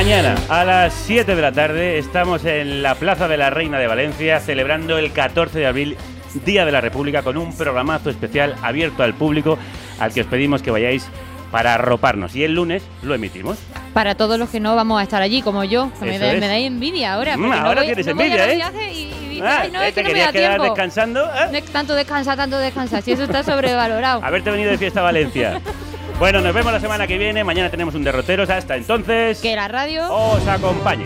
Mañana 0.08 0.36
a 0.47 0.64
las 0.64 0.93
7 0.93 1.36
de 1.36 1.41
la 1.41 1.51
tarde 1.51 1.97
estamos 1.97 2.45
en 2.45 2.82
la 2.82 2.95
Plaza 2.95 3.28
de 3.28 3.36
la 3.36 3.49
Reina 3.49 3.78
de 3.78 3.88
Valencia 3.88 4.39
celebrando 4.39 4.97
el 4.97 5.12
14 5.12 5.60
de 5.60 5.68
abril, 5.68 5.97
Día 6.45 6.64
de 6.66 6.72
la 6.72 6.80
República, 6.80 7.24
con 7.24 7.36
un 7.36 7.53
programazo 7.58 8.10
especial 8.10 8.55
abierto 8.64 9.03
al 9.03 9.14
público 9.16 9.60
al 9.99 10.14
que 10.14 10.22
os 10.22 10.28
pedimos 10.28 10.62
que 10.62 10.72
vayáis 10.72 11.10
para 11.51 11.74
arroparnos. 11.74 12.38
Y 12.38 12.45
el 12.45 12.53
lunes 12.53 12.84
lo 13.03 13.16
emitimos. 13.16 13.58
Para 13.93 14.16
todos 14.16 14.39
los 14.39 14.47
que 14.47 14.62
no 14.62 14.78
vamos 14.78 14.97
a 15.01 15.03
estar 15.03 15.22
allí, 15.22 15.41
como 15.41 15.66
yo, 15.66 15.91
que 15.99 16.05
me, 16.05 16.20
da- 16.20 16.32
me 16.36 16.47
dais 16.47 16.68
envidia 16.68 17.14
ahora. 17.14 17.36
Mm, 17.36 17.41
no 17.49 17.53
ahora 17.53 17.82
voy- 17.82 17.88
tienes 17.88 18.08
no 18.08 18.16
voy 18.16 18.24
a 18.32 18.45
envidia, 18.45 18.72
¿eh? 18.80 18.93
y- 18.93 19.36
y 19.39 19.41
Ah, 19.43 19.60
"Ay, 19.64 19.72
no, 19.72 19.82
es 19.82 19.93
¿Te 19.93 20.01
que 20.01 20.03
no 20.03 20.08
me 20.08 20.14
querías 20.14 20.28
da 20.28 20.32
quedar 20.32 20.49
tiempo. 20.51 20.64
descansando? 20.74 21.26
No 21.51 21.58
es 21.58 21.66
tanto 21.66 21.95
descansar, 21.95 22.38
tanto 22.38 22.58
descansar. 22.60 23.01
Si 23.03 23.12
eso 23.12 23.24
está 23.26 23.43
sobrevalorado. 23.43 24.24
Haberte 24.24 24.51
venido 24.51 24.72
de 24.72 24.78
fiesta 24.78 25.01
a 25.01 25.03
Valencia. 25.03 25.62
Bueno, 26.20 26.41
nos 26.41 26.53
vemos 26.53 26.74
la 26.74 26.80
semana 26.80 27.05
que 27.05 27.18
viene. 27.18 27.43
Mañana 27.43 27.70
tenemos 27.70 27.93
un 27.95 28.03
derroteros. 28.03 28.49
Hasta 28.49 28.76
entonces, 28.76 29.39
Que 29.39 29.55
la 29.55 29.68
radio. 29.68 30.11
os 30.11 30.47
acompañe. 30.47 31.05